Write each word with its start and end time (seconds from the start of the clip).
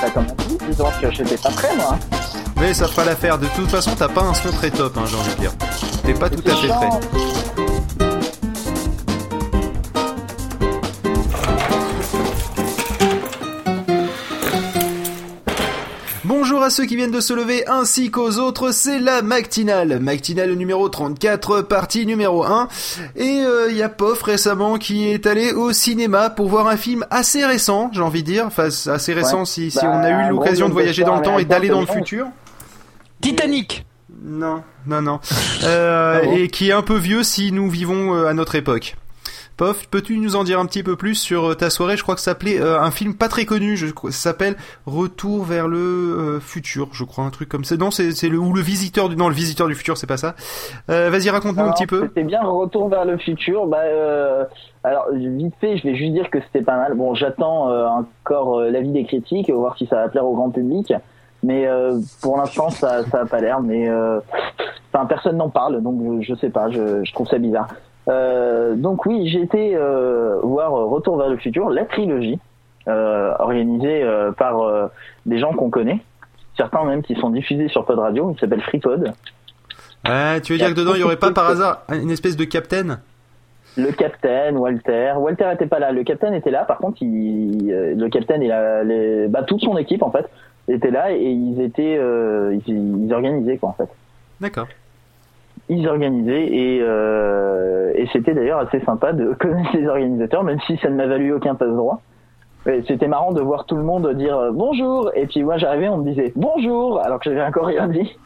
ça 0.00 0.10
comme 0.10 0.24
un 0.24 0.48
dit, 0.48 0.58
disons 0.68 0.88
que 1.00 1.10
j'étais 1.10 1.36
pas 1.36 1.50
prêt, 1.50 1.76
moi. 1.76 1.98
Mais 2.56 2.74
ça 2.74 2.88
fera 2.88 3.04
l'affaire. 3.04 3.38
De 3.38 3.46
toute 3.56 3.68
façon, 3.68 3.92
t'as 3.96 4.08
pas 4.08 4.22
un 4.22 4.34
son 4.34 4.50
très 4.50 4.70
top, 4.70 4.96
hein, 4.96 5.04
j'ai 5.06 5.16
envie 5.16 5.34
de 5.34 5.40
dire. 5.40 5.52
T'es 6.04 6.14
pas 6.14 6.30
tout 6.30 6.42
à 6.46 6.56
fait 6.56 6.68
prêt. 6.68 7.29
À 16.70 16.72
ceux 16.72 16.86
qui 16.86 16.94
viennent 16.94 17.10
de 17.10 17.18
se 17.18 17.32
lever 17.32 17.66
ainsi 17.66 18.12
qu'aux 18.12 18.38
autres, 18.38 18.70
c'est 18.70 19.00
la 19.00 19.22
Mactinale. 19.22 19.98
Mactinale 19.98 20.52
numéro 20.52 20.88
34, 20.88 21.62
partie 21.62 22.06
numéro 22.06 22.44
1. 22.44 22.68
Et 23.16 23.24
il 23.24 23.44
euh, 23.44 23.72
y 23.72 23.82
a 23.82 23.88
Pof 23.88 24.22
récemment 24.22 24.78
qui 24.78 25.08
est 25.10 25.26
allé 25.26 25.50
au 25.50 25.72
cinéma 25.72 26.30
pour 26.30 26.48
voir 26.48 26.68
un 26.68 26.76
film 26.76 27.04
assez 27.10 27.44
récent, 27.44 27.90
j'ai 27.92 28.02
envie 28.02 28.22
de 28.22 28.26
dire. 28.30 28.44
Enfin, 28.46 28.66
assez 28.66 29.12
récent 29.12 29.40
Ouais. 29.40 29.46
si, 29.46 29.72
si 29.72 29.78
Bah, 29.78 29.90
on 29.92 30.04
a 30.04 30.28
eu 30.28 30.30
l'occasion 30.30 30.68
de 30.68 30.72
voyager 30.72 31.02
dans 31.02 31.16
le 31.16 31.22
temps 31.22 31.40
et 31.40 31.44
d'aller 31.44 31.70
dans 31.70 31.80
le 31.80 31.88
futur. 31.88 32.28
Titanic 33.20 33.84
Non, 34.22 34.62
non, 34.86 35.02
non. 35.02 35.18
Euh, 35.64 36.20
Ah 36.22 36.24
bon 36.24 36.36
et 36.36 36.48
qui 36.48 36.68
est 36.70 36.72
un 36.72 36.82
peu 36.82 36.96
vieux 36.96 37.24
si 37.24 37.50
nous 37.50 37.68
vivons 37.68 38.14
euh, 38.14 38.26
à 38.28 38.32
notre 38.32 38.54
époque. 38.54 38.96
Pof, 39.60 39.88
peux-tu 39.90 40.16
nous 40.16 40.36
en 40.36 40.44
dire 40.44 40.58
un 40.58 40.64
petit 40.64 40.82
peu 40.82 40.96
plus 40.96 41.16
sur 41.16 41.50
euh, 41.50 41.54
ta 41.54 41.68
soirée? 41.68 41.98
Je 41.98 42.02
crois 42.02 42.14
que 42.14 42.22
ça 42.22 42.30
s'appelait 42.30 42.58
euh, 42.62 42.80
un 42.80 42.90
film 42.90 43.12
pas 43.12 43.28
très 43.28 43.44
connu. 43.44 43.76
Je, 43.76 43.88
ça 43.88 44.10
s'appelle 44.10 44.56
Retour 44.86 45.44
vers 45.44 45.68
le 45.68 45.76
euh, 45.76 46.40
futur, 46.40 46.88
je 46.92 47.04
crois, 47.04 47.24
un 47.24 47.28
truc 47.28 47.50
comme 47.50 47.64
ça. 47.64 47.76
Non, 47.76 47.90
c'est 47.90 48.30
le 48.30 48.38
ou 48.38 48.54
le 48.54 48.62
visiteur 48.62 49.10
du 49.10 49.16
non 49.16 49.28
le 49.28 49.34
visiteur 49.34 49.68
du 49.68 49.74
futur, 49.74 49.98
c'est 49.98 50.06
pas 50.06 50.16
ça. 50.16 50.34
Euh, 50.88 51.10
Vas-y, 51.10 51.28
raconte-nous 51.28 51.62
un 51.62 51.72
petit 51.72 51.86
peu. 51.86 52.00
C'était 52.08 52.22
bien 52.22 52.40
Retour 52.42 52.88
vers 52.88 53.04
le 53.04 53.18
futur. 53.18 53.66
Bah, 53.66 53.80
euh, 53.82 54.46
alors 54.82 55.08
vite 55.12 55.52
fait, 55.60 55.76
je 55.76 55.82
vais 55.82 55.94
juste 55.94 56.14
dire 56.14 56.30
que 56.30 56.38
c'était 56.40 56.64
pas 56.64 56.78
mal. 56.78 56.94
Bon, 56.94 57.14
j'attends 57.14 57.68
encore 57.68 58.62
l'avis 58.62 58.92
des 58.92 59.04
critiques, 59.04 59.50
voir 59.50 59.76
si 59.76 59.86
ça 59.88 59.96
va 59.96 60.08
plaire 60.08 60.24
au 60.24 60.36
grand 60.36 60.48
public. 60.48 60.90
Mais 61.42 61.66
euh, 61.66 61.98
pour 62.22 62.38
l'instant, 62.38 62.70
ça, 62.70 63.04
ça 63.10 63.20
a 63.20 63.26
pas 63.26 63.40
l'air. 63.40 63.60
Mais 63.60 63.90
euh, 63.90 64.20
enfin, 64.90 65.04
personne 65.04 65.36
n'en 65.36 65.50
parle, 65.50 65.82
donc 65.82 66.22
je, 66.22 66.32
je 66.32 66.34
sais 66.40 66.48
pas. 66.48 66.70
Je, 66.70 67.04
je 67.04 67.12
trouve 67.12 67.26
ça 67.26 67.36
bizarre. 67.36 67.68
Euh, 68.10 68.74
donc 68.74 69.06
oui, 69.06 69.28
j'ai 69.28 69.42
été 69.42 69.76
euh, 69.76 70.38
voir 70.42 70.74
euh, 70.74 70.86
Retour 70.86 71.16
vers 71.16 71.28
le 71.28 71.36
futur, 71.36 71.70
la 71.70 71.84
trilogie, 71.84 72.38
euh, 72.88 73.32
organisée 73.38 74.04
par 74.36 74.90
des 75.26 75.38
gens 75.38 75.52
qu'on 75.52 75.70
connaît. 75.70 76.00
Certains 76.56 76.84
même 76.84 77.02
qui 77.02 77.14
sont 77.14 77.30
diffusés 77.30 77.68
sur 77.68 77.84
Pod 77.84 77.98
Radio, 77.98 78.32
il 78.34 78.40
s'appelle 78.40 78.60
FreePod. 78.62 79.12
Ah, 80.04 80.40
tu 80.42 80.52
veux 80.52 80.58
dire 80.58 80.70
que 80.70 80.74
dedans 80.74 80.92
il 80.94 81.00
y 81.00 81.04
aurait 81.04 81.16
pas 81.16 81.30
par 81.30 81.46
hasard 81.46 81.82
une 81.90 82.10
espèce 82.10 82.36
de 82.36 82.44
capitaine 82.44 83.00
Le 83.76 83.92
capitaine, 83.92 84.56
Walter. 84.56 85.12
Walter 85.16 85.50
était 85.52 85.66
pas 85.66 85.78
là. 85.78 85.92
Le 85.92 86.02
capitaine 86.02 86.34
était 86.34 86.50
là. 86.50 86.64
Par 86.64 86.78
contre, 86.78 87.02
il, 87.02 87.68
le 87.68 88.08
capitaine 88.08 88.42
et 88.42 88.48
la, 88.48 88.82
les, 88.82 89.28
bah, 89.28 89.42
toute 89.42 89.60
son 89.60 89.76
équipe 89.76 90.02
en 90.02 90.10
fait 90.10 90.26
était 90.68 90.90
là 90.90 91.12
et 91.12 91.30
ils 91.30 91.60
étaient, 91.60 92.00
ils, 92.66 93.04
ils 93.04 93.12
organisaient 93.12 93.58
quoi 93.58 93.70
en 93.70 93.74
fait. 93.74 93.88
D'accord. 94.40 94.66
Ils 95.72 95.86
organisaient 95.86 96.46
et, 96.46 96.80
euh, 96.82 97.92
et 97.94 98.08
c'était 98.12 98.34
d'ailleurs 98.34 98.58
assez 98.58 98.80
sympa 98.80 99.12
de 99.12 99.32
connaître 99.38 99.70
les 99.72 99.86
organisateurs, 99.86 100.42
même 100.42 100.58
si 100.66 100.76
ça 100.78 100.90
ne 100.90 100.96
m'a 100.96 101.06
valu 101.06 101.32
aucun 101.32 101.54
passe 101.54 101.70
droit. 101.70 102.02
C'était 102.86 103.06
marrant 103.06 103.32
de 103.32 103.40
voir 103.40 103.64
tout 103.64 103.76
le 103.76 103.84
monde 103.84 104.12
dire 104.16 104.36
euh, 104.36 104.50
bonjour 104.52 105.10
et 105.14 105.26
puis 105.26 105.42
moi 105.42 105.56
j'arrivais 105.56 105.88
on 105.88 105.96
me 105.96 106.04
disait 106.04 106.30
bonjour 106.36 107.00
alors 107.00 107.18
que 107.18 107.30
j'avais 107.30 107.42
encore 107.42 107.66
rien 107.66 107.88
dit. 107.88 108.18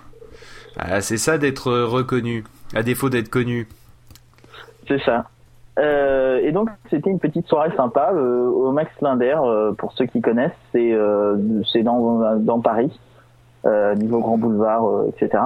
Ah, 0.77 1.01
c'est 1.01 1.19
ça 1.19 1.39
d'être 1.39 1.69
euh, 1.69 1.87
reconnu, 1.87 2.45
à 2.75 2.83
défaut 2.83 3.11
d'être 3.11 3.29
connu. 3.29 3.69
C'est 4.89 5.01
ça. 5.03 5.27
Euh, 5.79 6.41
et 6.43 6.51
donc 6.51 6.71
c'était 6.89 7.11
une 7.11 7.21
petite 7.21 7.47
soirée 7.47 7.71
sympa 7.77 8.13
euh, 8.15 8.47
au 8.47 8.73
Max 8.73 8.91
Linder 9.01 9.37
pour 9.77 9.93
ceux 9.93 10.07
qui 10.07 10.21
connaissent 10.21 10.53
c'est 10.73 10.97
c'est 11.73 11.83
dans 11.83 12.39
dans 12.39 12.61
Paris 12.61 12.97
niveau 13.97 14.21
Grand 14.21 14.39
Boulevard 14.39 15.07
etc 15.09 15.43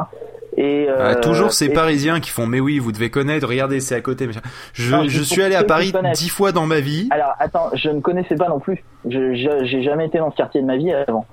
et 0.56 0.86
Ah, 0.88 0.92
euh, 1.10 1.20
toujours 1.20 1.52
ces 1.52 1.66
et- 1.66 1.72
Parisiens 1.72 2.20
qui 2.20 2.30
font 2.30 2.46
mais 2.46 2.60
oui 2.60 2.78
vous 2.78 2.92
devez 2.92 3.10
connaître 3.10 3.46
regardez 3.46 3.80
c'est 3.80 3.94
à 3.94 4.00
côté 4.00 4.28
je, 4.72 4.90
Non, 4.94 5.04
je 5.06 5.18
c'est 5.22 5.34
suis 5.34 5.42
allé 5.42 5.54
à 5.54 5.64
Paris 5.64 5.92
dix 6.14 6.28
fois 6.28 6.52
dans 6.52 6.66
ma 6.66 6.80
vie. 6.80 7.08
Alors 7.10 7.34
attends 7.38 7.70
je 7.74 7.90
ne 7.90 8.00
connaissais 8.00 8.34
pas 8.36 8.48
non 8.48 8.58
plus. 8.60 8.82
Je 9.08 9.34
j'ai 9.64 9.82
jamais 9.82 10.06
été 10.06 10.18
dans 10.18 10.30
ce 10.30 10.36
quartier 10.36 10.60
de 10.60 10.66
ma 10.66 10.76
vie 10.76 10.92
avant. 10.92 11.26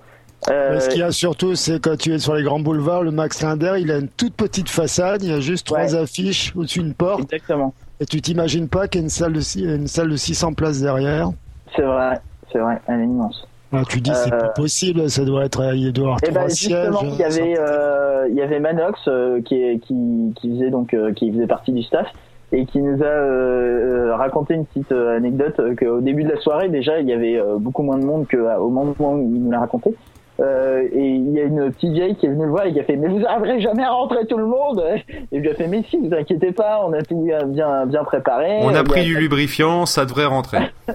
Euh, 0.52 0.74
Mais 0.74 0.80
ce 0.80 0.90
qu'il 0.90 1.00
y 1.00 1.04
a 1.04 1.12
surtout, 1.12 1.56
c'est 1.56 1.82
quand 1.82 1.98
tu 1.98 2.14
es 2.14 2.20
sur 2.20 2.36
les 2.36 2.44
grands 2.44 2.60
boulevards, 2.60 3.02
le 3.04 3.10
Max 3.10 3.42
Linder, 3.42 3.76
il 3.80 3.90
a 3.90 3.98
une 3.98 4.10
toute 4.10 4.36
petite 4.36 4.70
façade, 4.70 5.24
il 5.24 5.32
y 5.32 5.34
a 5.34 5.40
juste 5.40 5.66
trois 5.66 5.80
Ouais. 5.94 5.96
affiches 5.96 6.52
au-dessus 6.56 6.82
d'une 6.84 6.94
porte, 6.94 7.22
exactement. 7.22 7.74
Et 8.00 8.06
tu 8.06 8.22
t'imagines 8.22 8.68
pas 8.68 8.88
qu'il 8.88 9.02
y 9.02 9.04
a 9.04 9.06
une 9.06 9.10
salle 9.10 9.34
de, 9.34 9.40
six- 9.40 9.64
une 9.64 9.88
salle 9.88 10.10
de 10.10 10.16
600 10.18 10.54
places 10.54 10.82
derrière. 10.82 11.30
c'est 11.76 11.82
vrai 11.82 12.20
c'est 12.52 12.60
vrai 12.60 12.80
elle 12.88 13.00
est 13.00 13.04
immense 13.06 13.48
Ah, 13.82 13.84
tu 13.90 14.02
dis, 14.02 14.12
c'est 14.14 14.34
Euh, 14.34 14.40
pas 14.40 14.48
possible, 14.50 15.10
ça 15.10 15.24
doit 15.26 15.46
être, 15.46 15.74
il 15.76 15.92
doit 15.94 16.06
avoir 16.06 16.20
Et 16.24 16.28
ben 16.32 16.34
trois 16.42 16.50
sièges. 16.50 16.72
justement, 16.92 17.00
il 17.04 17.16
y 17.20 17.24
avait 17.24 17.56
euh, 17.60 18.28
il 18.30 18.36
y 18.36 18.42
avait 18.42 18.60
Manox 18.60 19.00
euh, 19.08 19.42
qui, 19.42 19.56
est- 19.56 19.80
qui 19.80 20.34
qui 20.36 20.50
faisait 20.56 20.70
donc 20.72 20.94
euh, 20.94 21.12
qui 21.14 21.32
faisait 21.32 21.48
partie 21.48 21.72
du 21.72 21.84
staff 21.84 22.08
et 22.52 22.66
qui 22.66 22.80
nous 22.82 23.02
a 23.02 23.06
euh, 23.06 24.08
euh, 24.10 24.16
raconté 24.16 24.54
une 24.54 24.66
petite 24.66 24.92
euh, 24.92 25.18
anecdote 25.18 25.60
euh, 25.60 25.76
qu'au 25.76 26.00
début 26.02 26.24
de 26.24 26.30
la 26.30 26.38
soirée 26.40 26.70
déjà 26.70 27.00
il 27.00 27.08
y 27.10 27.14
avait 27.14 27.38
euh, 27.38 27.58
beaucoup 27.58 27.82
moins 27.84 27.98
de 27.98 28.06
monde 28.06 28.26
qu'au 28.30 28.70
moment 28.70 28.94
où 29.14 29.22
il 29.34 29.44
nous 29.44 29.52
l'a 29.52 29.60
raconté. 29.60 29.96
Euh, 30.42 30.84
et 30.92 31.00
il 31.02 31.32
y 31.32 31.40
a 31.40 31.44
une 31.44 31.72
petite 31.72 31.94
vieille 31.94 32.16
qui 32.18 32.26
est 32.26 32.30
venue 32.30 32.44
le 32.44 32.50
voir 32.50 32.66
et 32.66 32.74
qui 32.74 32.80
a 32.82 32.84
fait 32.84 32.98
mais 32.98 33.08
vous 33.08 33.24
arriverez 33.26 33.62
jamais 33.62 33.84
à 33.84 33.92
rentrer 33.92 34.26
tout 34.28 34.38
le 34.38 34.46
monde 34.46 34.84
et 35.32 35.40
lui 35.40 35.50
a 35.50 35.54
fait 35.54 35.68
mais 35.70 35.82
si 35.90 35.98
vous 35.98 36.14
inquiétez 36.14 36.52
pas 36.52 36.82
on 36.86 36.92
a 36.92 37.02
tout 37.04 37.22
bien 37.24 37.46
bien, 37.86 38.04
préparé 38.04 38.60
on 38.62 38.76
a 38.76 38.84
pris 38.84 39.06
du 39.06 39.16
lubrifiant 39.18 39.86
ça 39.86 40.04
devrait 40.04 40.26
rentrer 40.26 40.60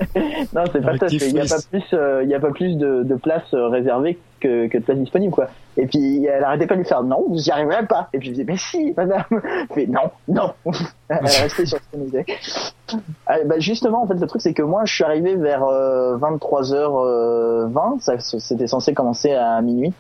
non, 0.55 0.65
c'est 0.71 0.83
pas 0.85 0.99
ça. 0.99 1.09
c'est- 1.09 1.29
Il 1.29 1.33
n'y 1.35 1.41
a 1.41 1.45
pas 1.45 1.57
plus, 1.71 1.85
euh, 1.95 2.21
il 2.23 2.29
y 2.29 2.35
a 2.35 2.41
pas 2.41 2.51
plus 2.51 2.77
de, 2.77 3.03
de 3.03 3.15
places 3.15 3.55
euh, 3.55 3.69
réservées 3.69 4.19
que, 4.41 4.67
que 4.69 4.79
de 4.79 4.83
places 4.83 4.99
disponibles, 4.99 5.33
quoi. 5.33 5.49
Et 5.77 5.87
puis 5.87 6.27
elle 6.27 6.43
arrêtait 6.43 6.67
pas 6.67 6.75
de 6.75 6.81
lui 6.81 6.87
faire 6.87 7.03
non, 7.03 7.25
vous 7.29 7.41
y 7.41 7.51
arriverez 7.51 7.87
pas. 7.87 8.09
Et 8.13 8.19
puis 8.19 8.29
je 8.29 8.33
disais 8.33 8.45
mais 8.45 8.57
si, 8.57 8.93
madame. 8.97 9.25
Fait 9.75 9.87
non, 9.87 10.11
non. 10.29 10.53
elle 11.09 11.19
restait 11.19 11.67
sur 11.67 11.79
ce 11.93 11.97
disait. 11.99 12.27
Ah, 13.27 13.37
bah, 13.47 13.59
justement, 13.59 14.03
en 14.03 14.07
fait, 14.07 14.15
le 14.15 14.27
truc 14.27 14.43
c'est 14.43 14.55
que 14.55 14.63
moi, 14.63 14.85
je 14.85 14.95
suis 14.95 15.05
arrivé 15.05 15.37
vers 15.37 15.65
euh, 15.65 16.17
23h20. 16.19 18.01
Ça, 18.01 18.19
c'était 18.19 18.67
censé 18.67 18.95
commencer 18.95 19.33
à 19.33 19.61
minuit. 19.63 19.95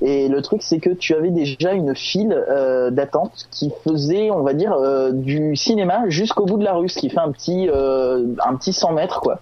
Et 0.00 0.28
le 0.28 0.42
truc, 0.42 0.62
c'est 0.62 0.80
que 0.80 0.90
tu 0.90 1.14
avais 1.14 1.30
déjà 1.30 1.72
une 1.72 1.94
file 1.94 2.32
euh, 2.32 2.90
d'attente 2.90 3.48
qui 3.50 3.72
faisait, 3.84 4.30
on 4.30 4.42
va 4.42 4.52
dire, 4.52 4.72
euh, 4.72 5.12
du 5.12 5.54
cinéma 5.56 6.02
jusqu'au 6.08 6.44
bout 6.44 6.58
de 6.58 6.64
la 6.64 6.74
rue, 6.74 6.88
ce 6.88 6.98
qui 6.98 7.08
fait 7.08 7.20
un 7.20 7.30
petit, 7.30 7.68
euh, 7.70 8.26
un 8.44 8.56
petit 8.56 8.72
100 8.72 8.92
mètres, 8.92 9.20
quoi, 9.20 9.38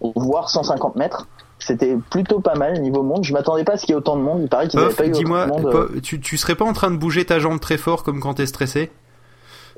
voire 0.00 0.50
150 0.50 0.96
mètres. 0.96 1.26
C'était 1.66 1.96
plutôt 2.10 2.40
pas 2.40 2.54
mal 2.56 2.80
niveau 2.80 3.02
monde. 3.02 3.24
Je 3.24 3.32
m'attendais 3.32 3.64
pas 3.64 3.72
à 3.72 3.76
ce 3.76 3.86
qu'il 3.86 3.90
y 3.90 3.92
ait 3.94 3.98
autant 3.98 4.16
de 4.16 4.22
monde. 4.22 4.40
Il 4.42 4.48
paraît 4.48 4.68
qu'il 4.68 4.78
n'y 4.80 4.84
avait 4.86 4.94
pas 4.94 5.06
eu 5.06 5.10
autant 5.10 5.22
de 5.56 5.62
monde. 5.62 5.70
Pof, 5.72 6.02
tu, 6.02 6.20
tu 6.20 6.36
serais 6.36 6.54
pas 6.54 6.64
en 6.64 6.72
train 6.72 6.90
de 6.90 6.96
bouger 6.96 7.24
ta 7.24 7.38
jambe 7.38 7.58
très 7.60 7.78
fort 7.78 8.02
comme 8.02 8.20
quand 8.20 8.34
t'es 8.34 8.46
stressé? 8.46 8.90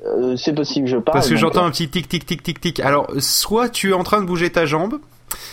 Euh, 0.05 0.35
c'est 0.35 0.53
possible, 0.53 0.87
je 0.87 0.97
parle. 0.97 1.13
parce 1.17 1.29
que 1.29 1.35
j'entends 1.35 1.63
euh, 1.63 1.67
un 1.67 1.71
petit 1.71 1.89
tic 1.89 2.07
tic 2.07 2.23
tic 2.25 2.43
tic 2.43 2.61
tic 2.61 2.79
alors 2.81 3.07
soit 3.19 3.67
tu 3.69 3.89
es 3.89 3.93
en 3.93 4.03
train 4.03 4.21
de 4.21 4.27
bouger 4.27 4.51
ta 4.51 4.67
jambe 4.67 4.99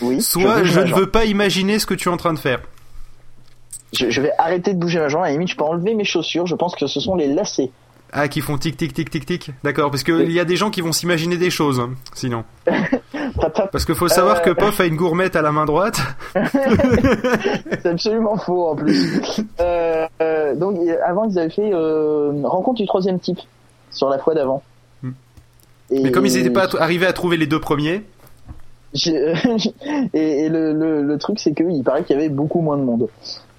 Oui. 0.02 0.20
soit 0.20 0.64
je 0.64 0.80
ne 0.80 0.86
jambe. 0.86 0.98
veux 1.00 1.06
pas 1.10 1.24
imaginer 1.24 1.78
ce 1.78 1.86
que 1.86 1.94
tu 1.94 2.10
es 2.10 2.12
en 2.12 2.18
train 2.18 2.34
de 2.34 2.38
faire 2.38 2.60
Je, 3.94 4.10
je 4.10 4.20
vais 4.20 4.32
arrêter 4.36 4.74
de 4.74 4.78
bouger 4.78 4.98
ma 4.98 5.08
jambe. 5.08 5.22
À 5.22 5.26
la 5.28 5.32
limite, 5.32 5.48
je 5.48 5.56
peux 5.56 5.64
enlever 5.64 5.94
mes 5.94 6.04
chaussures. 6.04 6.46
Je 6.46 6.56
pense 6.56 6.74
que 6.74 6.86
ce 6.86 7.00
sont 7.00 7.14
les 7.14 7.28
lacets. 7.32 7.70
Ah, 8.16 8.28
qui 8.28 8.40
font 8.40 8.56
tic 8.56 8.76
tic 8.76 8.94
tic 8.94 9.10
tic 9.10 9.26
tic. 9.26 9.50
D'accord, 9.64 9.90
parce 9.90 10.04
que 10.04 10.22
il 10.22 10.30
y 10.30 10.38
a 10.38 10.44
des 10.44 10.54
gens 10.54 10.70
qui 10.70 10.80
vont 10.80 10.92
s'imaginer 10.92 11.36
des 11.36 11.50
choses, 11.50 11.80
hein, 11.80 11.90
sinon. 12.14 12.44
Parce 13.72 13.84
qu'il 13.84 13.96
faut 13.96 14.06
savoir 14.08 14.36
Euh. 14.36 14.40
que 14.40 14.50
Pof 14.50 14.78
a 14.80 14.84
une 14.84 14.94
gourmette 14.94 15.34
à 15.34 15.42
la 15.42 15.50
main 15.50 15.64
droite. 15.64 16.00
C'est 16.36 17.86
absolument 17.86 18.36
faux 18.36 18.68
en 18.68 18.76
plus. 18.76 19.20
euh, 19.60 20.06
euh, 20.22 20.54
donc 20.54 20.78
euh, 20.78 20.96
avant 21.04 21.24
ils 21.28 21.38
avaient 21.38 21.50
fait 21.50 21.72
euh, 21.72 22.30
rencontre 22.44 22.80
du 22.80 22.86
troisième 22.86 23.18
type 23.18 23.40
sur 23.90 24.08
la 24.08 24.18
fois 24.18 24.34
d'avant. 24.34 24.62
Hmm. 25.02 25.10
Et 25.90 26.00
Mais 26.04 26.10
comme 26.12 26.26
ils 26.26 26.34
n'étaient 26.34 26.50
pas 26.50 26.68
arrivés 26.78 27.06
à 27.06 27.12
trouver 27.12 27.36
les 27.36 27.46
deux 27.48 27.60
premiers, 27.60 28.02
et, 29.06 30.44
et 30.44 30.48
le, 30.48 30.72
le, 30.72 31.02
le 31.02 31.18
truc 31.18 31.40
c'est 31.40 31.52
que 31.52 31.64
il 31.64 31.82
paraît 31.82 32.04
qu'il 32.04 32.14
y 32.16 32.18
avait 32.18 32.28
beaucoup 32.28 32.60
moins 32.60 32.76
de 32.76 32.82
monde. 32.84 33.08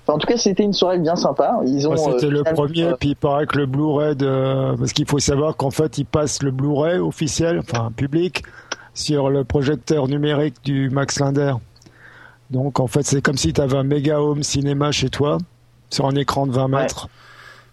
Enfin, 0.07 0.13
en 0.13 0.17
tout 0.19 0.27
cas 0.27 0.37
c'était 0.37 0.63
une 0.63 0.73
soirée 0.73 0.99
bien 0.99 1.15
sympa. 1.15 1.57
Ils 1.65 1.87
ont. 1.87 1.91
Ouais, 1.91 1.97
C'était 1.97 2.27
euh, 2.27 2.29
le 2.29 2.43
premier, 2.43 2.83
euh, 2.83 2.95
puis 2.99 3.09
il 3.09 3.15
paraît 3.15 3.47
que 3.47 3.57
le 3.57 3.65
Blu-ray 3.65 4.15
de... 4.15 4.75
Parce 4.77 4.93
qu'il 4.93 5.07
faut 5.09 5.17
savoir 5.17 5.57
qu'en 5.57 5.71
fait, 5.71 5.97
ils 5.97 6.05
passent 6.05 6.43
le 6.43 6.51
Blu-ray 6.51 6.99
officiel, 6.99 7.59
enfin 7.59 7.91
public, 7.95 8.43
sur 8.93 9.29
le 9.31 9.43
projecteur 9.43 10.07
numérique 10.07 10.55
du 10.63 10.89
Max 10.91 11.19
Linder. 11.19 11.53
Donc 12.51 12.79
en 12.79 12.85
fait, 12.87 13.01
c'est 13.03 13.21
comme 13.21 13.37
si 13.37 13.51
tu 13.53 13.59
avais 13.61 13.77
un 13.77 13.83
méga 13.83 14.21
home 14.21 14.43
cinéma 14.43 14.91
chez 14.91 15.09
toi, 15.09 15.39
sur 15.89 16.05
un 16.05 16.15
écran 16.15 16.45
de 16.45 16.51
20 16.51 16.65
Ouais. 16.65 16.81
mètres. 16.81 17.09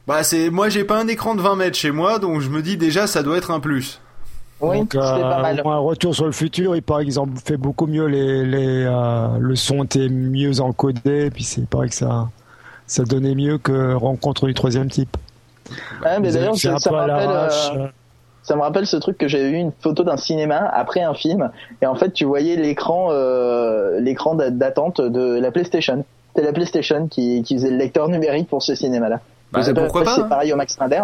bah 0.06 0.22
c'est, 0.22 0.48
moi 0.48 0.70
j'ai 0.70 0.84
pas 0.84 0.98
un 0.98 1.08
écran 1.08 1.34
de 1.34 1.42
20 1.42 1.56
mètres 1.56 1.76
chez 1.76 1.90
moi, 1.90 2.18
donc 2.18 2.40
je 2.40 2.48
me 2.48 2.62
dis 2.62 2.78
déjà 2.78 3.06
ça 3.06 3.22
doit 3.22 3.36
être 3.36 3.50
un 3.50 3.60
plus. 3.60 4.00
Oui, 4.62 4.78
Donc, 4.78 4.92
c'était 4.92 5.04
euh, 5.04 5.20
pas 5.20 5.42
mal. 5.42 5.60
un 5.64 5.78
retour 5.78 6.14
sur 6.14 6.24
le 6.24 6.32
futur, 6.32 6.76
il 6.76 6.82
paraît 6.82 7.04
qu'ils 7.04 7.18
ont 7.18 7.28
fait 7.44 7.56
beaucoup 7.56 7.86
mieux, 7.86 8.06
les, 8.06 8.44
les, 8.44 8.84
euh, 8.86 9.26
le 9.40 9.56
son 9.56 9.82
était 9.84 10.08
mieux 10.08 10.60
encodé, 10.60 11.30
puis 11.30 11.42
c'est 11.42 11.62
il 11.62 11.66
paraît 11.66 11.88
que 11.88 11.94
ça, 11.96 12.28
ça 12.86 13.02
donnait 13.02 13.34
mieux 13.34 13.58
que 13.58 13.94
Rencontre 13.94 14.46
du 14.46 14.54
troisième 14.54 14.88
type. 14.88 15.16
Ouais, 16.04 16.20
mais 16.20 16.28
Ils 16.28 16.34
d'ailleurs 16.34 16.56
ça, 16.56 16.78
ça 16.78 16.90
euh, 16.92 17.88
Ça 18.42 18.56
me 18.56 18.60
rappelle 18.60 18.86
ce 18.86 18.96
truc 18.96 19.18
que 19.18 19.26
j'avais 19.28 19.50
vu 19.50 19.56
une 19.56 19.72
photo 19.80 20.04
d'un 20.04 20.16
cinéma 20.16 20.58
après 20.72 21.00
un 21.00 21.14
film 21.14 21.50
et 21.80 21.86
en 21.86 21.94
fait 21.94 22.12
tu 22.12 22.24
voyais 22.24 22.56
l'écran 22.56 23.08
euh, 23.10 23.98
l'écran 24.00 24.34
d'a- 24.34 24.50
d'attente 24.50 25.00
de 25.00 25.38
la 25.40 25.50
PlayStation. 25.50 26.04
C'était 26.34 26.46
la 26.46 26.52
PlayStation 26.52 27.06
qui, 27.08 27.42
qui 27.42 27.54
faisait 27.54 27.70
le 27.70 27.76
lecteur 27.76 28.08
numérique 28.08 28.48
pour 28.48 28.62
ce 28.62 28.74
cinéma-là. 28.74 29.20
Bah, 29.52 29.60
pourquoi 29.74 30.04
pas 30.04 30.14
C'est 30.14 30.20
hein. 30.22 30.28
pareil 30.28 30.52
au 30.52 30.56
Max 30.56 30.76
Linder. 30.78 31.02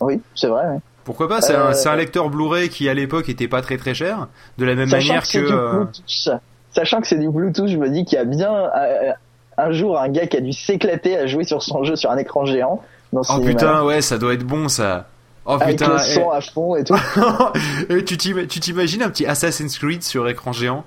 Oui, 0.00 0.20
c'est 0.34 0.46
vrai. 0.48 0.66
ouais. 0.68 0.78
Pourquoi 1.06 1.26
pas 1.28 1.40
C'est 1.40 1.54
un, 1.54 1.68
Euh, 1.68 1.72
c'est 1.72 1.88
un 1.88 1.96
lecteur 1.96 2.28
Blu-ray 2.28 2.68
qui 2.68 2.86
à 2.90 2.94
l'époque 2.94 3.30
était 3.30 3.48
pas 3.48 3.62
très 3.62 3.78
très 3.78 3.94
cher, 3.94 4.26
de 4.58 4.64
la 4.66 4.74
même 4.74 4.88
Sachant 4.90 5.06
manière 5.14 5.26
que 5.26 5.38
euh, 5.38 5.70
Bluetooth, 5.84 6.40
sachant 6.72 7.00
que 7.00 7.06
c'est 7.06 7.16
du 7.18 7.30
Bluetooth, 7.30 7.68
je 7.68 7.78
me 7.78 7.88
dis 7.88 8.04
qu'il 8.04 8.18
y 8.18 8.20
a 8.20 8.24
bien 8.24 8.52
euh, 8.54 9.12
un 9.56 9.72
jour 9.72 9.98
un 9.98 10.08
gars 10.10 10.26
qui 10.26 10.36
a 10.36 10.40
dû 10.42 10.52
s'éclater 10.52 11.16
à 11.16 11.26
jouer 11.26 11.44
sur 11.44 11.62
son 11.62 11.82
jeu 11.84 11.96
sur 11.96 12.10
un 12.10 12.18
écran 12.18 12.44
géant 12.44 12.82
dans 13.14 13.22
Oh 13.30 13.40
putain, 13.40 13.82
ouais, 13.84 14.02
ça 14.02 14.18
doit 14.18 14.34
être 14.34 14.44
bon 14.44 14.68
ça. 14.68 15.06
Oh 15.46 15.52
avec 15.60 15.78
putain. 15.78 15.92
le 15.92 15.98
son 16.00 16.30
à 16.30 16.40
fond 16.40 16.74
et 16.74 16.82
tout. 16.84 16.96
eh. 17.88 17.94
Eh, 17.98 18.04
tu 18.04 18.16
t'im- 18.18 18.46
tu 18.48 18.58
t'imagines 18.58 19.02
un 19.04 19.08
petit 19.10 19.24
Assassin's 19.26 19.78
Creed 19.78 20.02
sur 20.02 20.28
écran 20.28 20.52
géant? 20.52 20.84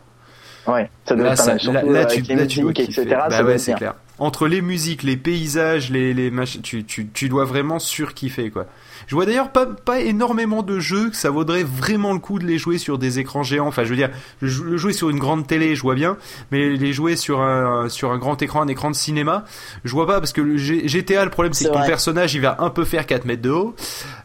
Ouais, 0.67 0.89
ça 1.05 1.15
doit 1.15 1.23
Là, 1.27 1.31
être 1.31 1.37
pas 1.37 1.57
ça- 1.57 1.71
mal. 1.71 1.85
Là- 1.89 2.05
tu, 2.05 2.21
là, 2.35 2.45
tu 2.45 2.69
etc. 2.69 3.05
Bah 3.29 3.41
ouais, 3.43 3.57
c'est 3.57 3.73
clair. 3.73 3.93
Entre 4.19 4.47
les 4.47 4.61
musiques, 4.61 5.03
les 5.03 5.15
paysages, 5.17 5.89
les, 5.89 6.13
les 6.13 6.29
machins, 6.31 6.61
tu, 6.61 6.83
tu, 6.83 7.07
tu 7.07 7.29
dois 7.29 7.45
vraiment 7.45 7.79
surkiffer 7.79 8.49
quoi. 8.49 8.65
Je 9.07 9.15
vois 9.15 9.25
d'ailleurs 9.25 9.51
pas, 9.51 9.65
pas 9.65 10.01
énormément 10.01 10.61
de 10.61 10.79
jeux 10.79 11.09
que 11.09 11.15
ça 11.15 11.29
vaudrait 11.29 11.63
vraiment 11.63 12.13
le 12.13 12.19
coup 12.19 12.37
de 12.37 12.45
les 12.45 12.57
jouer 12.57 12.77
sur 12.77 12.97
des 12.97 13.17
écrans 13.19 13.43
géants. 13.43 13.65
Enfin, 13.67 13.83
je 13.85 13.89
veux 13.89 13.95
dire, 13.95 14.09
le 14.41 14.47
jou- 14.49 14.65
le 14.65 14.77
jouer 14.77 14.93
sur 14.93 15.09
une 15.09 15.19
grande 15.19 15.47
télé, 15.47 15.73
je 15.75 15.81
vois 15.81 15.95
bien, 15.95 16.17
mais 16.51 16.69
les 16.69 16.93
jouer 16.93 17.15
sur 17.15 17.41
un, 17.41 17.87
sur 17.89 18.11
un 18.11 18.17
grand 18.17 18.39
écran, 18.41 18.61
un 18.61 18.67
écran 18.67 18.91
de 18.91 18.95
cinéma, 18.95 19.45
je 19.85 19.91
vois 19.93 20.05
pas 20.05 20.19
parce 20.19 20.33
que 20.33 20.41
le 20.41 20.57
G- 20.57 20.87
GTA, 20.87 21.23
le 21.25 21.31
problème 21.31 21.53
c'est 21.53 21.63
C'est 21.63 21.69
que 21.69 21.73
ton 21.73 21.79
vrai. 21.79 21.87
personnage 21.87 22.35
il 22.35 22.41
va 22.41 22.57
un 22.59 22.69
peu 22.69 22.83
faire 22.85 23.05
4 23.07 23.25
mètres 23.25 23.41
de 23.41 23.49
haut. 23.49 23.73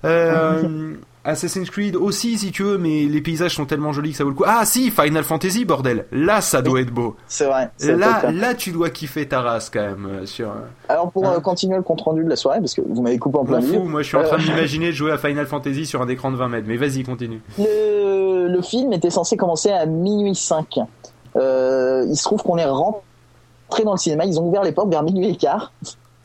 Euh, 0.04 0.94
Assassin's 1.24 1.70
Creed 1.70 1.96
aussi 1.96 2.38
si 2.38 2.52
tu 2.52 2.62
veux, 2.62 2.76
mais 2.78 3.04
les 3.06 3.20
paysages 3.20 3.54
sont 3.54 3.64
tellement 3.64 3.92
jolis 3.92 4.10
que 4.12 4.16
ça 4.18 4.24
vaut 4.24 4.30
le 4.30 4.36
coup. 4.36 4.44
Ah 4.46 4.64
si, 4.66 4.90
Final 4.90 5.24
Fantasy 5.24 5.64
bordel, 5.64 6.06
là 6.12 6.40
ça 6.40 6.60
doit 6.62 6.80
être 6.80 6.90
beau. 6.92 7.16
C'est 7.26 7.46
vrai. 7.46 7.70
Là, 7.80 8.30
là, 8.30 8.54
tu 8.54 8.70
dois 8.72 8.90
kiffer 8.90 9.26
ta 9.26 9.40
race 9.40 9.70
quand 9.70 9.80
même. 9.80 10.06
euh, 10.06 10.26
sur. 10.26 10.48
euh, 10.50 10.54
Alors 10.88 11.10
pour 11.10 11.26
Hein 11.26 11.34
euh, 11.36 11.40
continuer 11.40 11.76
le 11.76 11.82
compte 11.82 12.02
rendu 12.02 12.22
de 12.24 12.28
la 12.28 12.36
soirée, 12.36 12.60
parce 12.60 12.74
que 12.74 12.82
vous 12.86 13.00
m'avez 13.02 13.18
coupé 13.18 13.38
en 13.38 13.44
plein 13.44 13.60
milieu, 13.60 13.78
moi 13.80 14.02
je 14.02 14.08
suis 14.08 14.16
en 14.16 14.22
train 14.22 14.36
de 14.38 14.42
m'imaginer 14.42 14.86
de 14.88 14.92
jouer 14.92 15.12
à 15.12 15.18
Final 15.18 15.46
Fantasy 15.46 15.86
sur 15.86 16.02
un 16.02 16.08
écran 16.08 16.30
de 16.30 16.36
20 16.36 16.48
mètres. 16.48 16.66
Mais 16.68 16.76
vas-y, 16.76 17.02
continue. 17.04 17.40
le, 17.58 18.48
le 18.48 18.62
film 18.62 18.92
était 18.92 19.10
censé 19.10 19.36
commencer 19.36 19.70
à 19.70 19.86
minuit 19.86 20.34
5. 20.34 20.78
Euh, 21.36 22.04
il 22.08 22.16
se 22.16 22.22
trouve 22.24 22.42
qu'on 22.42 22.58
est 22.58 22.64
rentré 22.66 23.02
dans 23.84 23.92
le 23.92 23.98
cinéma, 23.98 24.24
ils 24.24 24.38
ont 24.38 24.46
ouvert 24.46 24.62
les 24.62 24.72
portes 24.72 24.90
vers 24.90 25.02
minuit 25.02 25.28
et 25.30 25.36
quart. 25.36 25.72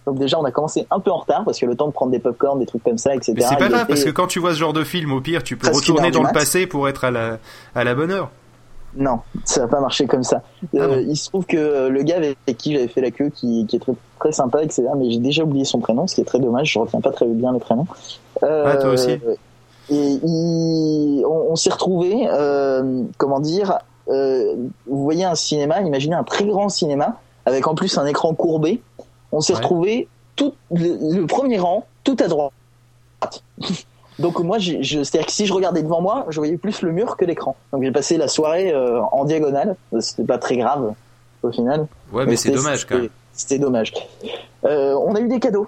Donc 0.10 0.18
déjà 0.20 0.40
on 0.40 0.44
a 0.46 0.52
commencé 0.52 0.88
un 0.90 1.00
peu 1.00 1.12
en 1.12 1.18
retard 1.18 1.44
parce 1.46 1.60
que 1.60 1.66
le 1.66 1.76
temps 1.76 1.88
de 1.88 1.92
prendre 1.94 2.12
des 2.12 2.20
popcorn, 2.20 2.58
des 2.60 2.66
trucs 2.66 2.84
comme 2.84 2.98
ça, 2.98 3.14
etc. 3.16 3.34
Mais 3.36 3.42
c'est 3.44 3.58
pas 3.58 3.68
grave 3.70 3.88
parce 3.88 4.04
que 4.04 4.10
quand 4.10 4.28
tu 4.28 4.40
vois 4.40 4.54
ce 4.54 4.58
genre 4.60 4.74
de 4.74 4.84
film, 4.84 5.12
au 5.14 5.22
pire, 5.22 5.44
tu 5.44 5.56
peux 5.56 5.68
retourner 5.76 6.10
dans 6.12 6.24
le 6.24 6.34
passé 6.34 6.66
pour 6.68 6.90
être 6.90 7.04
à 7.06 7.12
la, 7.12 7.38
à 7.76 7.84
la 7.84 7.94
bonne 7.96 8.12
heure. 8.12 8.32
Non, 8.96 9.20
ça 9.46 9.62
va 9.62 9.68
pas 9.68 9.80
marcher 9.82 10.08
comme 10.08 10.24
ça. 10.24 10.42
Euh, 10.74 10.80
Ah 10.82 10.88
bon 10.88 11.06
il 11.08 11.16
se 11.16 11.30
trouve 11.30 11.46
que 11.46 11.58
euh, 11.58 11.90
le 11.90 12.02
gars 12.02 12.16
avec 12.18 12.38
qui 12.58 12.74
j'avais 12.74 12.88
fait 12.88 13.02
la 13.02 13.12
queue, 13.12 13.30
qui, 13.30 13.68
qui 13.68 13.76
est 13.76 13.80
très, 13.80 13.94
très 14.20 14.32
sympa, 14.32 14.64
etc., 14.64 14.88
mais 14.98 15.12
j'ai 15.12 15.20
déjà 15.20 15.44
oublié 15.44 15.64
son 15.64 15.78
prénom, 15.80 16.08
ce 16.08 16.16
qui 16.16 16.22
est 16.22 16.26
très 16.26 16.40
dommage, 16.40 16.72
je 16.74 16.80
retiens 16.80 17.00
pas 17.00 17.12
très 17.12 17.28
bien 17.28 17.54
les 17.54 17.60
prénoms. 17.60 17.86
Euh, 18.42 18.64
Ah, 18.66 18.78
toi 18.78 18.90
aussi 18.90 19.12
Et 19.92 19.96
il- 19.96 21.24
on, 21.26 21.52
on 21.52 21.56
s'est 21.56 21.70
retrouvé, 21.70 22.28
euh, 22.32 23.04
comment 23.18 23.40
dire, 23.40 23.78
euh, 24.08 24.56
vous 24.88 25.04
voyez 25.04 25.24
un 25.26 25.36
cinéma, 25.36 25.82
imaginez 25.82 26.16
un 26.16 26.24
très 26.24 26.46
grand 26.46 26.70
cinéma, 26.70 27.18
avec 27.46 27.68
en 27.68 27.76
plus 27.76 27.96
un 28.00 28.06
écran 28.08 28.34
courbé. 28.34 28.82
On 29.32 29.42
s'est 29.42 29.54
Ouais. 29.54 29.60
retrouvé 29.60 30.08
tout 30.36 30.54
le, 30.72 31.16
le 31.20 31.26
premier 31.28 31.60
rang, 31.60 31.86
tout 32.04 32.18
à 32.20 32.28
droite. 32.28 32.52
Donc 34.20 34.40
moi, 34.40 34.58
je, 34.60 34.82
c'est-à-dire 34.82 35.28
que 35.28 35.32
si 35.32 35.46
je 35.46 35.54
regardais 35.54 35.82
devant 35.82 36.02
moi, 36.02 36.26
je 36.30 36.38
voyais 36.40 36.58
plus 36.58 36.82
le 36.82 36.92
mur 36.92 37.16
que 37.16 37.24
l'écran. 37.24 37.56
Donc 37.72 37.84
j'ai 37.84 37.92
passé 37.92 38.18
la 38.18 38.28
soirée 38.28 38.74
euh, 38.74 39.02
en 39.14 39.24
diagonale. 39.24 39.76
C'était 40.02 40.26
pas 40.26 40.38
très 40.38 40.58
grave 40.58 40.94
au 41.42 41.52
final. 41.52 41.88
Ouais, 42.12 42.26
mais 42.26 42.36
c'est 42.36 42.52
dommage 42.52 42.86
quand 42.86 42.98
même. 42.98 43.10
C'était 43.32 43.60
dommage. 43.60 43.94
Euh, 44.66 44.94
on 45.06 45.16
a 45.16 45.22
eu 45.22 45.30
des 45.30 45.40
cadeaux. 45.40 45.68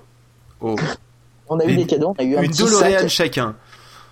Oh. 0.60 0.76
On 1.48 1.60
a 1.60 1.66
eu 1.66 1.70
Une- 1.72 1.78
des 1.78 1.86
cadeaux. 1.86 2.14
On 2.18 2.22
a 2.22 2.26
eu 2.26 2.36
un 2.36 2.42
Une 2.42 2.50
petit 2.52 2.68
sac. 2.68 3.08
chacun. 3.08 3.56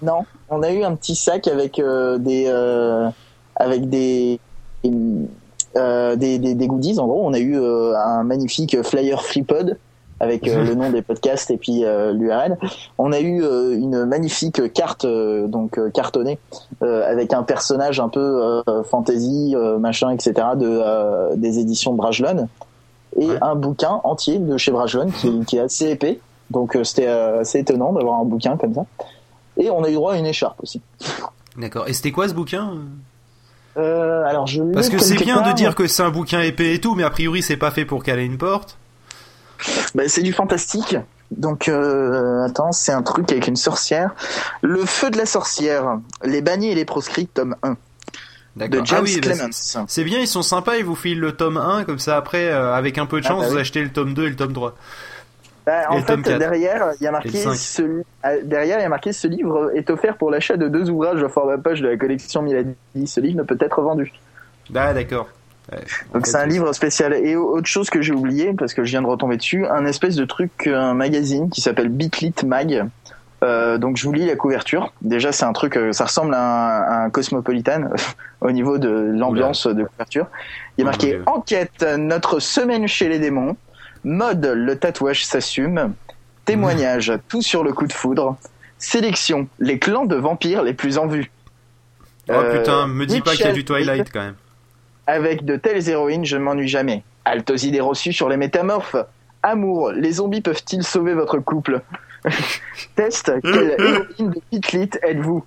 Non, 0.01 0.25
on 0.49 0.63
a 0.63 0.71
eu 0.71 0.83
un 0.83 0.95
petit 0.95 1.15
sac 1.15 1.47
avec 1.49 1.77
euh, 1.79 2.17
des 2.17 2.47
avec 3.57 3.89
des 3.89 4.39
euh, 5.75 6.15
des, 6.15 6.39
des 6.39 6.55
des 6.55 6.67
goodies. 6.67 6.99
En 6.99 7.07
gros, 7.07 7.21
on 7.25 7.33
a 7.33 7.39
eu 7.39 7.57
euh, 7.59 7.93
un 7.97 8.23
magnifique 8.23 8.81
flyer 8.83 9.21
FreePod 9.21 9.77
avec 10.21 10.47
euh, 10.49 10.65
le 10.65 10.75
nom 10.75 10.89
des 10.91 11.01
podcasts 11.01 11.49
et 11.49 11.55
puis 11.57 11.85
euh, 11.85 12.11
l'URL. 12.11 12.57
On 12.97 13.13
a 13.13 13.19
eu 13.21 13.41
euh, 13.41 13.73
une 13.73 14.03
magnifique 14.05 14.73
carte 14.73 15.05
euh, 15.05 15.47
donc 15.47 15.77
euh, 15.77 15.89
cartonnée 15.91 16.39
euh, 16.83 17.09
avec 17.09 17.31
un 17.33 17.43
personnage 17.43 18.01
un 18.01 18.09
peu 18.09 18.19
euh, 18.67 18.83
fantasy 18.83 19.53
euh, 19.55 19.77
machin 19.77 20.09
etc 20.09 20.47
de 20.57 20.67
euh, 20.67 21.35
des 21.37 21.59
éditions 21.59 21.93
Brajlon 21.93 22.49
et 23.17 23.27
Ouais. 23.27 23.37
un 23.41 23.55
bouquin 23.55 24.01
entier 24.03 24.39
de 24.39 24.57
chez 24.57 24.71
Brajlon 24.71 25.07
qui, 25.11 25.39
qui 25.45 25.57
est 25.57 25.61
assez 25.61 25.89
épais. 25.89 26.19
Donc 26.51 26.75
euh, 26.75 26.83
c'était 26.83 27.07
euh, 27.07 27.39
assez 27.41 27.59
étonnant 27.59 27.93
d'avoir 27.93 28.19
un 28.19 28.25
bouquin 28.25 28.57
comme 28.57 28.73
ça. 28.73 28.85
Et 29.57 29.69
on 29.71 29.83
a 29.83 29.89
eu 29.89 29.93
droit 29.93 30.13
à 30.13 30.17
une 30.17 30.25
écharpe 30.25 30.61
aussi. 30.61 30.81
D'accord. 31.57 31.87
Et 31.87 31.93
c'était 31.93 32.11
quoi 32.11 32.27
ce 32.27 32.33
bouquin? 32.33 32.73
Euh, 33.77 34.23
alors 34.25 34.47
je 34.47 34.61
Parce 34.73 34.89
que 34.89 34.97
c'est 34.97 35.15
bien 35.15 35.41
de 35.41 35.53
dire 35.53 35.75
que 35.75 35.87
c'est 35.87 36.03
un 36.03 36.09
bouquin 36.09 36.41
épais 36.41 36.73
et 36.73 36.81
tout, 36.81 36.95
mais 36.95 37.03
a 37.03 37.09
priori 37.09 37.41
c'est 37.41 37.57
pas 37.57 37.71
fait 37.71 37.85
pour 37.85 38.03
caler 38.03 38.23
une 38.23 38.37
porte. 38.37 38.77
Bah, 39.95 40.03
c'est 40.07 40.23
du 40.23 40.33
fantastique. 40.33 40.97
Donc 41.31 41.67
euh, 41.67 42.45
attends, 42.45 42.71
c'est 42.71 42.91
un 42.91 43.03
truc 43.03 43.31
avec 43.31 43.47
une 43.47 43.55
sorcière. 43.55 44.11
Le 44.61 44.83
feu 44.85 45.11
de 45.11 45.17
la 45.17 45.25
sorcière, 45.25 45.99
les 46.23 46.41
bannis 46.41 46.71
et 46.71 46.75
les 46.75 46.85
proscrits, 46.85 47.27
tome 47.27 47.55
1 47.63 47.77
de. 48.55 48.81
James 48.83 48.85
ah 48.91 49.01
oui, 49.03 49.19
bah, 49.21 49.31
Clements. 49.33 49.49
c'est- 49.87 50.03
bien, 50.03 50.19
ils 50.19 50.27
sont 50.27 50.41
sympas, 50.41 50.77
ils 50.77 50.85
vous 50.85 50.95
filent 50.95 51.19
le 51.19 51.33
tome 51.33 51.57
1, 51.57 51.83
comme 51.83 51.99
ça 51.99 52.17
après, 52.17 52.49
euh, 52.49 52.73
avec 52.73 52.97
un 52.97 53.05
peu 53.05 53.21
de 53.21 53.25
Ah, 53.25 53.29
chance, 53.29 53.43
bah 53.43 53.49
vous 53.49 53.57
achetez 53.57 53.81
le 53.81 53.89
tome 53.89 54.13
2 54.13 54.25
et 54.25 54.29
le 54.29 54.35
tome 54.35 54.53
3. 54.53 54.75
Bah, 55.69 55.85
en 55.89 56.01
fait, 56.01 56.19
4. 56.19 56.39
derrière, 56.39 56.93
il 56.99 57.03
y 57.03 57.07
a 57.07 57.11
marqué 57.11 57.29
ce, 57.53 58.01
ah, 58.23 58.37
derrière, 58.43 58.79
il 58.79 58.81
y 58.81 58.85
a 58.85 58.89
marqué 58.89 59.13
ce 59.13 59.27
livre 59.27 59.69
est 59.75 59.91
offert 59.91 60.17
pour 60.17 60.31
l'achat 60.31 60.57
de 60.57 60.67
deux 60.67 60.89
ouvrages 60.89 61.21
au 61.21 61.29
format 61.29 61.59
page 61.59 61.81
de 61.81 61.89
la 61.89 61.95
collection 61.95 62.41
Milady. 62.41 62.73
Ce 63.05 63.19
livre 63.19 63.37
ne 63.37 63.43
peut 63.43 63.57
être 63.59 63.79
vendu. 63.83 64.11
Ah 64.73 64.95
d'accord. 64.95 65.29
Ouais. 65.71 65.77
Donc 66.11 66.25
c'est 66.25 66.37
un 66.37 66.47
livre 66.47 66.73
spécial. 66.73 67.13
Et 67.13 67.35
autre 67.35 67.67
chose 67.67 67.91
que 67.91 68.01
j'ai 68.01 68.13
oublié 68.13 68.53
parce 68.53 68.73
que 68.73 68.83
je 68.83 68.89
viens 68.89 69.03
de 69.03 69.07
retomber 69.07 69.37
dessus, 69.37 69.67
un 69.67 69.85
espèce 69.85 70.15
de 70.15 70.25
truc, 70.25 70.65
un 70.65 70.95
magazine 70.95 71.51
qui 71.51 71.61
s'appelle 71.61 71.89
Bitlit 71.89 72.33
Mag. 72.47 72.87
Euh, 73.43 73.77
donc 73.77 73.97
je 73.97 74.05
vous 74.05 74.13
lis 74.13 74.25
la 74.25 74.35
couverture. 74.35 74.91
Déjà 75.03 75.31
c'est 75.31 75.45
un 75.45 75.53
truc, 75.53 75.77
euh, 75.77 75.91
ça 75.91 76.05
ressemble 76.05 76.33
à 76.33 77.03
un, 77.03 77.05
à 77.05 77.09
Cosmopolitan 77.11 77.91
au 78.41 78.49
niveau 78.49 78.79
de 78.79 78.89
l'ambiance 78.89 79.67
de 79.67 79.83
couverture. 79.83 80.25
Il 80.77 80.81
y 80.81 80.83
a 80.83 80.85
marqué 80.85 81.21
enquête, 81.27 81.85
notre 81.99 82.39
semaine 82.39 82.87
chez 82.87 83.07
les 83.07 83.19
démons, 83.19 83.55
mode, 84.03 84.45
le 84.45 84.77
tatouage 84.77 85.25
s'assume, 85.25 85.93
témoignage, 86.45 87.13
tout 87.27 87.41
sur 87.41 87.63
le 87.63 87.73
coup 87.73 87.87
de 87.87 87.93
foudre, 87.93 88.37
sélection, 88.77 89.47
les 89.59 89.79
clans 89.79 90.05
de 90.05 90.15
vampires 90.15 90.63
les 90.63 90.73
plus 90.73 90.97
en 90.97 91.07
vue. 91.07 91.31
Oh 92.29 92.33
Euh, 92.33 92.57
putain, 92.59 92.87
me 92.87 93.05
dis 93.05 93.21
pas 93.21 93.35
qu'il 93.35 93.45
y 93.45 93.49
a 93.49 93.53
du 93.53 93.65
Twilight 93.65 94.11
quand 94.11 94.21
même. 94.21 94.35
avec 95.07 95.43
de 95.45 95.55
telles 95.55 95.89
héroïnes, 95.89 96.25
je 96.25 96.37
m'ennuie 96.37 96.67
jamais. 96.67 97.03
Altos 97.25 97.55
idées 97.57 97.79
reçues 97.81 98.13
sur 98.13 98.29
les 98.29 98.37
métamorphes. 98.37 98.95
Amour, 99.43 99.91
les 99.91 100.13
zombies 100.13 100.41
peuvent-ils 100.41 100.83
sauver 100.83 101.13
votre 101.13 101.39
couple? 101.39 101.81
Test, 102.95 103.31
quelle 103.41 103.75
héroïne 103.79 104.29
de 104.31 104.41
Hitlit 104.51 104.89
êtes-vous? 105.01 105.43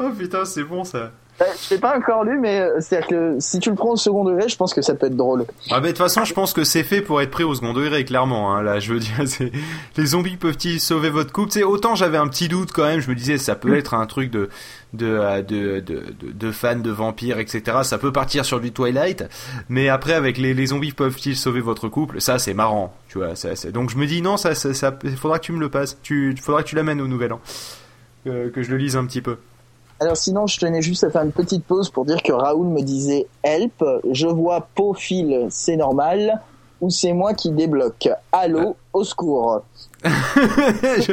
Oh 0.00 0.10
putain, 0.18 0.44
c'est 0.44 0.62
bon 0.64 0.84
ça. 0.84 1.12
Euh, 1.40 1.44
Je 1.62 1.74
l'ai 1.74 1.80
pas 1.80 1.96
encore 1.96 2.24
lu, 2.24 2.38
mais 2.38 2.60
euh, 2.60 2.80
c'est-à-dire 2.80 3.08
que 3.08 3.36
si 3.38 3.58
tu 3.60 3.70
le 3.70 3.76
prends 3.76 3.90
au 3.92 3.96
second 3.96 4.24
degré, 4.24 4.48
je 4.48 4.56
pense 4.56 4.74
que 4.74 4.82
ça 4.82 4.94
peut 4.94 5.06
être 5.06 5.16
drôle. 5.16 5.44
Ah 5.70 5.80
bah 5.80 5.82
de 5.82 5.88
toute 5.88 5.98
façon, 5.98 6.24
je 6.24 6.34
pense 6.34 6.52
que 6.52 6.64
c'est 6.64 6.82
fait 6.82 7.00
pour 7.00 7.20
être 7.22 7.30
pris 7.30 7.44
au 7.44 7.54
second 7.54 7.72
degré, 7.72 8.04
clairement. 8.04 8.54
Hein. 8.54 8.62
Là, 8.62 8.80
je 8.80 8.92
veux 8.92 8.98
dire, 9.00 9.18
les 9.96 10.06
zombies 10.06 10.36
peuvent-ils 10.36 10.80
sauver 10.80 11.10
votre 11.10 11.32
couple? 11.32 11.52
C'est 11.52 11.62
autant 11.62 11.94
j'avais 11.94 12.18
un 12.18 12.28
petit 12.28 12.48
doute 12.48 12.72
quand 12.72 12.84
même. 12.84 13.00
Je 13.00 13.08
me 13.08 13.14
disais, 13.14 13.38
ça 13.38 13.54
peut 13.54 13.76
être 13.76 13.94
un 13.94 14.06
truc 14.06 14.30
de 14.30 14.48
de 14.94 15.06
euh, 15.06 15.42
de 15.42 15.80
de, 15.80 16.02
de, 16.18 16.32
de 16.32 16.52
fans 16.52 16.76
de 16.76 16.90
vampires, 16.90 17.38
etc. 17.38 17.78
Ça 17.82 17.98
peut 17.98 18.12
partir 18.12 18.44
sur 18.44 18.60
du 18.60 18.72
Twilight, 18.72 19.24
mais 19.68 19.88
après 19.88 20.14
avec 20.14 20.38
les, 20.38 20.54
les 20.54 20.66
zombies 20.66 20.92
peuvent-ils 20.92 21.36
sauver 21.36 21.60
votre 21.60 21.88
couple? 21.88 22.20
Ça, 22.20 22.38
c'est 22.38 22.54
marrant, 22.54 22.94
tu 23.08 23.18
vois. 23.18 23.36
Ça, 23.36 23.50
Donc 23.70 23.90
je 23.90 23.96
me 23.96 24.06
dis 24.06 24.22
non, 24.22 24.36
ça, 24.36 24.54
ça, 24.54 24.74
ça, 24.74 24.96
faudra 25.16 25.38
que 25.38 25.44
tu 25.44 25.52
me 25.52 25.60
le 25.60 25.68
passes. 25.68 25.98
Tu, 26.02 26.34
faudra 26.40 26.62
que 26.62 26.68
tu 26.68 26.76
l'amènes 26.76 27.00
au 27.00 27.06
Nouvel 27.06 27.32
An, 27.32 27.40
que, 28.24 28.48
que 28.48 28.62
je 28.62 28.70
le 28.70 28.76
lise 28.76 28.96
un 28.96 29.04
petit 29.04 29.20
peu. 29.20 29.36
Alors 30.00 30.16
sinon, 30.16 30.46
je 30.46 30.58
tenais 30.58 30.80
juste 30.82 31.02
à 31.04 31.10
faire 31.10 31.22
une 31.22 31.32
petite 31.32 31.64
pause 31.64 31.90
pour 31.90 32.04
dire 32.04 32.22
que 32.22 32.32
Raoul 32.32 32.68
me 32.68 32.82
disait 32.82 33.26
«Help, 33.42 33.84
je 34.12 34.26
vois 34.28 34.68
peau 34.74 34.94
fil, 34.94 35.46
c'est 35.50 35.76
normal» 35.76 36.40
ou 36.80 36.90
c'est 36.90 37.12
moi 37.12 37.34
qui 37.34 37.50
débloque. 37.50 38.08
Allô, 38.30 38.76
au 38.92 39.02
secours. 39.02 39.62
je, 40.04 41.12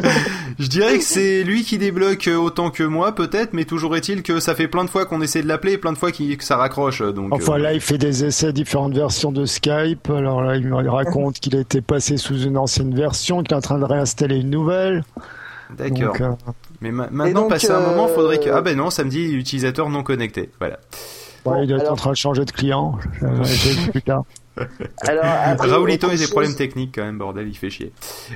je 0.60 0.68
dirais 0.68 1.00
que 1.00 1.04
c'est 1.04 1.44
lui 1.44 1.64
qui 1.64 1.80
débloque 1.80 2.30
autant 2.38 2.70
que 2.70 2.84
moi, 2.84 3.16
peut-être, 3.16 3.54
mais 3.54 3.66
toujours 3.66 3.96
est-il 3.96 4.22
que 4.22 4.40
ça 4.40 4.54
fait 4.54 4.68
plein 4.68 4.84
de 4.84 4.90
fois 4.92 5.06
qu'on 5.08 5.22
essaie 5.22 5.42
de 5.42 5.48
l'appeler 5.48 5.74
et 5.74 5.78
plein 5.80 5.92
de 5.94 5.98
fois 5.98 6.12
qu'il- 6.12 6.38
que 6.38 6.44
ça 6.44 6.58
raccroche. 6.58 7.02
Donc, 7.02 7.34
Enfin 7.34 7.54
euh, 7.54 7.58
là, 7.58 7.74
il 7.74 7.82
fait 7.82 7.98
des 7.98 8.26
essais, 8.26 8.54
différentes 8.54 8.94
versions 8.94 9.32
de 9.32 9.46
Skype. 9.46 10.08
Alors 10.12 10.44
là, 10.44 10.56
il 10.56 10.68
me 10.68 10.88
raconte 10.88 11.40
qu'il 11.40 11.56
a 11.56 11.62
été 11.62 11.82
passé 11.82 12.18
sous 12.18 12.40
une 12.44 12.58
ancienne 12.60 12.94
version, 12.94 13.42
qu'il 13.42 13.54
est 13.54 13.58
en 13.58 13.62
train 13.62 13.80
de 13.80 13.86
réinstaller 13.86 14.36
une 14.38 14.52
nouvelle. 14.52 15.04
D'accord. 15.78 16.16
Euh, 16.22 16.52
Mais 16.82 16.92
ma- 16.92 17.10
maintenant, 17.10 17.42
donc, 17.42 17.50
passé 17.50 17.72
un 17.72 17.80
moment, 17.80 18.06
euh, 18.06 18.14
faudrait 18.16 18.40
que. 18.40 18.50
Ah 18.50 18.62
ben 18.62 18.78
non, 18.78 18.90
ça 18.90 19.04
me 19.04 19.10
dit 19.10 19.34
utilisateur 19.34 19.90
non 19.90 20.04
connecté. 20.04 20.50
Voilà. 20.60 20.80
Il 21.62 21.68
doit 21.68 21.78
être 21.78 21.92
en 21.92 21.96
train 21.96 22.12
de 22.12 22.16
changer 22.16 22.44
de 22.44 22.52
client. 22.52 22.98
Plus 23.92 24.02
tard. 24.02 24.24
Alors, 25.02 25.26
après, 25.26 25.68
Raoulito 25.68 26.08
a 26.08 26.12
des 26.12 26.18
chose, 26.18 26.30
problèmes 26.32 26.56
techniques 26.56 26.96
quand 26.96 27.04
même, 27.04 27.18
bordel, 27.18 27.48
il 27.48 27.56
fait 27.58 27.70
chier. 27.70 27.92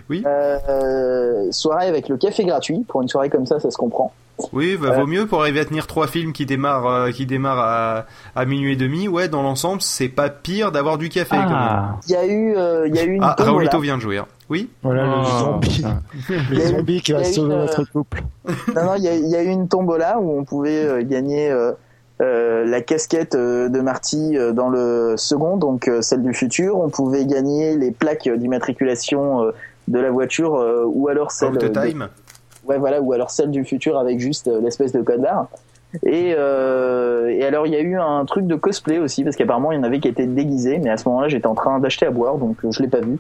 Oui, 0.10 0.22
euh, 0.28 1.50
soirée 1.52 1.88
avec 1.88 2.10
le 2.10 2.18
café 2.18 2.44
gratuit. 2.44 2.84
Pour 2.88 3.02
une 3.02 3.08
soirée 3.08 3.30
comme 3.30 3.46
ça, 3.46 3.60
ça 3.60 3.72
se 3.72 3.78
comprend. 3.78 4.14
Oui, 4.54 4.78
bah, 4.78 4.90
euh, 4.90 5.00
vaut 5.02 5.08
mieux 5.08 5.26
pour 5.28 5.42
arriver 5.42 5.60
à 5.60 5.66
tenir 5.66 5.86
trois 5.88 6.08
films 6.08 6.34
qui 6.34 6.46
démarrent, 6.46 6.88
euh, 6.88 7.12
qui 7.12 7.26
démarrent 7.26 7.60
à, 7.60 8.06
à 8.36 8.46
minuit 8.46 8.74
et 8.74 8.76
demi. 8.76 9.08
Ouais, 9.08 9.28
dans 9.30 9.42
l'ensemble, 9.42 9.82
c'est 9.82 10.08
pas 10.10 10.30
pire 10.30 10.72
d'avoir 10.72 10.98
du 10.98 11.10
café. 11.10 11.36
quand 11.36 11.44
même. 11.44 11.52
Ah, 11.54 11.96
Il 12.08 12.12
y 12.12 12.16
a 12.16 12.26
eu, 12.26 12.56
euh, 12.56 12.88
il 12.88 12.96
y 12.96 13.00
a 13.00 13.04
eu 13.04 13.14
une 13.14 13.24
Ah, 13.24 13.36
tombola. 13.38 13.70
Vient 13.80 13.98
de 13.98 14.02
jouer. 14.02 14.22
Oui. 14.50 14.70
Voilà 14.84 15.04
le 15.04 15.12
Oh, 15.22 15.24
zombie. 15.40 15.86
Le 16.52 16.60
zombie 16.62 17.02
qui 17.02 17.12
va 17.14 17.24
sauver 17.24 17.54
une, 17.54 17.60
notre 17.60 17.84
couple. 17.92 18.24
Non, 18.76 18.84
non, 18.86 18.96
il 18.98 19.04
y 19.04 19.08
a, 19.08 19.16
il 19.16 19.28
y 19.30 19.36
a 19.36 19.44
eu 19.44 19.48
une 19.50 19.68
tombola 19.68 20.20
où 20.20 20.38
on 20.40 20.44
pouvait 20.44 20.86
euh, 20.86 21.04
gagner 21.04 21.52
euh, 21.52 21.72
euh, 22.22 22.66
la 22.66 22.82
casquette 22.82 23.36
euh, 23.36 23.70
de 23.70 23.80
Marty 23.80 24.38
euh, 24.38 24.52
dans 24.52 24.70
le 24.70 25.14
second, 25.18 25.56
donc 25.58 25.88
euh, 25.88 26.02
celle 26.02 26.22
du 26.24 26.34
futur. 26.34 26.78
On 26.80 26.90
pouvait 26.90 27.26
gagner 27.26 27.78
les 27.78 27.92
plaques 27.92 28.28
euh, 28.28 28.38
d'immatriculation 28.38 29.44
euh, 29.44 29.52
de 29.88 30.00
la 30.00 30.12
voiture 30.12 30.56
euh, 30.56 30.84
ou 30.86 31.08
alors 31.08 31.32
celle 31.32 31.52
Out 31.54 31.64
euh, 31.64 31.70
the 31.70 31.72
de- 31.72 31.88
time. 31.90 32.08
Ouais 32.70 32.78
voilà 32.78 33.02
ou 33.02 33.12
alors 33.14 33.32
celle 33.32 33.52
du 33.52 33.66
futur 33.66 33.98
avec 33.98 34.20
juste 34.20 34.48
euh, 34.48 34.62
l'espèce 34.62 34.92
de 34.92 35.02
code 35.02 35.22
barre. 35.22 35.48
Et, 36.04 36.36
euh, 36.38 37.30
et 37.30 37.44
alors 37.44 37.66
il 37.66 37.74
y 37.74 37.76
a 37.76 37.82
eu 37.82 37.98
un 37.98 38.24
truc 38.26 38.46
de 38.46 38.56
cosplay 38.56 39.00
aussi 39.00 39.24
parce 39.24 39.36
qu'apparemment 39.36 39.72
il 39.72 39.78
y 39.78 39.80
en 39.80 39.84
avait 39.84 40.00
qui 40.00 40.08
étaient 40.08 40.28
déguisés, 40.28 40.78
mais 40.78 40.92
à 40.92 40.98
ce 40.98 41.10
moment-là 41.10 41.28
j'étais 41.30 41.48
en 41.48 41.56
train 41.56 41.80
d'acheter 41.80 42.06
à 42.06 42.12
boire 42.12 42.38
donc 42.38 42.64
euh, 42.64 42.72
je 42.72 42.82
l'ai 42.84 42.88
pas 42.88 43.02
vu. 43.02 43.18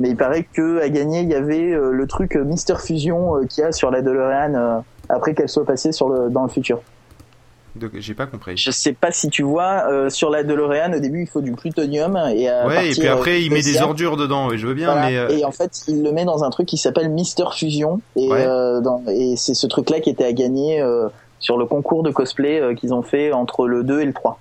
Mais 0.00 0.08
il 0.10 0.16
paraît 0.16 0.44
que 0.44 0.80
à 0.80 0.88
gagner 0.88 1.20
il 1.20 1.28
y 1.28 1.34
avait 1.34 1.76
le 1.76 2.06
truc 2.06 2.34
Mister 2.34 2.74
Fusion 2.78 3.44
qu'il 3.48 3.62
y 3.62 3.66
a 3.66 3.72
sur 3.72 3.90
la 3.90 4.02
DeLorean 4.02 4.82
après 5.08 5.34
qu'elle 5.34 5.48
soit 5.48 5.66
passée 5.66 5.92
sur 5.92 6.30
dans 6.30 6.42
le 6.42 6.48
futur. 6.48 6.80
J'ai 7.94 8.12
pas 8.14 8.26
compris. 8.26 8.56
Je 8.56 8.70
sais 8.70 8.92
pas 8.92 9.10
si 9.12 9.28
tu 9.30 9.42
vois 9.42 9.84
euh, 9.90 10.10
sur 10.10 10.28
la 10.28 10.42
DeLorean 10.42 10.92
au 10.94 10.98
début 11.00 11.22
il 11.22 11.26
faut 11.26 11.40
du 11.40 11.52
plutonium 11.52 12.18
et 12.34 12.48
à 12.48 12.66
Ouais, 12.66 12.90
et 12.90 12.94
puis 12.94 13.08
après 13.08 13.42
il 13.42 13.50
met 13.50 13.62
des 13.62 13.80
ordures 13.80 14.16
dedans. 14.18 14.48
Oui, 14.48 14.58
je 14.58 14.66
veux 14.66 14.74
bien, 14.74 14.92
voilà. 14.92 15.06
mais 15.08 15.16
euh, 15.16 15.28
Et 15.38 15.44
en 15.44 15.52
fait, 15.52 15.70
il 15.88 16.02
le 16.02 16.12
met 16.12 16.24
dans 16.26 16.44
un 16.44 16.50
truc 16.50 16.66
qui 16.68 16.76
s'appelle 16.76 17.08
Mister 17.08 17.44
Fusion. 17.54 18.00
Et, 18.16 18.28
Ouais. 18.28 18.44
euh, 18.46 18.80
dans- 18.82 19.02
et 19.08 19.36
c'est 19.36 19.54
ce 19.54 19.66
truc-là 19.66 20.00
qui 20.00 20.10
était 20.10 20.24
à 20.24 20.32
gagner 20.34 20.84
sur 21.38 21.56
le 21.56 21.64
concours 21.64 22.02
de 22.02 22.10
cosplay 22.10 22.74
qu'ils 22.78 22.92
ont 22.94 23.02
fait 23.02 23.32
entre 23.32 23.66
le 23.66 23.82
2 23.84 24.00
et 24.00 24.04
le 24.04 24.12
3. 24.12 24.38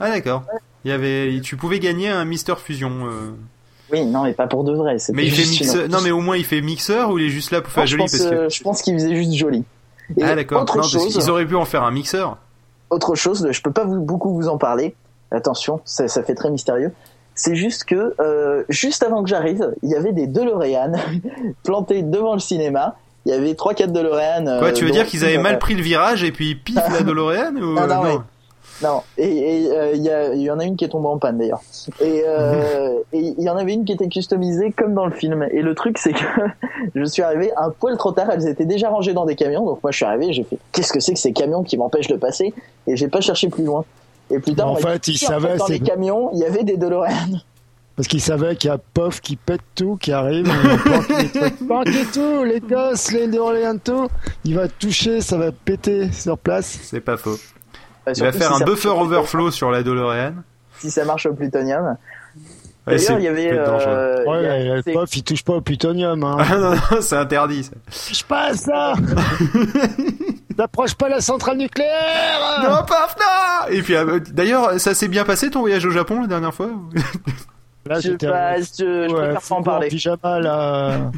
ah 0.00 0.10
d'accord. 0.10 0.42
Il 0.84 0.90
y 0.90 0.92
avait, 0.92 1.40
tu 1.42 1.56
pouvais 1.56 1.80
gagner 1.80 2.08
un 2.10 2.24
Mister 2.24 2.54
Fusion. 2.62 2.92
Oui, 3.92 4.04
non, 4.04 4.24
mais 4.24 4.32
pas 4.34 4.46
pour 4.48 4.64
de 4.64 4.72
vrai. 4.74 4.96
Mais 5.14 5.24
il 5.24 5.30
fait 5.32 5.48
mixeur. 5.48 5.88
Non, 5.88 5.98
mais 6.04 6.10
au 6.10 6.20
moins 6.20 6.36
il 6.36 6.44
fait 6.44 6.60
mixeur 6.60 7.10
ou 7.10 7.18
il 7.18 7.26
est 7.26 7.30
juste 7.30 7.52
là 7.52 7.60
pour 7.62 7.72
faire 7.72 7.84
Non, 7.84 7.86
je 7.86 7.90
joli 7.92 8.02
pense, 8.02 8.18
parce 8.18 8.30
que. 8.30 8.48
je 8.50 8.62
pense 8.62 8.82
qu'il 8.82 8.94
faisait 8.94 9.14
juste 9.16 9.32
joli. 9.34 9.64
Et 10.16 10.22
Ah 10.22 10.34
d'accord. 10.36 10.64
Qu'ils 10.66 11.30
auraient 11.30 11.46
pu 11.46 11.56
en 11.56 11.64
faire 11.64 11.82
un 11.84 11.90
mixeur. 11.90 12.36
Autre 12.90 13.14
chose, 13.14 13.48
je 13.50 13.62
peux 13.62 13.72
pas 13.72 13.84
vous, 13.84 14.00
beaucoup 14.00 14.32
vous 14.34 14.48
en 14.48 14.58
parler. 14.58 14.94
Attention, 15.30 15.80
ça, 15.84 16.06
ça 16.08 16.22
fait 16.22 16.34
très 16.34 16.50
mystérieux. 16.50 16.92
C'est 17.34 17.54
juste 17.54 17.84
que 17.84 18.14
euh, 18.20 18.64
juste 18.68 19.02
avant 19.02 19.22
que 19.22 19.28
j'arrive, 19.28 19.74
il 19.82 19.90
y 19.90 19.94
avait 19.94 20.12
des 20.12 20.26
DeLorean 20.26 20.92
plantés 21.64 22.02
devant 22.02 22.32
le 22.34 22.38
cinéma. 22.40 22.96
Il 23.26 23.32
y 23.32 23.34
avait 23.34 23.54
trois 23.54 23.74
quatre 23.74 23.92
DeLorean. 23.92 24.46
euh, 24.46 24.58
Quoi, 24.60 24.72
tu 24.72 24.84
veux 24.84 24.90
dire 24.92 25.04
qu'ils 25.04 25.24
avaient 25.24 25.36
euh, 25.36 25.42
mal 25.42 25.58
pris 25.58 25.74
le 25.74 25.82
virage 25.82 26.22
et 26.22 26.30
puis 26.32 26.54
pif 26.54 26.76
la 26.76 27.00
DeLorean 27.02 27.56
ou 27.56 27.74
Non, 27.74 27.82
euh, 27.82 27.86
non, 27.88 28.02
ouais. 28.02 28.16
Non, 28.82 29.02
et 29.16 29.68
euh, 29.70 29.92
il 29.94 30.02
y, 30.02 30.10
a- 30.10 30.34
il 30.34 30.42
y 30.42 30.50
en 30.50 30.58
a 30.58 30.64
une 30.64 30.76
qui 30.76 30.84
est 30.84 30.88
tombée 30.88 31.08
en 31.08 31.16
panne 31.18 31.38
d'ailleurs. 31.38 31.62
Et 32.00 32.22
euh, 32.26 32.98
et 33.12 33.34
il 33.38 33.42
y 33.42 33.48
en 33.48 33.56
avait 33.56 33.72
une 33.72 33.84
qui 33.84 33.92
était 33.92 34.08
customisée 34.08 34.72
comme 34.72 34.92
dans 34.94 35.06
le 35.06 35.12
film. 35.12 35.46
Et 35.50 35.62
le 35.62 35.74
truc 35.74 35.96
c'est 35.98 36.12
que 36.12 36.24
je 36.94 37.04
suis 37.04 37.22
arrivé 37.22 37.50
un 37.56 37.70
poil 37.70 37.96
trop 37.96 38.12
tard. 38.12 38.28
Elles 38.30 38.46
étaient 38.48 38.66
déjà 38.66 38.90
rangées 38.90 39.14
dans 39.14 39.24
des 39.24 39.34
camions. 39.34 39.64
Donc 39.64 39.82
moi 39.82 39.92
je 39.92 39.96
suis 39.96 40.04
arrivé, 40.04 40.32
j'ai 40.32 40.44
fait 40.44 40.58
qu'est-ce 40.72 40.92
que 40.92 41.00
c'est 41.00 41.14
que 41.14 41.18
ces 41.20 41.32
camions 41.32 41.62
qui 41.62 41.76
m'empêchent 41.78 42.08
de 42.08 42.16
passer? 42.16 42.52
Et 42.86 42.96
j'ai 42.96 43.08
pas 43.08 43.20
cherché 43.22 43.48
plus 43.48 43.64
loin. 43.64 43.84
Et 44.30 44.38
plus 44.40 44.54
tard, 44.54 44.68
En 44.68 44.72
on 44.72 44.76
fait, 44.76 44.98
dit, 45.04 45.12
il 45.20 45.24
en 45.24 45.28
savait, 45.28 45.56
dans 45.56 45.66
les 45.68 45.80
camions, 45.80 46.30
il 46.34 46.40
y 46.40 46.44
avait 46.44 46.64
des 46.64 46.76
DeLorean. 46.76 47.38
Parce 47.96 48.08
qu'il 48.08 48.20
savait 48.20 48.56
qu'il 48.56 48.68
y 48.68 48.72
a 48.72 48.76
POF 48.76 49.22
qui 49.22 49.36
pète 49.36 49.62
tout, 49.74 49.96
qui 49.96 50.12
arrive, 50.12 50.44
planquer 51.66 52.04
tout, 52.12 52.44
les 52.44 52.60
gosses, 52.60 53.10
les 53.12 53.26
DeLorean, 53.26 53.78
tout. 53.82 54.08
Il 54.44 54.54
va 54.54 54.68
toucher, 54.68 55.20
ça 55.22 55.38
va 55.38 55.50
péter 55.52 56.10
sur 56.12 56.36
place. 56.36 56.78
C'est 56.82 57.00
pas 57.00 57.16
faux. 57.16 57.36
Enfin, 58.06 58.12
Il 58.16 58.22
va 58.22 58.32
faire 58.32 58.54
si 58.56 58.62
un 58.62 58.66
buffer 58.66 58.88
overflow 58.88 59.50
sur 59.50 59.70
la 59.70 59.82
DeLorean. 59.82 60.32
Si 60.78 60.90
ça 60.90 61.04
marche 61.04 61.26
au 61.26 61.34
plutonium. 61.34 61.96
Ouais, 62.86 62.96
D'ailleurs, 62.98 63.18
il 63.18 63.24
y 63.24 63.28
avait. 63.28 63.50
euh, 63.52 64.22
il 64.24 64.26
y 64.26 64.30
Ouais, 64.30 64.48
a- 64.70 64.74
le 64.76 64.82
c'est- 64.82 64.92
POF, 64.92 65.16
il 65.16 65.22
touche 65.24 65.42
pas 65.42 65.54
au 65.54 65.60
plutonium, 65.60 66.22
hein. 66.22 66.36
Ah 66.38 66.56
non, 66.56 66.70
non, 66.70 67.00
c'est 67.00 67.16
interdit. 67.16 67.64
Ça. 67.64 67.72
Touche 68.08 68.22
pas 68.24 68.42
à 68.44 68.54
ça! 68.54 68.92
T'approches 70.56 70.94
pas 70.94 71.08
la 71.08 71.20
centrale 71.20 71.58
nucléaire! 71.58 72.60
Non, 72.62 72.76
paf, 72.86 73.16
non 73.18 73.72
Et 73.74 73.82
puis, 73.82 73.94
euh, 73.96 74.20
d'ailleurs, 74.32 74.78
ça 74.80 74.94
s'est 74.94 75.08
bien 75.08 75.24
passé 75.24 75.50
ton 75.50 75.60
voyage 75.60 75.84
au 75.84 75.90
Japon 75.90 76.20
la 76.22 76.26
dernière 76.28 76.54
fois? 76.54 76.70
Là, 77.86 77.96
je, 78.00 78.10
j'étais 78.10 78.28
pas- 78.28 78.56
je, 78.58 78.62
je 78.78 79.12
ouais, 79.12 79.32
préfère 79.32 79.40
pas 79.48 79.54
en 79.56 79.62
parler. 79.62 79.88
pyjama, 79.88 80.40
là. 80.40 81.10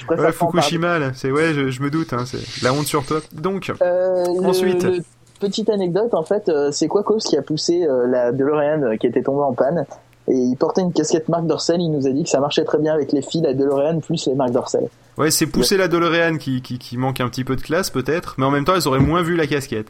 Je 0.00 0.14
Ouais. 0.14 0.32
Fukushima, 0.32 0.98
là. 0.98 1.10
C'est, 1.14 1.30
ouais, 1.30 1.54
je, 1.54 1.70
je 1.70 1.82
me 1.82 1.90
doute, 1.90 2.12
hein, 2.12 2.24
c'est 2.26 2.62
la 2.62 2.72
honte 2.72 2.86
sur 2.86 3.06
toi. 3.06 3.20
Donc, 3.32 3.70
Euh, 3.80 4.24
le- 4.40 4.46
Ensuite. 4.46 4.82
le- 4.82 5.02
petite 5.38 5.70
anecdote, 5.70 6.14
en 6.14 6.22
fait, 6.22 6.48
euh, 6.48 6.70
c'est 6.72 6.88
Quacos 6.88 7.18
qui 7.18 7.36
a 7.36 7.42
poussé 7.42 7.84
euh, 7.84 8.06
la 8.06 8.32
DeLorean 8.32 8.82
euh, 8.82 8.96
qui 8.96 9.06
était 9.06 9.22
tombée 9.22 9.42
en 9.42 9.52
panne. 9.52 9.84
Et 10.30 10.34
il 10.36 10.56
portait 10.56 10.82
une 10.82 10.92
casquette 10.92 11.28
Marc 11.28 11.46
Dorcel. 11.46 11.80
Il 11.80 11.90
nous 11.90 12.06
a 12.06 12.10
dit 12.10 12.22
que 12.24 12.28
ça 12.28 12.38
marchait 12.40 12.64
très 12.64 12.78
bien 12.78 12.92
avec 12.92 13.12
les 13.12 13.22
fils 13.22 13.42
la 13.42 13.54
DeLorean 13.54 14.00
plus 14.00 14.26
les 14.26 14.34
Marc 14.34 14.50
Dorcel. 14.50 14.88
ouais, 15.16 15.30
c'est 15.30 15.46
pousser 15.46 15.76
la 15.78 15.88
DeLorean 15.88 16.36
qui, 16.36 16.60
qui, 16.60 16.78
qui 16.78 16.96
manque 16.98 17.20
un 17.20 17.28
petit 17.28 17.44
peu 17.44 17.56
de 17.56 17.62
classe, 17.62 17.88
peut-être, 17.90 18.34
mais 18.38 18.44
en 18.44 18.50
même 18.50 18.64
temps, 18.66 18.74
ils 18.76 18.86
auraient 18.86 18.98
moins 18.98 19.22
vu 19.22 19.36
la 19.36 19.46
casquette. 19.46 19.86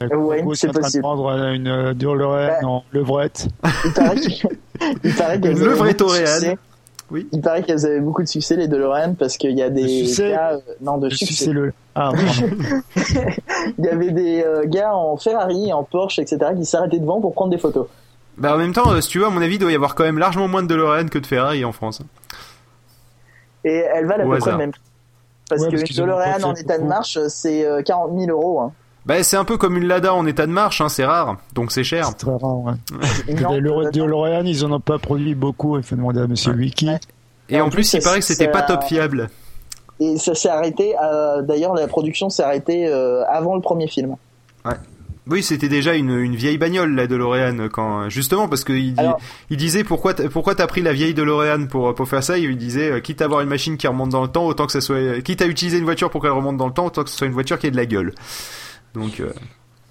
Ouais, 0.00 0.44
c'est 0.54 0.68
en 0.68 0.72
train 0.72 0.80
de 0.80 0.84
possible. 0.84 1.02
prendre 1.02 1.30
une 1.30 1.68
euh, 1.68 1.94
DeLorean 1.94 2.36
Ouais. 2.48 2.64
en 2.64 2.84
levrette. 2.92 3.48
Il 3.84 3.92
paraît 3.92 4.16
qu'il- 4.20 4.46
Une 5.50 5.58
levrette 5.64 6.02
Oui. 7.10 7.28
Il 7.32 7.40
paraît 7.40 7.62
qu'elles 7.62 7.86
avaient 7.86 8.00
beaucoup 8.00 8.22
de 8.22 8.28
succès 8.28 8.56
les 8.56 8.66
DeLorean 8.66 9.14
parce 9.14 9.36
qu'il 9.36 9.56
y 9.56 9.62
a 9.62 9.70
des 9.70 9.86
succès 10.06 10.30
gars, 10.30 10.54
euh, 10.54 10.60
non 10.80 10.98
de 10.98 11.08
succès. 11.08 11.52
le. 11.52 11.72
Ah. 11.94 12.10
Il 13.78 13.84
y 13.84 13.88
avait 13.88 14.10
des 14.10 14.42
euh, 14.44 14.64
gars 14.66 14.94
en 14.94 15.16
Ferrari, 15.16 15.72
en 15.72 15.84
Porsche, 15.84 16.18
etc. 16.18 16.38
qui 16.56 16.64
s'arrêtaient 16.64 16.98
devant 16.98 17.20
pour 17.20 17.32
prendre 17.32 17.50
des 17.50 17.58
photos. 17.58 17.86
Bah, 18.36 18.54
en 18.54 18.58
même 18.58 18.72
temps, 18.72 18.90
euh, 18.90 19.00
si 19.00 19.08
tu 19.08 19.18
veux, 19.20 19.26
à 19.26 19.30
mon 19.30 19.40
avis, 19.40 19.54
il 19.54 19.58
doit 19.58 19.72
y 19.72 19.74
avoir 19.76 19.94
quand 19.94 20.04
même 20.04 20.18
largement 20.18 20.48
moins 20.48 20.62
de 20.62 20.68
DeLorean 20.68 21.06
que 21.08 21.18
de 21.18 21.26
Ferrari 21.26 21.64
en 21.64 21.72
France. 21.72 22.02
Et 23.64 23.84
elles 23.94 24.06
valent 24.06 24.24
à 24.24 24.26
Au 24.26 24.30
peu 24.30 24.38
près 24.38 24.48
hasard. 24.48 24.58
le 24.58 24.64
même? 24.66 24.72
Parce 25.48 25.62
Ouais, 25.62 25.68
que 25.70 25.76
parce 25.76 25.90
une 25.90 25.96
DeLorean 25.96 26.42
en 26.42 26.54
état 26.54 26.78
de 26.78 26.84
marche, 26.84 27.18
c'est 27.28 27.64
euh, 27.64 27.82
40 27.82 28.18
000 28.18 28.30
euros. 28.30 28.60
Hein. 28.60 28.72
Bah, 29.06 29.22
c'est 29.22 29.36
un 29.36 29.44
peu 29.44 29.56
comme 29.56 29.76
une 29.76 29.86
Lada 29.86 30.12
en 30.12 30.26
état 30.26 30.46
de 30.46 30.52
marche, 30.52 30.80
hein, 30.80 30.88
c'est 30.88 31.04
rare, 31.04 31.36
donc 31.54 31.70
c'est 31.70 31.84
cher. 31.84 32.06
C'est 32.08 32.16
très 32.26 32.32
rare, 32.32 32.58
ouais. 32.58 32.72
Euh, 33.28 33.90
DeLorean, 33.92 34.44
ils 34.44 34.64
en 34.64 34.72
ont 34.72 34.80
pas 34.80 34.98
produit 34.98 35.34
beaucoup. 35.34 35.76
Il 35.78 35.84
faut 35.84 35.94
demander 35.96 36.20
à 36.20 36.26
Monsieur 36.26 36.52
Wiki. 36.52 36.88
Ouais. 36.88 36.98
Et 37.48 37.54
Et 37.54 37.60
en 37.60 37.66
en 37.66 37.70
plus, 37.70 37.88
plus, 37.90 37.98
il 37.98 38.02
paraît 38.02 38.18
que 38.18 38.24
c'était 38.24 38.48
pas 38.50 38.62
top 38.62 38.82
fiable. 38.84 39.30
Et 40.00 40.16
ça 40.18 40.34
s'est 40.34 40.48
arrêté. 40.48 40.96
à- 40.96 41.40
D'ailleurs, 41.42 41.72
la 41.74 41.86
production 41.86 42.28
s'est 42.30 42.42
arrêtée 42.42 42.86
euh, 42.88 43.22
avant 43.30 43.54
le 43.54 43.60
premier 43.62 43.86
film. 43.86 44.16
Oui, 45.28 45.42
c'était 45.42 45.68
déjà 45.68 45.94
une, 45.94 46.10
une 46.10 46.36
vieille 46.36 46.56
bagnole, 46.58 46.94
la 46.94 47.08
DeLorean, 47.08 47.68
quand, 47.72 48.08
justement, 48.08 48.46
parce 48.48 48.62
qu'il 48.62 48.94
dit, 48.94 49.00
Alors- 49.00 49.18
il 49.50 49.56
disait 49.56 49.82
pourquoi, 49.82 50.14
t'as- 50.14 50.28
pourquoi 50.28 50.54
t'as 50.54 50.68
pris 50.68 50.82
la 50.82 50.92
vieille 50.92 51.14
DeLorean 51.14 51.66
pour, 51.66 51.96
pour 51.96 52.08
faire 52.08 52.22
ça, 52.22 52.38
il 52.38 52.56
disait, 52.56 52.92
euh, 52.92 53.00
quitte 53.00 53.20
à 53.22 53.24
avoir 53.24 53.40
une 53.40 53.48
machine 53.48 53.76
qui 53.76 53.88
remonte 53.88 54.10
dans 54.10 54.22
le 54.22 54.28
temps, 54.28 54.46
autant 54.46 54.66
que 54.66 54.72
ça 54.72 54.80
soit, 54.80 55.20
quitte 55.22 55.42
à 55.42 55.46
utiliser 55.46 55.78
une 55.78 55.84
voiture 55.84 56.10
pour 56.10 56.22
qu'elle 56.22 56.30
remonte 56.30 56.56
dans 56.56 56.68
le 56.68 56.72
temps, 56.72 56.86
autant 56.86 57.02
que 57.02 57.10
ce 57.10 57.16
soit 57.16 57.26
une 57.26 57.32
voiture 57.32 57.58
qui 57.58 57.66
ait 57.66 57.72
de 57.72 57.76
la 57.76 57.86
gueule. 57.86 58.14
Donc, 58.96 59.20
euh, 59.20 59.32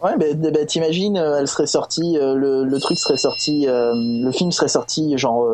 Ouais, 0.03 0.11
bah, 0.17 0.25
bah, 0.51 0.65
t'imagines, 0.65 1.17
euh, 1.17 1.39
elle 1.39 1.47
serait 1.47 1.65
sortie, 1.67 2.17
euh, 2.17 2.35
le, 2.35 2.65
le 2.65 2.79
truc 2.79 2.99
serait 2.99 3.17
sorti, 3.17 3.65
le 3.67 4.31
film 4.31 4.51
serait 4.51 4.67
sorti 4.67 5.17
genre, 5.17 5.47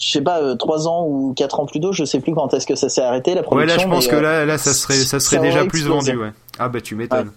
je 0.00 0.10
sais 0.10 0.20
pas, 0.22 0.54
trois 0.56 0.86
ans 0.86 1.04
ou 1.06 1.34
quatre 1.36 1.58
ans 1.60 1.66
plus 1.66 1.80
tôt, 1.80 1.92
je 1.92 2.04
sais 2.04 2.20
plus 2.20 2.34
quand 2.34 2.54
est-ce 2.54 2.66
que 2.66 2.76
ça 2.76 2.88
s'est 2.88 3.02
arrêté 3.02 3.34
la 3.34 3.46
ouais, 3.52 3.66
là, 3.66 3.76
je 3.76 3.86
pense 3.86 4.06
que 4.06 4.14
euh, 4.14 4.20
là, 4.20 4.46
là, 4.46 4.56
ça 4.58 4.72
serait, 4.72 4.94
ça 4.94 5.18
serait 5.18 5.36
ça 5.36 5.42
déjà 5.42 5.64
plus 5.66 5.80
explosé. 5.80 6.12
vendu, 6.12 6.22
ouais. 6.24 6.32
Ah, 6.58 6.68
bah, 6.68 6.80
tu 6.80 6.94
m'étonnes. 6.94 7.32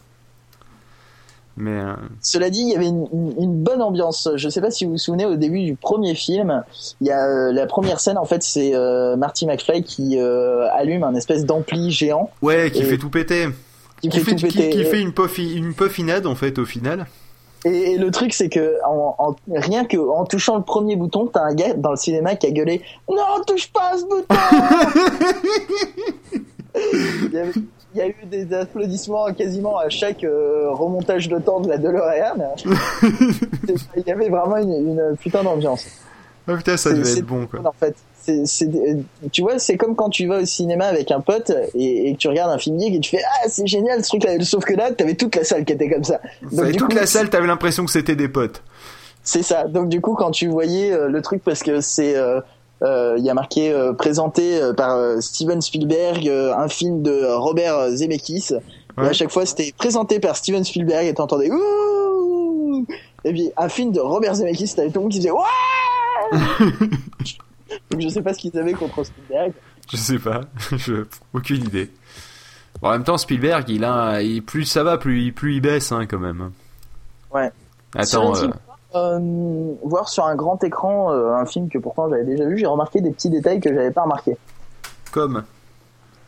Mais, 1.58 1.72
euh, 1.82 1.94
Cela 2.22 2.50
dit, 2.50 2.62
il 2.62 2.70
y 2.70 2.76
avait 2.76 2.88
une, 2.88 3.62
bonne 3.64 3.82
ambiance. 3.82 4.30
Je 4.36 4.48
sais 4.48 4.62
pas 4.62 4.72
si 4.72 4.86
vous 4.86 4.92
vous 4.92 4.98
souvenez, 4.98 5.26
au 5.26 5.36
début 5.36 5.64
du 5.64 5.76
premier 5.76 6.16
film, 6.16 6.64
il 7.02 7.08
y 7.08 7.12
a 7.12 7.28
euh, 7.28 7.52
la 7.52 7.66
première 7.66 8.00
scène. 8.00 8.18
En 8.18 8.26
fait, 8.26 8.42
c'est 8.42 8.72
Marty 9.18 9.48
McFly 9.48 9.84
qui 9.84 10.18
allume 10.20 11.04
un 11.04 11.16
espèce 11.16 11.46
d'ampli 11.46 11.92
géant 11.92 12.30
ouais, 12.42 12.72
qui 12.72 12.82
Et- 12.82 12.86
fait 12.86 12.98
tout 12.98 13.10
péter. 13.10 13.48
Qui 14.02 14.10
Qui 14.10 14.20
fait 14.20 14.36
qui, 14.36 14.48
qui 14.48 14.82
une, 15.02 15.12
puffi- 15.12 15.56
une 15.56 15.74
puffinade, 15.74 16.26
en 16.26 16.36
fait, 16.36 16.58
au 16.60 16.66
final. 16.66 17.06
Et, 17.64 17.98
le 17.98 18.10
truc, 18.10 18.34
c'est 18.34 18.50
que 18.50 18.78
en, 18.88 19.16
en- 19.20 19.36
rien 19.54 19.86
que 19.86 19.98
en 19.98 20.26
touchant 20.26 20.58
le 20.58 20.64
premier 20.64 20.96
bouton, 20.96 21.28
t'as 21.32 21.44
un 21.44 21.54
gars 21.54 21.74
dans 21.76 21.92
le 21.92 21.96
cinéma 21.96 22.36
qui 22.36 22.48
a 22.48 22.52
gueulé 22.52 22.82
"Non, 23.08 23.18
touche 23.46 23.72
pas 23.72 23.92
à 23.94 23.98
ce 23.98 24.04
bouton!" 24.06 24.26
il, 26.76 27.34
y 27.34 27.38
avait- 27.38 27.52
il 27.94 27.98
y 28.00 28.02
a 28.02 28.08
eu 28.08 28.16
des 28.26 28.54
applaudissements 28.56 29.32
quasiment 29.34 29.78
à 29.78 29.90
chaque 29.90 30.24
euh, 30.24 30.70
remontage 30.72 31.28
de 31.28 31.38
temps 31.40 31.60
de 31.60 31.70
la 31.70 31.78
DeLorean. 31.78 32.56
il 33.98 34.04
y 34.08 34.12
avait 34.12 34.30
vraiment 34.30 34.58
une, 34.58 34.74
une 34.74 35.16
putain 35.20 35.44
d'ambiance. 35.44 35.86
Ah, 36.48 36.56
putain, 36.58 36.78
ça 36.78 36.92
devait 36.92 37.12
être 37.20 37.26
bon, 37.26 37.46
quoi. 37.48 37.60
En 37.66 37.72
fait, 37.72 37.96
c'est, 38.22 38.46
c'est, 38.46 38.66
euh, 38.68 38.96
tu 39.32 39.42
vois, 39.42 39.58
c'est 39.60 39.78
comme 39.78 39.96
quand 39.96 40.10
tu 40.10 40.28
vas 40.28 40.42
au 40.42 40.46
cinéma 40.46 40.86
avec 40.86 41.10
un 41.12 41.22
pote 41.22 41.52
et, 41.76 42.10
et 42.10 42.14
que 42.14 42.18
tu 42.18 42.28
regardes 42.28 42.52
un 42.52 42.58
film 42.58 42.78
et 42.80 43.00
tu 43.00 43.10
fais 43.12 43.24
ah 43.26 43.48
c'est 43.50 43.66
génial 43.66 44.04
ce 44.04 44.10
truc 44.10 44.24
là, 44.24 44.40
sauf 44.44 44.64
que 44.64 44.74
là 44.74 44.92
t'avais 44.92 45.16
toute 45.16 45.36
la 45.36 45.44
salle 45.44 45.66
qui 45.66 45.74
était 45.74 45.90
comme 45.90 46.04
ça. 46.04 46.20
Donc, 46.52 46.68
Et 46.68 46.72
du 46.72 46.78
toute 46.78 46.90
coup, 46.92 46.96
la 46.96 47.08
salle, 47.08 47.30
t'avais 47.32 47.48
l'impression 47.48 47.84
que 47.86 47.92
c'était 47.92 48.16
des 48.16 48.28
potes. 48.28 48.62
C'est 49.24 49.42
ça. 49.44 49.64
Donc 49.68 49.90
du 49.90 50.02
coup, 50.02 50.14
quand 50.16 50.30
tu 50.32 50.48
voyais 50.48 50.92
euh, 50.92 51.08
le 51.08 51.22
truc, 51.24 51.44
parce 51.44 51.64
que 51.64 51.82
c'est, 51.82 52.16
euh, 52.16 52.42
euh, 52.84 53.16
il 53.18 53.24
y 53.26 53.30
a 53.30 53.34
marqué 53.34 53.72
euh, 53.72 53.94
présenté 53.94 54.62
euh, 54.62 54.74
par 54.74 54.96
euh, 54.98 55.20
Steven 55.20 55.62
Spielberg, 55.62 56.28
euh, 56.28 56.54
un 56.56 56.68
film 56.68 57.02
de 57.04 57.26
Robert 57.26 57.90
Zemeckis. 57.92 58.50
Et 58.52 59.02
Ouais. 59.02 59.08
à 59.08 59.14
chaque 59.14 59.32
fois, 59.32 59.46
c'était 59.46 59.74
présenté 59.78 60.20
par 60.20 60.36
Steven 60.36 60.64
Spielberg 60.66 61.06
et 61.08 61.14
t'entendais 61.14 61.50
ouh. 61.50 62.86
Et 63.24 63.32
puis 63.32 63.52
un 63.58 63.70
film 63.70 63.92
de 63.94 64.00
Robert 64.02 64.36
Zemeckis, 64.36 64.74
t'avais 64.76 64.90
tout 64.90 64.96
le 64.96 65.02
monde 65.04 65.12
qui 65.12 65.20
faisait 65.20 65.32
ouais. 65.32 65.40
Donc 66.32 68.00
je 68.00 68.08
sais 68.10 68.22
pas 68.22 68.34
ce 68.34 68.40
qu'ils 68.40 68.58
avaient 68.58 68.74
contre 68.74 69.04
Spielberg. 69.04 69.54
Je 69.92 69.98
sais 69.98 70.20
pas, 70.20 70.42
je... 70.78 71.06
aucune 71.34 71.64
idée. 71.66 71.90
Bon, 72.82 72.88
en 72.90 72.92
même 72.92 73.04
temps, 73.04 73.18
Spielberg, 73.18 73.68
il 73.70 73.84
a, 73.84 74.22
il- 74.22 74.42
plus 74.44 74.66
ça 74.66 74.84
va, 74.84 74.98
plus, 74.98 75.22
il- 75.24 75.34
plus 75.34 75.56
il 75.56 75.62
baisse, 75.62 75.92
hein, 75.92 76.06
quand 76.10 76.20
même. 76.20 76.52
Ouais. 77.34 77.52
Attends, 77.96 78.34
euh, 78.36 78.48
euh, 78.96 79.74
voir 79.84 80.08
sur 80.10 80.26
un 80.26 80.36
grand 80.36 80.64
écran 80.64 81.12
euh, 81.12 81.34
un 81.34 81.46
film 81.46 81.68
que 81.70 81.78
pourtant 81.78 82.10
j'avais 82.10 82.24
déjà 82.26 82.46
vu, 82.46 82.58
j'ai 82.58 82.66
remarqué 82.66 83.02
des 83.02 83.12
petits 83.12 83.30
détails 83.30 83.60
que 83.60 83.74
j'avais 83.74 83.92
pas 83.92 84.04
remarqué. 84.04 84.38
comme. 85.12 85.44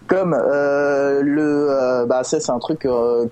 Comme 0.07 0.33
euh, 0.33 1.21
le, 1.23 2.05
bah 2.07 2.25
ça 2.25 2.41
c'est 2.41 2.51
un 2.51 2.59
truc 2.59 2.79
que 2.79 3.25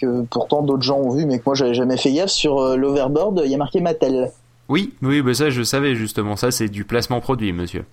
que 0.00 0.22
pourtant 0.30 0.62
d'autres 0.62 0.82
gens 0.82 0.98
ont 0.98 1.10
vu, 1.10 1.26
mais 1.26 1.38
que 1.38 1.42
moi 1.44 1.54
j'avais 1.54 1.74
jamais 1.74 1.98
fait 1.98 2.10
gaffe 2.12 2.30
sur 2.30 2.76
l'overboard. 2.76 3.42
Il 3.44 3.50
y 3.50 3.54
a 3.54 3.58
marqué 3.58 3.80
Mattel. 3.82 4.30
Oui, 4.68 4.92
oui, 5.02 5.20
bah 5.22 5.34
ça, 5.34 5.50
je 5.50 5.62
savais 5.62 5.94
justement. 5.94 6.36
Ça, 6.36 6.50
c'est 6.50 6.68
du 6.68 6.84
placement 6.84 7.20
produit, 7.20 7.52
monsieur. 7.52 7.84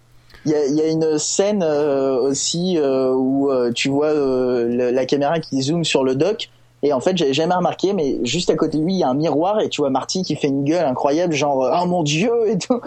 Il 0.46 0.52
y 0.52 0.56
a, 0.56 0.66
il 0.68 0.76
y 0.76 0.82
a 0.82 0.88
une 0.88 1.18
scène 1.18 1.62
euh, 1.64 2.18
aussi 2.22 2.78
euh, 2.78 3.12
où 3.14 3.52
euh, 3.52 3.72
tu 3.74 3.90
vois 3.90 4.08
euh, 4.08 4.66
le- 4.66 4.92
la 4.92 5.06
caméra 5.06 5.40
qui 5.40 5.62
zoome 5.62 5.84
sur 5.84 6.04
le 6.04 6.16
dock. 6.16 6.50
Et 6.82 6.94
en 6.94 7.02
fait, 7.02 7.18
j'avais 7.18 7.34
jamais 7.34 7.54
remarqué, 7.56 7.92
mais 7.92 8.20
juste 8.24 8.50
à 8.50 8.56
côté 8.56 8.78
de 8.78 8.84
lui, 8.86 8.94
il 8.94 9.00
y 9.00 9.04
a 9.04 9.10
un 9.10 9.14
miroir 9.14 9.60
et 9.60 9.68
tu 9.68 9.82
vois 9.82 9.90
Marty 9.90 10.22
qui 10.24 10.38
fait 10.38 10.48
une 10.48 10.64
gueule 10.64 10.86
incroyable, 10.86 11.34
genre 11.34 11.70
oh 11.84 11.86
mon 11.86 12.04
dieu 12.04 12.32
et 12.48 12.58
tout. 12.58 12.80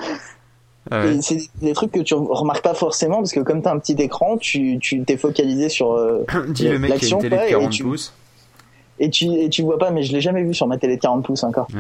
Ah 0.91 1.05
ouais. 1.05 1.19
C'est 1.21 1.39
des 1.61 1.75
trucs 1.75 1.93
que 1.93 2.01
tu 2.01 2.15
remarques 2.15 2.63
pas 2.63 2.73
forcément 2.75 3.19
parce 3.19 3.33
que 3.33 3.41
comme 3.41 3.61
t'as 3.63 3.73
un 3.73 3.79
petit 3.79 3.93
écran, 3.93 4.39
tu 4.39 4.79
tu 4.81 5.03
t'es 5.05 5.19
focalisé 5.19 5.69
sur 5.69 5.93
euh, 5.93 6.25
Dis 6.49 6.69
le 6.69 6.79
mec 6.79 6.89
qui 6.89 6.93
a 6.93 6.95
l'action, 6.97 7.19
une 7.19 7.23
télé 7.23 7.37
quoi, 7.37 7.45
de 7.45 7.49
et 7.49 7.53
40 7.53 7.71
tu- 7.71 7.83
pouces. 7.83 8.15
Et 9.03 9.11
tu 9.11 9.25
et 9.27 9.49
tu 9.49 9.63
vois 9.63 9.79
pas, 9.79 9.91
mais 9.91 10.05
je 10.05 10.13
l'ai 10.13 10.21
jamais 10.21 10.45
vu 10.45 10.55
sur 10.55 10.69
ma 10.69 10.79
télé 10.79 10.95
de 10.97 11.01
40 11.01 11.25
pouces 11.25 11.43
encore. 11.43 11.67
Ah. 11.75 11.79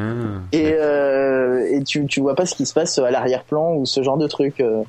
Et 0.50 0.72
euh, 0.74 1.64
et 1.70 1.84
tu 1.84 2.04
tu 2.06 2.20
vois 2.20 2.34
pas 2.34 2.46
ce 2.46 2.56
qui 2.56 2.66
se 2.66 2.74
passe 2.74 2.98
à 2.98 3.10
l'arrière-plan 3.12 3.74
ou 3.76 3.86
ce 3.86 4.02
genre 4.02 4.18
de 4.18 4.26
truc. 4.26 4.60
euh. 4.60 4.82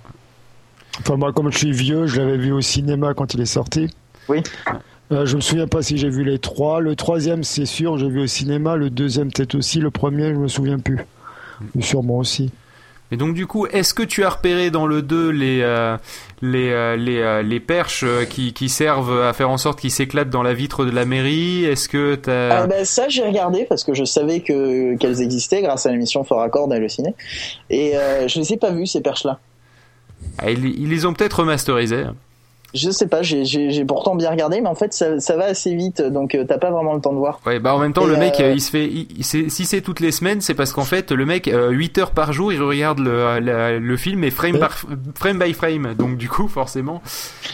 Enfin, 1.00 1.16
moi, 1.16 1.32
comme 1.32 1.52
je 1.52 1.58
suis 1.60 1.72
vieux, 1.72 2.08
je 2.08 2.20
l'avais 2.20 2.38
vu 2.38 2.52
au 2.52 2.62
cinéma 2.62 3.13
quand 3.13 3.36
il 3.36 3.42
est 3.42 3.46
sorti. 3.46 3.88
Oui. 4.30 4.42
Euh, 5.12 5.28
je 5.28 5.36
me 5.36 5.42
souviens 5.42 5.68
pas 5.68 5.84
si 5.84 5.98
j'ai 5.98 6.10
vu 6.10 6.24
les 6.24 6.40
trois. 6.40 6.82
Le 6.82 6.96
troisième, 6.96 7.44
c'est 7.44 7.66
sûr, 7.66 7.98
j'ai 8.00 8.10
vu 8.10 8.22
au 8.22 8.28
cinéma. 8.28 8.78
Le 8.78 8.90
deuxième, 8.90 9.32
peut-être 9.32 9.54
aussi. 9.54 9.80
Le 9.80 9.92
premier, 9.92 10.30
je 10.30 10.40
me 10.40 10.48
souviens 10.48 10.80
plus. 10.80 11.06
Mais 11.75 11.84
sûrement 11.84 12.18
aussi. 12.18 12.52
Et 13.13 13.15
donc 13.15 13.36
du 13.36 13.46
coup, 13.46 13.67
est-ce 13.67 13.93
que 13.93 14.01
tu 14.01 14.24
as 14.24 14.29
repéré 14.32 14.72
dans 14.72 14.88
le 14.88 15.03
2 15.03 15.29
les 15.29 15.62
euh, 15.62 15.98
les 16.41 16.72
euh, 16.72 16.96
les, 16.96 17.20
euh, 17.20 17.43
les 17.43 17.60
perches 17.60 18.05
qui, 18.27 18.53
qui 18.53 18.70
servent 18.70 19.22
à 19.22 19.34
faire 19.34 19.51
en 19.51 19.60
sorte 19.60 19.79
qu'ils 19.79 19.91
s'éclatent 19.91 20.32
dans 20.32 20.41
la 20.41 20.55
vitre 20.55 20.84
de 20.84 20.89
la 20.89 21.05
mairie? 21.05 21.63
Est-ce 21.63 21.88
que 21.88 22.15
t'as 22.15 22.63
Ah, 22.63 22.65
bah, 22.65 22.84
ça 22.86 23.10
j'ai 23.10 23.22
regardé 23.22 23.65
parce 23.70 23.84
que 23.84 23.93
je 23.93 24.03
savais 24.03 24.39
que 24.39 24.98
qu'elles 24.98 25.22
existaient 25.22 25.62
grâce 25.62 25.86
à 25.86 25.91
l'émission 25.91 26.24
Fort 26.24 26.41
Accord 26.41 26.67
d'Halluciné. 26.67 27.13
Et 27.70 27.93
je 28.25 28.39
les 28.39 28.53
ai 28.53 28.58
pas 28.58 28.72
vues 28.72 28.88
ces 28.88 29.01
perches 29.01 29.25
là. 29.25 29.38
Ah, 30.39 30.50
ils, 30.50 30.65
ils 30.65 30.89
les 30.89 31.05
ont 31.05 31.13
peut-être 31.13 31.41
remasterisés. 31.41 32.05
Je 32.74 32.89
sais 32.89 33.08
pas, 33.08 33.22
j'ai 33.22 33.46
j'ai 33.46 33.70
j'ai 33.70 33.86
pourtant 33.86 34.15
bien 34.15 34.32
regardé, 34.32 34.60
mais 34.60 34.68
en 34.68 34.74
fait 34.75 34.94
ça 34.94 35.20
ça 35.20 35.36
va 35.38 35.46
assez 35.46 35.75
vite, 35.75 36.01
donc 36.01 36.34
euh, 36.34 36.44
t'as 36.44 36.58
pas 36.58 36.72
vraiment 36.72 36.94
le 36.96 37.01
temps 37.01 37.13
de 37.13 37.18
voir. 37.20 37.39
Ouais, 37.46 37.60
bah 37.60 37.75
en 37.75 37.80
même 37.80 37.94
temps, 37.94 38.06
Et 38.06 38.10
le 38.10 38.18
mec, 38.18 38.39
euh, 38.39 38.46
euh, 38.50 38.53
il 38.53 38.62
se 38.62 38.72
fait, 38.72 38.86
il- 38.88 39.24
si 39.24 39.65
c'est 39.65 39.82
toutes 39.82 40.00
les 40.00 40.12
semaines, 40.12 40.42
c'est 40.42 40.56
parce 40.56 40.74
qu'en 40.74 40.84
fait, 40.84 41.12
le 41.12 41.25
mec, 41.25 41.48
euh, 41.48 41.70
8 41.70 41.98
heures 42.00 42.12
par 42.12 42.34
jour, 42.34 42.51
il 42.51 42.62
regarde 42.62 42.98
le, 43.00 43.39
la- 43.39 43.77
le 43.77 43.98
film 43.98 44.24
et 44.24 44.32
frame, 44.32 44.53
Ouais. 44.53 44.60
par, 44.60 44.77
frame 45.15 45.38
by 45.39 45.54
frame. 45.54 45.93
Donc 45.97 46.17
du 46.17 46.28
coup, 46.30 46.47
forcément, 46.47 47.02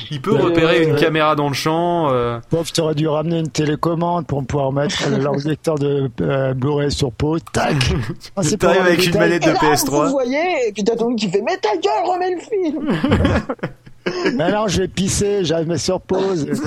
il 0.09 0.21
peut 0.21 0.31
Ouais, 0.31 0.41
repérer 0.41 0.79
ouais, 0.79 0.83
une 0.85 0.93
ouais. 0.93 0.99
caméra 0.99 1.35
dans 1.35 1.49
le 1.49 1.53
champ. 1.53 2.09
euh, 2.11 2.39
Pauvre, 2.49 2.71
tu 2.71 2.79
aurais 2.79 2.95
dû 2.95 3.07
ramener 3.07 3.39
une 3.39 3.49
télécommande 3.49 4.25
pour 4.25 4.45
pouvoir 4.45 4.71
mettre 4.71 4.97
leur 5.21 5.35
lecteur 5.35 5.75
de 5.77 6.09
euh, 6.21 6.53
Blu-ray 6.53 6.91
sur 6.91 7.11
pause. 7.11 7.41
Tac 7.51 7.75
Ah, 8.37 8.41
c'est 8.43 8.63
avec 8.63 9.05
une 9.05 9.17
manette 9.17 9.43
Et 9.45 9.49
de 9.49 9.53
là, 9.53 9.59
PS3. 9.59 10.05
vous 10.05 10.11
voyez, 10.11 10.67
et 10.67 10.71
puis 10.71 10.83
t'as 10.85 10.95
monde 10.95 11.17
qui 11.17 11.29
fait 11.29 11.41
mais 11.45 11.57
ta 11.57 11.73
gueule, 11.75 12.05
remets 12.05 12.35
le 12.35 12.39
film. 12.39 12.89
Mais 14.35 14.51
non, 14.51 14.67
je 14.67 14.81
vais 14.81 14.87
pisser, 14.87 15.43
j'arrive 15.43 15.75
sur 15.77 16.01
pause. 16.01 16.47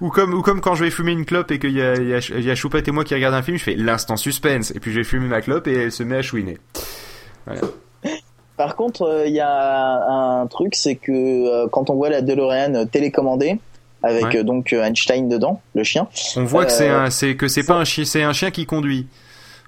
Ou 0.00 0.10
comme, 0.10 0.34
ou 0.34 0.42
comme 0.42 0.60
quand 0.60 0.74
je 0.74 0.84
vais 0.84 0.90
fumer 0.90 1.12
une 1.12 1.24
clope 1.24 1.50
et 1.50 1.58
qu'il 1.58 1.70
y 1.72 1.80
a, 1.80 1.94
il 1.94 2.08
y, 2.08 2.14
a, 2.14 2.18
il 2.36 2.44
y 2.44 2.50
a 2.50 2.54
Choupette 2.54 2.86
et 2.88 2.90
moi 2.90 3.04
qui 3.04 3.14
regardent 3.14 3.36
un 3.36 3.42
film, 3.42 3.56
je 3.56 3.62
fais 3.64 3.74
l'instant 3.74 4.16
suspense. 4.16 4.70
Et 4.72 4.80
puis 4.80 4.92
je 4.92 4.98
vais 4.98 5.04
fumer 5.04 5.26
ma 5.28 5.40
clope 5.40 5.66
et 5.66 5.74
elle 5.84 5.92
se 5.92 6.02
met 6.02 6.16
à 6.16 6.22
chouiner. 6.22 6.58
Par 8.56 8.76
contre, 8.76 9.02
euh, 9.02 9.26
il 9.26 9.32
y 9.32 9.40
a 9.40 10.04
un 10.40 10.46
truc, 10.46 10.74
c'est 10.74 10.94
que 10.96 11.10
euh, 11.12 11.68
quand 11.70 11.90
on 11.90 11.94
voit 11.94 12.08
la 12.10 12.22
DeLorean 12.22 12.74
euh, 12.74 12.84
télécommandée 12.84 13.58
avec 14.02 14.24
Ouais. 14.26 14.36
euh, 14.38 14.42
donc 14.44 14.72
euh, 14.72 14.84
Einstein 14.84 15.28
dedans, 15.28 15.60
le 15.74 15.82
chien. 15.82 16.06
On 16.36 16.44
voit 16.44 16.66
que 16.66 16.72
c'est 16.72 16.88
un, 16.88 17.10
c'est 17.10 17.34
que 17.36 17.48
c'est 17.48 17.64
pas 17.64 17.76
un 17.76 17.84
chien, 17.84 18.04
c'est 18.04 18.22
un 18.22 18.32
chien 18.32 18.50
qui 18.50 18.66
conduit. 18.66 19.08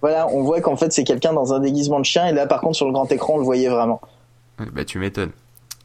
Voilà, 0.03 0.29
on 0.29 0.43
voit 0.43 0.61
qu'en 0.61 0.77
fait 0.77 0.93
c'est 0.93 1.05
quelqu'un 1.05 1.33
dans 1.33 1.53
un 1.55 1.61
déguisement 1.61 1.99
de 1.99 2.05
chien 2.05 2.27
et 2.29 2.33
là 2.33 2.47
par 2.47 2.61
contre 2.61 2.77
sur 2.77 2.87
le 2.87 2.93
grand 2.93 3.11
écran 3.11 3.35
on 3.35 3.39
le 3.39 3.45
voyait 3.45 3.69
vraiment. 3.69 4.01
Bah 4.73 4.85
tu 4.85 4.99
m'étonnes. 4.99 5.31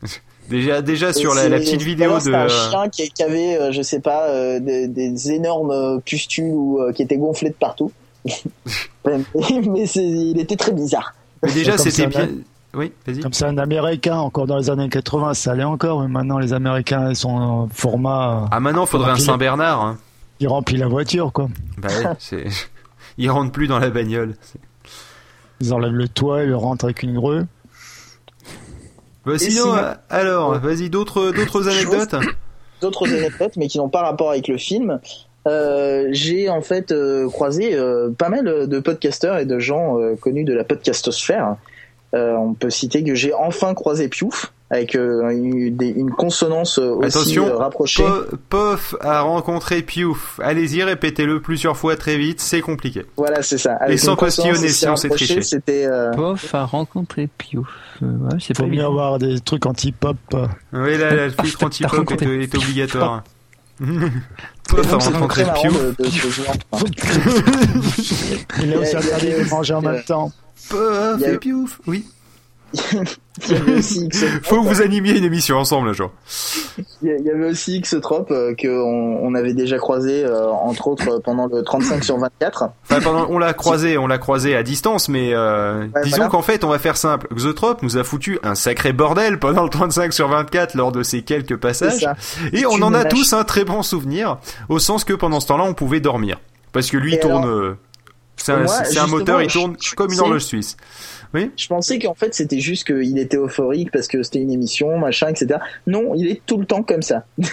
Déjà, 0.49 0.81
déjà 0.81 1.13
sur 1.13 1.33
la, 1.33 1.49
petite 1.49 1.81
vidéo 1.81 2.19
de. 2.19 2.33
un 2.33 2.47
chien 2.49 2.89
qui, 2.89 3.09
qui 3.09 3.23
avait, 3.23 3.57
euh, 3.57 3.71
je 3.71 3.81
sais 3.81 4.01
pas, 4.01 4.27
euh, 4.27 4.59
des, 4.59 4.89
des 4.89 5.31
énormes 5.31 5.71
euh, 5.71 5.97
pustules 5.99 6.51
ou 6.51 6.81
euh, 6.81 6.91
qui 6.91 7.03
étaient 7.03 7.15
gonflés 7.17 7.51
de 7.51 7.55
partout. 7.55 7.91
mais 9.05 9.23
il 9.95 10.39
était 10.39 10.57
très 10.57 10.73
bizarre. 10.73 11.13
Mais 11.41 11.53
déjà 11.53 11.77
c'était 11.77 12.07
bien. 12.07 12.27
Oui, 12.73 12.91
vas-y. 13.05 13.19
Comme 13.19 13.33
c'est 13.33 13.45
un 13.45 13.57
Américain, 13.57 14.17
encore 14.17 14.47
dans 14.47 14.57
les 14.57 14.69
années 14.69 14.89
80, 14.89 15.33
ça 15.35 15.51
allait 15.51 15.63
encore, 15.63 16.01
mais 16.01 16.07
maintenant 16.07 16.37
les 16.37 16.51
Américains, 16.53 17.09
ils 17.09 17.15
sont 17.15 17.29
en 17.29 17.67
format, 17.69 18.47
Ah 18.51 18.59
maintenant 18.59 18.85
faudrait 18.85 19.11
un 19.11 19.15
Rempli- 19.15 19.25
Saint 19.25 19.37
Bernard. 19.37 19.81
Hein. 19.81 19.97
ils 20.39 20.47
remplissent 20.47 20.79
la 20.79 20.87
voiture, 20.87 21.31
quoi. 21.31 21.47
Bah 21.77 21.89
ouais, 21.89 22.11
c'est. 22.19 22.45
Il 23.17 23.29
rentre 23.29 23.51
plus 23.51 23.67
dans 23.67 23.79
la 23.79 23.89
bagnole. 23.89 24.35
Ils 25.59 25.73
enlèvent 25.73 25.93
le 25.93 26.07
toit, 26.07 26.43
ils 26.43 26.49
le 26.49 26.57
rentrent 26.57 26.85
avec 26.85 27.03
une 27.03 27.13
grue. 27.13 27.43
Bah, 29.25 29.37
sinon, 29.37 29.63
sinon- 29.63 29.75
euh, 29.75 29.93
alors, 30.09 30.49
Ouais. 30.51 30.59
vas-y, 30.59 30.89
d'autres 30.89 31.31
d'autres 31.31 31.67
anecdotes 31.67 32.15
D'autres 32.81 33.07
anecdotes, 33.07 33.57
mais 33.57 33.67
qui 33.67 33.77
n'ont 33.77 33.89
pas 33.89 34.01
rapport 34.01 34.31
avec 34.31 34.47
le 34.47 34.57
film. 34.57 34.99
Euh, 35.47 36.07
j'ai 36.11 36.49
en 36.49 36.61
fait 36.61 36.91
euh, 36.91 37.27
croisé 37.29 37.75
euh, 37.75 38.09
pas 38.15 38.29
mal 38.29 38.67
de 38.67 38.79
podcasteurs 38.79 39.37
et 39.37 39.45
de 39.45 39.59
gens 39.59 39.99
euh, 39.99 40.15
connus 40.15 40.43
de 40.43 40.53
la 40.53 40.63
podcastosphère. 40.63 41.55
Euh, 42.15 42.33
on 42.35 42.53
peut 42.53 42.69
citer 42.69 43.03
que 43.03 43.15
j'ai 43.15 43.33
enfin 43.33 43.73
croisé 43.73 44.07
Piouf 44.07 44.51
avec 44.71 44.95
euh, 44.95 45.29
une, 45.29 45.75
des- 45.75 45.89
une 45.89 46.09
consonance 46.11 46.79
euh, 46.79 46.91
aussi 46.95 47.07
Attention, 47.17 47.45
euh, 47.47 47.57
rapprochée. 47.57 48.03
Po- 48.03 48.37
Pof 48.49 48.95
a 49.01 49.21
rencontré 49.21 49.81
Piouf. 49.81 50.39
Allez-y, 50.41 50.81
répétez-le 50.81 51.41
plusieurs 51.41 51.75
fois 51.77 51.95
très 51.97 52.17
vite, 52.17 52.39
c'est 52.39 52.61
compliqué. 52.61 53.05
Voilà, 53.17 53.43
c'est 53.43 53.57
ça. 53.57 53.73
Avec 53.73 53.95
Et 53.95 53.97
sans 53.97 54.15
aussi 54.15 54.41
si 54.69 54.87
on 54.87 54.95
s'est 54.95 55.09
triché. 55.09 55.41
C'était 55.41 55.85
euh, 55.85 56.11
Pof 56.13 56.55
a 56.55 56.63
rencontré 56.63 57.27
Piouf. 57.37 57.67
Ouais, 58.01 58.07
c'est 58.39 58.55
Faut 58.55 58.63
pas 58.63 58.67
mieux 58.69 58.75
évident. 58.75 58.89
avoir 58.89 59.19
des 59.19 59.39
trucs 59.41 59.65
anti-pop. 59.65 60.15
Oui, 60.73 60.97
là, 60.97 61.13
la 61.13 61.29
filtre 61.29 61.63
anti-pop 61.65 62.09
est, 62.21 62.23
est 62.25 62.55
obligatoire. 62.57 63.23
Pof 64.69 64.93
a 64.93 64.97
rencontré 64.97 65.43
Piouf. 65.61 65.77
Il 68.63 68.75
aussi 68.77 68.95
a- 68.95 68.99
il 68.99 69.05
y 69.07 69.11
a- 69.11 69.15
interdit 69.15 69.43
de 69.43 69.49
manger 69.49 69.73
en 69.73 69.81
même 69.81 70.03
temps. 70.03 70.31
Pof 70.69 71.21
et 71.25 71.37
Piouf, 71.37 71.79
oui. 71.87 72.05
il 72.93 73.51
y 73.51 73.55
avait 73.55 73.75
aussi 73.77 74.07
Faut 74.43 74.61
que 74.63 74.67
vous 74.67 74.81
animiez 74.81 75.17
une 75.17 75.23
émission 75.23 75.57
ensemble 75.57 75.89
un 75.89 75.93
jour. 75.93 76.11
il 77.01 77.09
y 77.25 77.29
avait 77.29 77.49
aussi 77.49 77.77
X-Trope 77.77 78.31
euh, 78.31 78.53
que 78.55 78.67
on, 78.67 79.25
on 79.25 79.35
avait 79.35 79.53
déjà 79.53 79.77
croisé 79.77 80.23
euh, 80.23 80.49
entre 80.49 80.87
autres 80.87 81.09
euh, 81.09 81.19
pendant 81.23 81.47
le 81.47 81.63
35 81.63 82.03
sur 82.03 82.17
24. 82.17 82.69
Enfin, 82.89 83.01
pendant, 83.01 83.27
on 83.29 83.37
l'a 83.39 83.53
croisé, 83.53 83.97
on 83.97 84.07
l'a 84.07 84.17
croisé 84.17 84.55
à 84.55 84.63
distance, 84.63 85.09
mais 85.09 85.33
euh, 85.33 85.81
Ouais, 85.95 86.01
disons 86.03 86.17
voilà. 86.17 86.29
qu'en 86.31 86.41
fait, 86.41 86.63
on 86.63 86.69
va 86.69 86.79
faire 86.79 86.97
simple. 86.97 87.27
Xotrop 87.35 87.81
nous 87.83 87.97
a 87.97 88.03
foutu 88.03 88.39
un 88.43 88.55
sacré 88.55 88.93
bordel 88.93 89.39
pendant 89.39 89.63
le 89.63 89.69
35 89.69 90.13
sur 90.13 90.27
24 90.29 90.75
lors 90.75 90.91
de 90.91 91.03
ces 91.03 91.21
quelques 91.23 91.57
passages. 91.57 92.07
Et 92.53 92.65
on 92.65 92.75
Tu 92.77 92.83
en 92.83 92.93
a 92.93 93.03
lâches. 93.03 93.11
tous 93.13 93.33
un 93.33 93.43
très 93.43 93.65
bon 93.65 93.83
souvenir, 93.83 94.37
au 94.69 94.79
sens 94.79 95.03
que 95.03 95.13
pendant 95.13 95.39
ce 95.39 95.47
temps-là, 95.47 95.63
on 95.65 95.73
pouvait 95.73 95.99
dormir. 95.99 96.39
Parce 96.73 96.89
que 96.89 96.97
lui, 96.97 97.11
il 97.13 97.15
Et 97.15 97.19
tourne... 97.19 97.75
c'est 98.37 98.53
un, 98.53 99.07
moteur, 99.07 99.41
il 99.41 99.49
tourne 99.51 99.75
je 99.81 99.93
comme 99.95 100.11
une 100.11 100.19
horloge 100.19 100.43
suisse. 100.45 100.77
Je 101.33 101.67
pensais 101.67 101.97
qu'en 101.99 102.13
fait 102.13 102.33
c'était 102.33 102.59
juste 102.59 102.85
qu'il 102.85 103.17
était 103.17 103.37
euphorique 103.37 103.89
parce 103.91 104.07
que 104.07 104.21
c'était 104.23 104.39
une 104.39 104.51
émission, 104.51 104.97
machin, 104.97 105.29
etc. 105.29 105.59
Non, 105.87 106.13
il 106.15 106.27
est 106.27 106.41
tout 106.45 106.57
le 106.57 106.65
temps 106.65 106.83
comme 106.83 107.01
ça. 107.01 107.25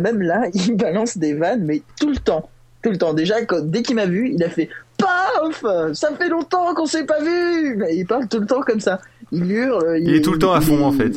Même 0.00 0.22
là, 0.22 0.44
il 0.54 0.76
balance 0.76 1.18
des 1.18 1.34
vannes, 1.34 1.64
mais 1.64 1.82
tout 2.00 2.10
le 2.10 2.16
temps, 2.16 2.48
tout 2.82 2.90
le 2.90 2.98
temps. 2.98 3.12
Déjà, 3.14 3.44
quand- 3.44 3.64
dès 3.64 3.82
qu'il 3.82 3.96
m'a 3.96 4.06
vu, 4.06 4.32
il 4.34 4.42
a 4.42 4.48
fait 4.48 4.68
prof, 4.96 5.64
ça 5.92 6.10
fait 6.18 6.28
longtemps 6.28 6.74
qu'on 6.74 6.86
s'est 6.86 7.04
pas 7.04 7.20
vu. 7.20 7.76
Mais 7.76 7.96
il 7.96 8.06
parle 8.06 8.26
tout 8.28 8.40
le 8.40 8.46
temps 8.46 8.60
comme 8.62 8.80
ça. 8.80 9.00
Il 9.32 9.50
hurle. 9.50 9.98
Il, 10.00 10.14
est 10.14 10.20
tout 10.20 10.32
le 10.32 10.38
temps 10.38 10.52
à 10.52 10.60
fond 10.60 10.82
en 10.84 10.92
fait. 10.92 11.12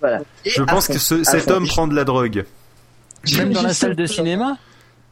Voilà. 0.00 0.20
Je 0.44 0.62
pense 0.62 0.86
que 0.86 0.98
ce- 0.98 1.24
cet 1.24 1.50
homme 1.50 1.66
prend 1.66 1.88
de 1.88 1.94
la 1.96 2.04
drogue. 2.04 2.44
Même 3.36 3.52
dans 3.52 3.62
la 3.62 3.74
salle 3.74 3.96
de 3.96 4.06
cinéma? 4.06 4.56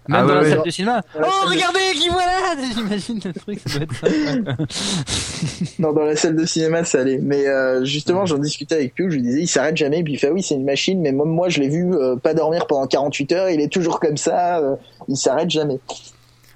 Même 0.08 0.20
Ah 0.20 0.22
dans 0.22 0.28
ouais, 0.28 0.34
la 0.34 0.40
ouais. 0.42 0.50
salle 0.50 0.62
de 0.64 0.70
cinéma 0.70 1.02
Oh, 1.16 1.18
de- 1.18 1.50
regardez, 1.50 1.80
qui 1.94 2.08
voilà 2.08 2.32
J'imagine 2.76 3.20
le 3.24 3.32
truc, 3.32 3.60
ça 3.66 3.78
doit 3.78 3.82
être 3.82 3.94
ça. 3.94 5.66
Non, 5.78 5.92
dans 5.92 6.04
la 6.04 6.16
salle 6.16 6.36
de 6.36 6.44
cinéma, 6.46 6.84
ça 6.84 7.00
allait. 7.00 7.18
Mais 7.22 7.46
euh, 7.46 7.84
justement, 7.84 8.24
j'en 8.26 8.38
discutais 8.38 8.74
avec 8.76 8.94
Pew, 8.94 9.10
je 9.10 9.16
lui 9.16 9.22
disais, 9.22 9.40
il 9.42 9.48
s'arrête 9.48 9.76
jamais. 9.76 10.02
Puis 10.02 10.14
il 10.14 10.18
fait, 10.18 10.28
ah 10.28 10.32
oui, 10.32 10.42
c'est 10.42 10.54
une 10.54 10.64
machine, 10.64 11.00
mais 11.00 11.12
même 11.12 11.28
moi, 11.28 11.48
je 11.48 11.60
l'ai 11.60 11.68
vu 11.68 11.92
euh, 11.94 12.16
pas 12.16 12.34
dormir 12.34 12.66
pendant 12.66 12.86
48 12.86 13.32
heures. 13.32 13.50
Il 13.50 13.60
est 13.60 13.68
toujours 13.72 14.00
comme 14.00 14.16
ça. 14.16 14.58
euh, 14.58 14.76
il 15.08 15.16
s'arrête 15.16 15.50
jamais. 15.50 15.78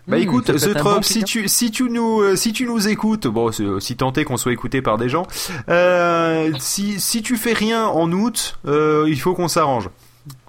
Bah 0.08 0.16
Hmm, 0.16 0.20
écoute, 0.22 0.44
The 0.46 0.82
bon 0.82 1.02
si 1.02 1.12
client. 1.22 1.26
tu 1.26 1.48
si 1.48 1.70
tu 1.70 1.84
nous 1.90 2.20
euh, 2.22 2.34
si 2.34 2.52
tu 2.54 2.64
nous 2.66 2.88
écoutes, 2.88 3.26
bon, 3.26 3.52
c'est 3.52 3.64
aussi 3.66 3.96
tenté 3.96 4.24
qu'on 4.24 4.38
soit 4.38 4.52
écouté 4.52 4.80
par 4.80 4.96
des 4.96 5.08
gens. 5.10 5.26
Euh, 5.68 6.50
si 6.58 6.98
si 6.98 7.22
tu 7.22 7.36
fais 7.36 7.52
rien 7.52 7.86
en 7.86 8.10
août, 8.10 8.58
euh, 8.66 9.04
il 9.08 9.20
faut 9.20 9.34
qu'on 9.34 9.46
s'arrange. 9.48 9.90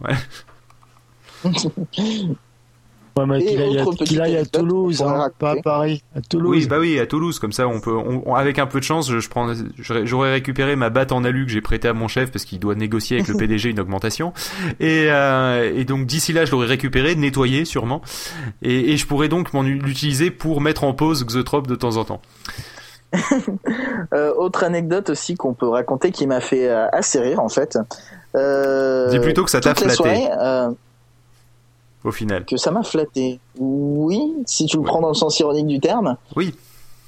Ouais, 0.04 0.14
mais 3.28 3.42
Et 3.42 3.46
qu'il 3.46 4.22
aille, 4.22 4.36
aille 4.36 4.38
à 4.38 4.46
Toulouse, 4.46 5.02
hein, 5.02 5.30
pas 5.38 5.52
à 5.52 5.56
Paris, 5.58 6.02
à 6.16 6.22
Toulouse. 6.22 6.50
Oui, 6.50 6.66
bah 6.68 6.78
oui, 6.80 7.00
à 7.00 7.06
Toulouse, 7.06 7.40
comme 7.40 7.52
ça, 7.52 7.68
on 7.68 7.80
peut, 7.80 7.94
on- 7.96 8.24
on- 8.26 8.36
avec 8.36 8.58
un 8.60 8.68
peu 8.68 8.80
de 8.80 8.84
chance, 8.86 9.10
je, 9.12 9.20
je 9.20 9.30
prends, 9.30 9.52
j'aurais 9.78 10.32
récupéré 10.32 10.76
ma 10.76 10.90
batte 10.90 11.12
en 11.12 11.24
alu 11.24 11.46
que 11.46 11.52
j'ai 11.52 11.62
prêtée 11.62 11.88
à 11.88 11.94
mon 11.94 12.08
chef 12.08 12.32
parce 12.32 12.46
qu'il 12.46 12.60
doit 12.60 12.76
négocier 12.76 13.18
avec 13.18 13.28
le 13.28 13.36
PDG 13.38 13.70
une 13.70 13.80
augmentation. 13.80 14.34
Et, 14.80 15.08
euh, 15.10 15.72
et 15.76 15.84
donc 15.86 16.06
d'ici 16.06 16.34
là, 16.34 16.46
je 16.46 16.52
l'aurais 16.52 16.68
récupéré, 16.68 17.16
nettoyé 17.16 17.66
sûrement, 17.66 18.02
et, 18.62 18.94
et 18.94 18.98
je 18.98 19.06
pourrais 19.06 19.28
donc 19.30 19.54
m'en 19.54 19.64
l'utiliser 19.64 20.32
pour 20.32 20.62
mettre 20.62 20.84
en 20.84 20.94
pause 20.94 21.26
Xotrop 21.26 21.68
de 21.68 21.76
temps 21.76 21.98
en 21.98 22.06
temps. 22.06 22.22
Euh, 24.14 24.34
autre 24.36 24.64
anecdote 24.64 25.10
aussi 25.10 25.36
qu'on 25.36 25.54
peut 25.54 25.68
raconter 25.68 26.12
qui 26.12 26.28
m'a 26.28 26.42
fait 26.42 26.68
euh, 26.70 26.88
assez 26.92 27.20
rire 27.20 27.40
en 27.40 27.50
fait. 27.50 27.78
Euh, 28.36 29.10
Dis 29.10 29.20
plutôt 29.20 29.44
que 29.46 29.52
ça 29.52 29.60
t'a 29.62 29.74
flatté. 29.76 29.96
soirée, 29.96 30.28
euh, 30.40 30.70
Au 32.04 32.12
final. 32.12 32.46
que 32.46 32.58
ça 32.58 32.72
m'a 32.72 32.84
flatté. 32.84 33.40
Oui, 33.58 34.34
si 34.46 34.66
tu 34.66 34.78
le 34.78 34.84
prends 34.84 35.02
dans 35.02 35.10
le 35.10 35.14
sens 35.14 35.40
ironique 35.40 35.68
du 35.68 35.80
terme. 35.80 36.18
Oui. 36.36 36.56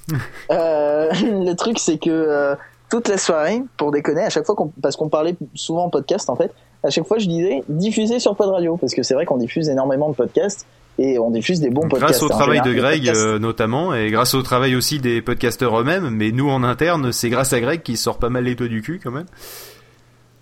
Euh, 0.50 1.10
le 1.22 1.54
truc 1.54 1.78
c'est 1.78 1.96
que 1.96 2.10
euh, 2.10 2.54
toute 2.90 3.08
la 3.08 3.16
soirée, 3.16 3.62
pour 3.78 3.90
déconner, 3.90 4.22
à 4.22 4.28
chaque 4.28 4.44
fois 4.44 4.54
qu'on, 4.54 4.70
parce 4.82 4.96
qu'on 4.96 5.08
parlait 5.08 5.34
souvent 5.54 5.84
en 5.84 5.88
podcast 5.88 6.28
en 6.28 6.36
fait, 6.36 6.52
à 6.82 6.90
chaque 6.90 7.06
fois 7.06 7.16
je 7.16 7.26
disais 7.26 7.62
diffuser 7.70 8.18
sur 8.18 8.36
Pod 8.36 8.50
Radio 8.50 8.76
parce 8.76 8.92
que 8.92 9.02
c'est 9.02 9.14
vrai 9.14 9.24
qu'on 9.24 9.38
diffuse 9.38 9.70
énormément 9.70 10.10
de 10.10 10.14
podcasts 10.14 10.66
et 10.98 11.18
on 11.18 11.30
diffuse 11.30 11.60
des 11.60 11.70
bons 11.70 11.88
podcasts. 11.88 12.20
Grâce 12.20 12.22
au 12.22 12.26
En 12.26 12.36
travail 12.36 12.60
de 12.60 12.70
général, 12.70 13.00
Greg 13.00 13.16
euh, 13.16 13.38
notamment, 13.38 13.94
et 13.94 14.10
grâce 14.10 14.34
au 14.34 14.42
travail 14.42 14.76
aussi 14.76 15.00
des 15.00 15.22
podcasteurs 15.22 15.80
eux-mêmes, 15.80 16.10
mais 16.10 16.30
nous 16.30 16.48
en 16.50 16.62
interne, 16.62 17.12
c'est 17.12 17.30
grâce 17.30 17.52
à 17.52 17.60
Greg 17.60 17.82
qui 17.82 17.96
sort 17.96 18.18
pas 18.18 18.28
mal 18.28 18.44
les 18.44 18.56
toits 18.56 18.68
du 18.68 18.82
cul 18.82 19.00
quand 19.02 19.10
même. 19.10 19.26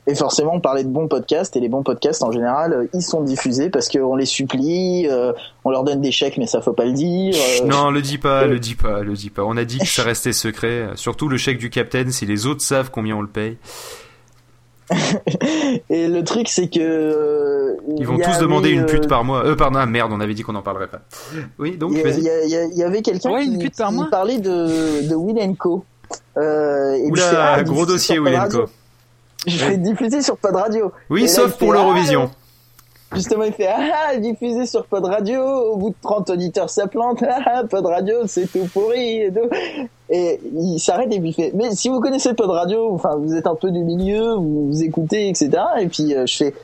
Et 0.08 0.16
forcément, 0.16 0.54
on 0.54 0.60
parlait 0.60 0.82
de 0.82 0.88
bons 0.88 1.06
podcasts, 1.06 1.54
et 1.56 1.60
les 1.60 1.68
bons 1.68 1.84
podcasts, 1.84 2.24
en 2.24 2.32
général, 2.32 2.72
euh, 2.72 2.86
ils 2.92 3.02
sont 3.02 3.22
diffusés 3.22 3.70
parce 3.70 3.88
qu'on 3.88 4.16
les 4.16 4.26
supplie, 4.26 5.06
euh, 5.08 5.32
on 5.64 5.70
leur 5.70 5.84
donne 5.84 6.00
des 6.00 6.10
chèques, 6.10 6.38
mais 6.38 6.46
ça 6.48 6.60
faut 6.60 6.72
pas 6.72 6.86
le 6.86 6.92
dire. 6.92 7.34
euh, 7.62 7.66
Non, 7.66 7.90
le 7.90 8.02
dis 8.02 8.18
pas, 8.18 8.42
euh, 8.42 8.46
le 8.48 8.58
dis 8.58 8.74
pas, 8.74 9.00
le 9.02 9.12
dis 9.12 9.30
pas. 9.30 9.44
On 9.44 9.56
a 9.56 9.64
dit 9.64 9.78
que 9.78 9.86
ça 9.86 10.02
restait 10.02 10.32
secret. 10.32 10.88
Surtout 10.96 11.28
le 11.28 11.36
chèque 11.36 11.58
du 11.58 11.70
capitaine, 11.70 12.10
si 12.10 12.26
les 12.26 12.46
autres 12.46 12.62
savent 12.62 12.90
combien 12.90 13.14
on 13.16 13.22
le 13.22 13.28
paye. 13.28 13.58
Et 15.88 16.08
le 16.08 16.22
truc, 16.24 16.48
c'est 16.48 16.68
que... 16.68 16.80
euh, 16.80 17.76
Ils 17.98 18.06
vont 18.06 18.18
tous 18.18 18.38
demander 18.40 18.70
une 18.70 18.86
pute 18.86 19.04
euh, 19.04 19.08
par 19.08 19.24
mois. 19.24 19.44
Euh, 19.46 19.54
pardon, 19.54 19.78
ah, 19.80 19.86
merde, 19.86 20.10
on 20.12 20.20
avait 20.20 20.34
dit 20.34 20.42
qu'on 20.42 20.54
en 20.56 20.62
parlerait 20.62 20.88
pas. 20.88 21.00
Oui, 21.58 21.76
donc 21.76 21.92
Il 21.92 21.98
y, 21.98 22.00
a- 22.00 22.04
vas-y. 22.04 22.20
il 22.20 22.72
y 22.74 22.78
y 22.80 22.82
avait 22.82 23.02
quelqu'un 23.02 23.30
Ouais, 23.32 23.44
qui, 23.46 23.70
qui 23.70 23.70
parlait 24.10 24.38
de, 24.38 25.08
de 25.08 25.14
Will 25.14 25.56
Co. 25.56 25.84
Euh, 26.36 26.94
et 26.94 27.10
Oula, 27.10 27.52
ah, 27.54 27.62
gros 27.62 27.86
dossier, 27.86 28.18
Willenco. 28.18 28.58
Radio. 28.58 28.66
Je 29.46 29.57
fais 29.59 29.76
diffuser 29.76 30.22
sur 30.22 30.37
Pod 30.37 30.55
Radio. 30.55 30.92
Oui, 31.11 31.24
Et 31.24 31.28
sauf 31.28 31.57
pour 31.59 31.68
fait, 31.72 31.74
l'Eurovision. 31.78 32.31
ah, 32.31 33.14
Justement, 33.16 33.42
il 33.44 33.52
fait 33.52 33.68
ah, 33.68 34.16
diffusé 34.16 34.66
sur 34.66 34.87
Pod 34.87 35.05
Radio. 35.05 35.42
Au 35.42 35.76
bout 35.76 35.90
de 35.90 35.94
30 36.02 36.31
auditeurs, 36.31 36.70
ça 36.70 36.87
plante. 36.87 37.22
Ah, 37.28 37.62
Pod 37.68 37.85
Radio, 37.87 38.26
c'est 38.26 38.46
tout 38.50 38.66
pourri 38.72 39.22
et 39.22 39.33
tout. 39.33 39.48
Et 40.09 40.40
il 40.55 40.78
s'arrête 40.78 41.12
et 41.12 41.18
puis 41.20 41.31
il 41.31 41.33
fait 41.35 41.52
mais 41.55 41.74
si 41.74 41.88
vous 41.88 42.00
connaissez 42.00 42.35
Pod 42.35 42.50
Radio, 42.50 42.92
enfin 42.94 43.16
vous 43.16 43.35
êtes 43.35 43.46
un 43.46 43.55
peu 43.55 43.70
du 43.70 43.81
milieu, 43.81 44.35
vous, 44.35 44.68
vous 44.68 44.83
écoutez, 44.83 45.28
etc. 45.28 45.50
Et 45.81 45.87
puis 45.88 46.14
euh, 46.14 46.26
je 46.26 46.37
fais 46.37 46.55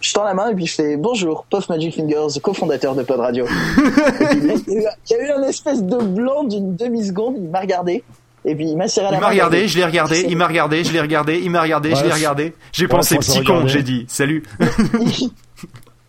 je 0.00 0.12
tends 0.14 0.24
la 0.24 0.34
main 0.34 0.50
et 0.50 0.54
puis 0.54 0.66
je 0.66 0.74
fais 0.74 0.96
bonjour, 0.96 1.44
Puff 1.50 1.68
Magic 1.68 1.94
Fingers, 1.94 2.40
cofondateur 2.42 2.94
de 2.94 3.02
Pod 3.02 3.20
Radio. 3.20 3.44
il 4.32 4.82
y 5.10 5.14
a 5.14 5.18
eu- 5.22 5.30
un 5.32 5.42
espèce 5.42 5.82
de 5.82 5.96
blanc 5.98 6.44
d'une 6.44 6.76
demi 6.76 7.04
seconde. 7.04 7.34
Il 7.36 7.48
m'a 7.50 7.60
regardé. 7.60 8.02
Et 8.44 8.54
puis 8.54 8.66
il 8.68 8.76
m'a 8.76 8.88
serré 8.88 9.06
la 9.06 9.12
Il 9.12 9.14
main. 9.14 9.20
m'a 9.20 9.28
regardé, 9.30 9.68
je 9.68 9.78
l'ai 9.78 9.84
regardé, 9.84 10.24
il 10.28 10.36
m'a 10.36 10.46
regardé, 10.46 10.84
je 10.84 10.92
l'ai 10.92 11.00
regardé, 11.00 11.40
il 11.42 11.50
m'a 11.50 11.62
regardé, 11.62 11.94
je 11.94 12.04
l'ai 12.04 12.12
regardé. 12.12 12.54
J'ai 12.72 12.88
pensé 12.88 13.16
petit 13.16 13.42
con, 13.42 13.66
j'ai 13.66 13.82
dit 13.82 14.04
salut. 14.08 14.42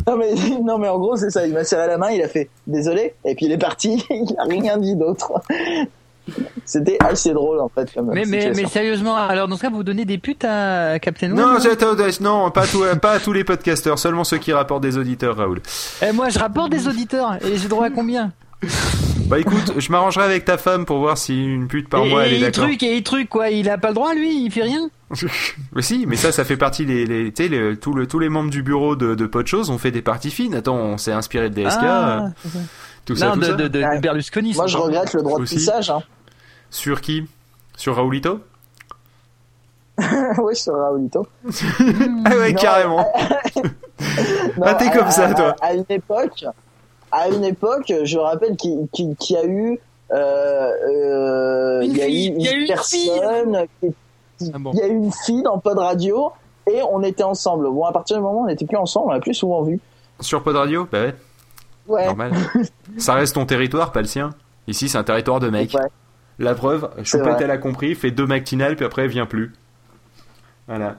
Non 0.07 0.17
mais, 0.17 0.35
non 0.61 0.77
mais 0.77 0.87
en 0.87 0.99
gros 0.99 1.15
c'est 1.15 1.31
ça, 1.31 1.47
il 1.47 1.53
m'a 1.53 1.63
serré 1.63 1.87
la 1.87 1.97
main, 1.97 2.11
il 2.11 2.21
a 2.21 2.27
fait 2.27 2.47
désolé, 2.67 3.15
et 3.25 3.33
puis 3.33 3.47
il 3.47 3.51
est 3.51 3.57
parti, 3.57 4.05
il 4.11 4.35
a 4.37 4.43
rien 4.43 4.77
dit 4.77 4.95
d'autre. 4.95 5.31
C'était 6.63 6.97
assez 6.99 7.33
drôle 7.33 7.59
en 7.59 7.69
fait 7.69 7.91
comme 7.93 8.11
Mais, 8.13 8.25
mais, 8.25 8.51
mais 8.55 8.65
sérieusement, 8.65 9.15
alors 9.15 9.47
dans 9.47 9.57
ce 9.57 9.61
cas, 9.61 9.69
vous 9.69 9.83
donnez 9.83 10.05
des 10.05 10.17
putes 10.17 10.43
à 10.43 10.99
Captain 10.99 11.27
Web 11.31 11.37
Non, 11.39 11.57
non, 12.21 12.51
pas, 12.51 12.67
tout, 12.67 12.83
pas 13.01 13.13
à 13.13 13.19
tous 13.19 13.33
les 13.33 13.43
podcasteurs, 13.43 13.97
seulement 13.97 14.23
ceux 14.23 14.37
qui 14.37 14.53
rapportent 14.53 14.83
des 14.83 14.97
auditeurs, 14.97 15.37
Raoul. 15.37 15.61
Eh, 16.01 16.11
moi, 16.11 16.29
je 16.29 16.39
rapporte 16.39 16.71
des 16.71 16.87
auditeurs 16.87 17.37
et 17.45 17.57
j'ai 17.57 17.67
droit 17.67 17.85
à 17.85 17.89
combien? 17.91 18.31
Bah 19.27 19.39
écoute, 19.39 19.73
je 19.77 19.91
m'arrangerai 19.91 20.23
avec 20.23 20.45
ta 20.45 20.59
femme 20.59 20.85
pour 20.85 20.99
voir 20.99 21.17
si 21.17 21.43
une 21.43 21.67
pute 21.67 21.89
par 21.89 22.05
et, 22.05 22.09
mois 22.11 22.25
elle 22.27 22.33
et 22.33 22.35
est 22.35 22.37
il 22.37 22.41
d'accord. 22.43 22.65
truc 22.65 22.83
et 22.83 22.95
il 22.97 23.01
truc 23.03 23.27
quoi, 23.27 23.49
il 23.49 23.67
a 23.69 23.79
pas 23.79 23.87
le 23.87 23.95
droit 23.95 24.13
lui, 24.13 24.43
il 24.45 24.51
fait 24.51 24.61
rien. 24.61 24.87
Mais 25.73 25.81
si, 25.81 26.05
mais 26.07 26.15
ça, 26.15 26.31
ça 26.31 26.45
fait 26.45 26.57
partie 26.57 26.85
des, 26.85 27.05
les, 27.07 27.31
tu 27.33 27.43
sais, 27.43 27.49
les- 27.49 27.75
tous 27.77 27.93
le- 27.93 28.05
tous 28.07 28.19
les 28.19 28.29
membres 28.29 28.49
du 28.51 28.61
bureau 28.61 28.95
de, 28.95 29.15
de 29.15 29.25
Podchose 29.25 29.69
ont 29.71 29.77
fait 29.79 29.89
des 29.91 30.01
parties 30.03 30.29
fines. 30.31 30.53
Attends, 30.55 30.75
on 30.77 30.97
s'est 30.97 31.11
inspiré 31.11 31.49
de 31.49 31.55
DSK, 31.55 31.79
Ah, 31.81 32.25
euh, 32.25 32.49
tout 33.05 33.15
ça, 33.15 33.27
non, 33.29 33.33
tout 33.33 33.39
de, 33.39 33.45
ça. 33.45 33.53
de, 33.53 33.63
de, 33.63 33.67
de 33.67 33.83
Ouais. 33.83 33.99
Berlusconi. 33.99 34.53
Moi 34.53 34.67
je 34.67 34.77
regrette 34.77 35.13
le 35.13 35.21
droit 35.23 35.37
de 35.39 35.43
Aussi. 35.43 35.55
pissage. 35.55 35.89
Hein. 35.89 36.01
Sur 36.69 37.01
qui? 37.01 37.25
Sur 37.77 37.95
Raoulito? 37.95 38.41
Oui 40.39 40.55
sur 40.55 40.73
Raoulito. 40.75 41.25
Ah 41.45 42.35
ouais, 42.37 42.51
Non, 42.53 42.59
carrément. 42.59 43.11
Non, 43.55 44.63
Ah, 44.63 44.75
t'es 44.75 44.87
à- 44.89 44.97
comme 44.97 45.09
ça, 45.11 45.27
à- 45.27 45.33
toi. 45.33 45.55
À, 45.61 45.73
une 45.73 45.85
époque, 45.89 46.45
à 47.15 47.29
une 47.29 47.43
époque, 47.43 47.91
je 48.03 48.17
rappelle 48.17 48.55
qu'il 48.57 48.87
qu'il- 48.91 49.15
qu'il 49.15 49.35
y 49.35 49.39
a 49.39 49.45
eu, 49.45 49.79
euh, 50.11 50.15
euh, 50.17 51.81
il 51.83 51.97
y 51.97 52.01
a 52.01 52.05
fille, 52.05 52.27
eu 52.27 52.31
une, 52.33 52.41
il 52.41 52.45
y 52.45 52.49
a 52.49 52.53
une 52.53 52.67
personne, 52.67 53.65
Ah 54.53 54.57
bon. 54.59 54.71
il 54.73 54.79
y 54.79 54.81
a 54.83 54.87
eu 54.87 54.95
une 54.95 55.11
fille 55.11 55.43
dans 55.43 55.57
Pod 55.59 55.77
Radio 55.77 56.31
et 56.67 56.81
on 56.91 57.01
était 57.03 57.23
ensemble. 57.23 57.69
Bon 57.69 57.85
à 57.85 57.91
partir 57.91 58.17
du 58.17 58.23
moment 58.23 58.41
où 58.41 58.43
on 58.43 58.47
n'était 58.47 58.65
plus 58.65 58.77
ensemble, 58.77 59.07
on 59.09 59.13
l'a 59.13 59.19
plus 59.19 59.33
souvent 59.33 59.63
vu. 59.63 59.79
Sur 60.19 60.43
Pod 60.43 60.55
Radio 60.55 60.87
Bah 60.91 60.99
ouais, 61.03 61.13
Ouais. 61.87 62.05
normal. 62.07 62.31
ça 62.97 63.13
reste 63.13 63.35
ton 63.35 63.45
territoire, 63.45 63.91
pas 63.91 64.01
le 64.01 64.07
sien. 64.07 64.31
Ici, 64.67 64.89
c'est 64.89 64.97
un 64.97 65.03
territoire 65.03 65.39
de 65.39 65.49
mecs. 65.49 65.73
Ouais. 65.73 65.87
La 66.39 66.55
preuve, 66.55 66.89
Choupette, 67.03 67.39
elle 67.39 67.51
a 67.51 67.57
compris, 67.57 67.93
fait 67.95 68.11
deux 68.11 68.25
matinales, 68.25 68.75
puis 68.75 68.83
après, 68.85 69.03
elle 69.03 69.09
vient 69.09 69.25
plus. 69.27 69.53
Voilà. 70.67 70.95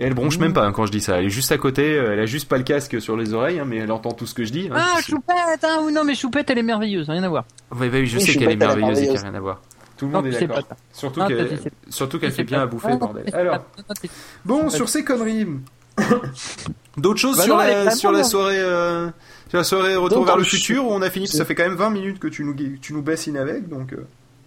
Et 0.00 0.04
elle 0.04 0.14
bronche 0.14 0.38
même 0.38 0.52
pas 0.54 0.64
hein, 0.64 0.72
quand 0.72 0.86
je 0.86 0.90
dis 0.92 1.00
ça. 1.00 1.18
Elle 1.18 1.26
est 1.26 1.30
juste 1.30 1.52
à 1.52 1.58
côté, 1.58 1.96
euh, 1.98 2.12
elle 2.14 2.20
a 2.20 2.26
juste 2.26 2.48
pas 2.48 2.56
le 2.56 2.64
casque 2.64 3.00
sur 3.00 3.16
les 3.16 3.34
oreilles, 3.34 3.58
hein, 3.60 3.66
mais 3.66 3.76
elle 3.76 3.92
entend 3.92 4.12
tout 4.12 4.26
ce 4.26 4.34
que 4.34 4.44
je 4.44 4.50
dis. 4.52 4.68
hein. 4.72 4.76
Ah, 4.76 5.00
Choupette, 5.02 5.62
hein, 5.64 5.80
oui, 5.84 5.92
non, 5.92 6.02
mais 6.04 6.14
Choupette, 6.14 6.48
elle 6.50 6.58
est 6.58 6.62
merveilleuse, 6.62 7.08
rien 7.10 7.22
à 7.22 7.28
voir. 7.28 7.44
Ouais, 7.78 7.88
bah 7.88 7.98
oui, 8.00 8.06
je 8.06 8.16
Oui, 8.16 8.22
sais 8.24 8.34
qu'elle 8.34 8.50
est 8.50 8.56
merveilleuse 8.56 8.98
et 8.98 9.02
qu'il 9.02 9.12
n'y 9.12 9.18
a 9.18 9.22
rien 9.22 9.34
à 9.34 9.40
voir. 9.40 9.60
Tout 9.98 10.06
le 10.06 10.12
Non, 10.12 10.22
monde 10.22 10.32
est 10.32 10.40
d'accord. 10.46 10.62
Surtout 10.92 11.20
Ah, 11.22 11.28
qu'elle 11.28 11.58
surtout 11.90 12.18
qu'elle 12.18 12.32
fait 12.32 12.42
bien 12.44 12.58
pas. 12.58 12.62
à 12.64 12.66
bouffer, 12.66 12.88
Ah, 12.92 12.96
bordel. 12.96 13.24
Alors, 13.34 13.58
sais- 14.00 14.08
bon, 14.44 14.68
sur 14.70 14.88
ces 14.88 15.04
conneries. 15.04 15.46
D'autres 16.96 17.20
choses 17.20 17.36
Bah 17.38 17.44
sur, 17.44 17.56
non, 17.56 17.62
la, 17.62 17.90
sur 17.90 18.24
soirée 18.24 18.58
euh, 18.60 19.08
sur 19.48 19.58
la 19.58 19.64
soirée 19.64 19.96
Retour 19.96 20.18
Donc, 20.18 20.26
vers 20.26 20.36
le 20.36 20.44
futur 20.44 20.86
où 20.86 20.90
on 20.90 21.02
a 21.02 21.10
fini, 21.10 21.26
ça 21.28 21.44
fait 21.44 21.54
quand 21.54 21.64
même 21.64 21.74
20 21.76 21.90
minutes 21.90 22.18
que 22.18 22.28
tu 22.28 22.44
nous, 22.44 22.54
tu 22.80 22.92
nous 22.94 23.02
bassines 23.02 23.36
avec, 23.36 23.68
donc... 23.68 23.92
euh, 23.92 24.06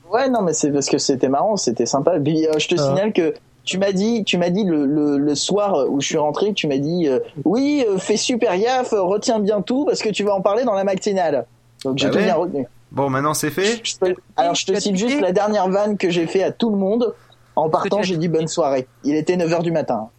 Ouais, 0.10 0.30
non, 0.30 0.42
mais 0.44 0.54
c'est 0.54 0.72
parce 0.72 0.88
que 0.88 0.98
c'était 1.00 1.30
marrant, 1.30 1.56
c'était 1.58 1.86
sympa. 1.88 2.20
Puis, 2.20 2.48
euh, 2.48 2.60
je 2.60 2.68
te 2.68 2.76
Ah. 2.78 2.88
signale 2.90 3.14
que 3.14 3.34
tu 3.66 3.78
m'as 3.78 3.92
dit, 3.92 4.24
tu 4.24 4.38
m'as 4.38 4.50
dit 4.50 4.64
le, 4.64 4.86
le, 4.86 5.18
le 5.18 5.36
soir 5.36 5.86
où 5.90 6.00
je 6.00 6.06
suis 6.08 6.18
rentré, 6.18 6.54
tu 6.54 6.68
m'as 6.68 6.78
dit, 6.78 7.08
euh, 7.08 7.20
oui, 7.44 7.84
euh, 7.88 7.98
fais 7.98 8.18
super 8.18 8.58
gaffe, 8.58 8.92
retiens 8.94 9.40
bien 9.40 9.62
tout 9.62 9.86
parce 9.86 10.02
que 10.02 10.10
tu 10.10 10.24
vas 10.24 10.34
en 10.36 10.42
parler 10.42 10.64
dans 10.64 10.74
la 10.76 10.84
matinale. 10.84 11.46
Donc 11.84 11.98
j'ai 11.98 12.06
Bah 12.08 12.12
tout 12.14 12.18
ouais. 12.20 12.24
bien 12.26 12.36
retenu. 12.36 12.68
Bon, 12.92 13.10
maintenant 13.10 13.34
c'est 13.34 13.50
fait. 13.50 13.82
Je 13.84 13.96
te- 13.98 14.16
alors 14.38 14.56
je 14.56 14.66
te 14.66 14.80
cite 14.80 14.96
juste 14.96 15.20
la 15.20 15.32
dernière 15.34 15.68
vanne 15.70 15.98
que 15.98 16.10
j'ai 16.10 16.28
fait 16.28 16.44
à 16.44 16.52
tout 16.52 16.70
le 16.70 16.78
monde. 16.78 17.14
En 17.58 17.70
partant, 17.70 18.02
j'ai 18.04 18.18
dit 18.18 18.28
bonne 18.28 18.48
soirée. 18.48 18.88
Il 19.04 19.16
était 19.16 19.36
9h 19.38 19.62
du 19.64 19.72
matin. 19.72 20.10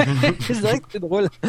c'est 0.40 0.60
vrai 0.60 0.78
que 0.78 0.84
c'est 0.92 0.98
drôle. 1.00 1.28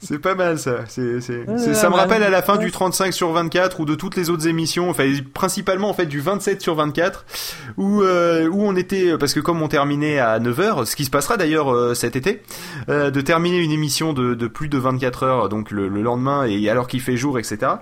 C'est 0.00 0.18
pas 0.18 0.34
mal 0.34 0.58
ça. 0.58 0.78
C'est, 0.88 1.20
c'est, 1.20 1.40
Ouais, 1.46 1.58
c'est- 1.58 1.74
ça 1.74 1.88
me 1.88 1.94
rappelle 1.94 2.22
à 2.22 2.30
la 2.30 2.42
fin 2.42 2.56
du 2.56 2.70
35 2.70 3.12
sur 3.12 3.30
24 3.32 3.80
ou 3.80 3.84
de 3.84 3.94
toutes 3.94 4.16
les 4.16 4.28
autres 4.30 4.46
émissions, 4.46 4.90
enfin 4.90 5.10
principalement 5.34 5.88
en 5.88 5.94
fait 5.94 6.06
du 6.06 6.20
27 6.20 6.60
sur 6.60 6.74
24 6.74 7.24
où 7.76 8.02
euh, 8.02 8.48
où 8.48 8.62
on 8.62 8.76
était 8.76 9.16
parce 9.18 9.32
que 9.34 9.40
comme 9.40 9.62
on 9.62 9.68
terminait 9.68 10.18
à 10.18 10.38
9h, 10.38 10.84
ce 10.86 10.96
qui 10.96 11.04
se 11.04 11.10
passera 11.10 11.36
d'ailleurs 11.36 11.72
euh, 11.72 11.94
cet 11.94 12.16
été, 12.16 12.42
euh, 12.88 13.10
de 13.10 13.20
terminer 13.20 13.58
une 13.58 13.70
émission 13.72 14.12
de, 14.12 14.34
de 14.34 14.46
plus 14.46 14.68
de 14.68 14.78
24 14.78 15.22
heures 15.22 15.48
donc 15.48 15.70
le, 15.70 15.88
le 15.88 16.02
lendemain 16.02 16.44
et 16.44 16.68
alors 16.68 16.86
qu'il 16.88 17.00
fait 17.00 17.16
jour 17.16 17.38
etc. 17.38 17.72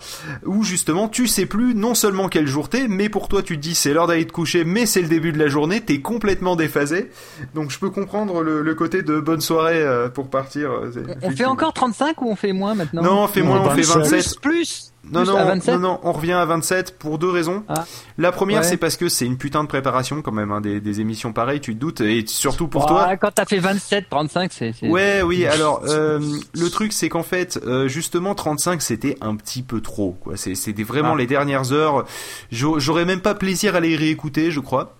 Où 0.44 0.62
justement 0.62 1.08
tu 1.08 1.26
sais 1.26 1.46
plus 1.46 1.74
non 1.74 1.94
seulement 1.94 2.28
quel 2.28 2.46
jour 2.46 2.68
t'es, 2.68 2.86
mais 2.88 3.08
pour 3.08 3.28
toi 3.28 3.42
tu 3.42 3.56
te 3.56 3.62
dis 3.62 3.74
c'est 3.74 3.92
l'heure 3.92 4.06
d'aller 4.06 4.26
te 4.26 4.32
coucher, 4.32 4.64
mais 4.64 4.86
c'est 4.86 5.02
le 5.02 5.08
début 5.08 5.32
de 5.32 5.38
la 5.38 5.48
journée, 5.48 5.80
t'es 5.80 6.00
complètement 6.00 6.56
déphasé. 6.56 7.10
Donc 7.54 7.70
je 7.70 7.78
peux 7.78 7.90
comprendre 7.90 8.42
le, 8.42 8.62
le 8.62 8.74
côté 8.74 9.02
de 9.02 9.18
bonne 9.20 9.40
soirée 9.40 9.57
euh, 9.66 10.08
pour 10.08 10.28
partir. 10.30 10.70
euh, 10.70 10.90
On 11.22 11.30
fait 11.30 11.44
encore 11.44 11.72
35 11.72 12.22
ou 12.22 12.30
on 12.30 12.36
fait 12.36 12.52
moins 12.52 12.74
maintenant 12.74 13.02
non, 13.02 13.22
on 13.24 13.28
fait 13.28 13.42
moins, 13.42 13.60
on 13.60 13.70
fait 13.70 13.82
27. 13.82 14.10
27. 14.12 14.40
Plus, 14.40 14.40
plus. 14.40 14.92
Non, 15.10 15.22
plus 15.22 15.30
non, 15.30 15.36
à 15.38 15.42
on- 15.44 15.46
27. 15.46 15.74
non, 15.74 15.80
non, 15.80 16.00
on 16.02 16.12
revient 16.12 16.32
à 16.32 16.44
27 16.44 16.98
pour 16.98 17.18
deux 17.18 17.30
raisons. 17.30 17.62
Ah. 17.68 17.84
La 18.18 18.30
première, 18.30 18.60
Ouais. 18.60 18.66
c'est 18.66 18.76
parce 18.76 18.96
que 18.96 19.08
c'est 19.08 19.24
une 19.24 19.38
putain 19.38 19.62
de 19.62 19.68
préparation 19.68 20.20
quand 20.20 20.32
même, 20.32 20.50
hein, 20.52 20.60
des, 20.60 20.80
des 20.80 21.00
émissions 21.00 21.32
pareilles, 21.32 21.60
tu 21.60 21.74
te 21.74 21.80
doutes, 21.80 22.00
et 22.02 22.24
surtout 22.26 22.68
pour 22.68 22.84
Ah, 22.84 22.88
toi. 22.88 23.16
Quand 23.16 23.30
t'as 23.34 23.46
fait 23.46 23.58
27, 23.58 24.06
35, 24.10 24.52
c'est. 24.52 24.74
Ouais, 24.82 25.22
oui. 25.22 25.46
Alors, 25.46 25.82
euh, 25.86 26.20
le 26.52 26.68
truc, 26.70 26.92
c'est 26.92 27.08
qu'en 27.08 27.22
fait, 27.22 27.58
euh, 27.64 27.88
justement, 27.88 28.34
35, 28.34 28.82
c'était 28.82 29.16
un 29.22 29.36
petit 29.36 29.62
peu 29.62 29.80
trop. 29.80 30.18
C'était 30.34 30.82
vraiment 30.82 31.12
Ah. 31.14 31.18
les 31.18 31.26
dernières 31.26 31.72
heures. 31.72 32.04
J'au- 32.52 32.78
J'aurais 32.78 33.04
même 33.06 33.20
pas 33.20 33.34
plaisir 33.34 33.76
à 33.76 33.80
les 33.80 33.96
réécouter, 33.96 34.50
je 34.50 34.60
crois. 34.60 34.96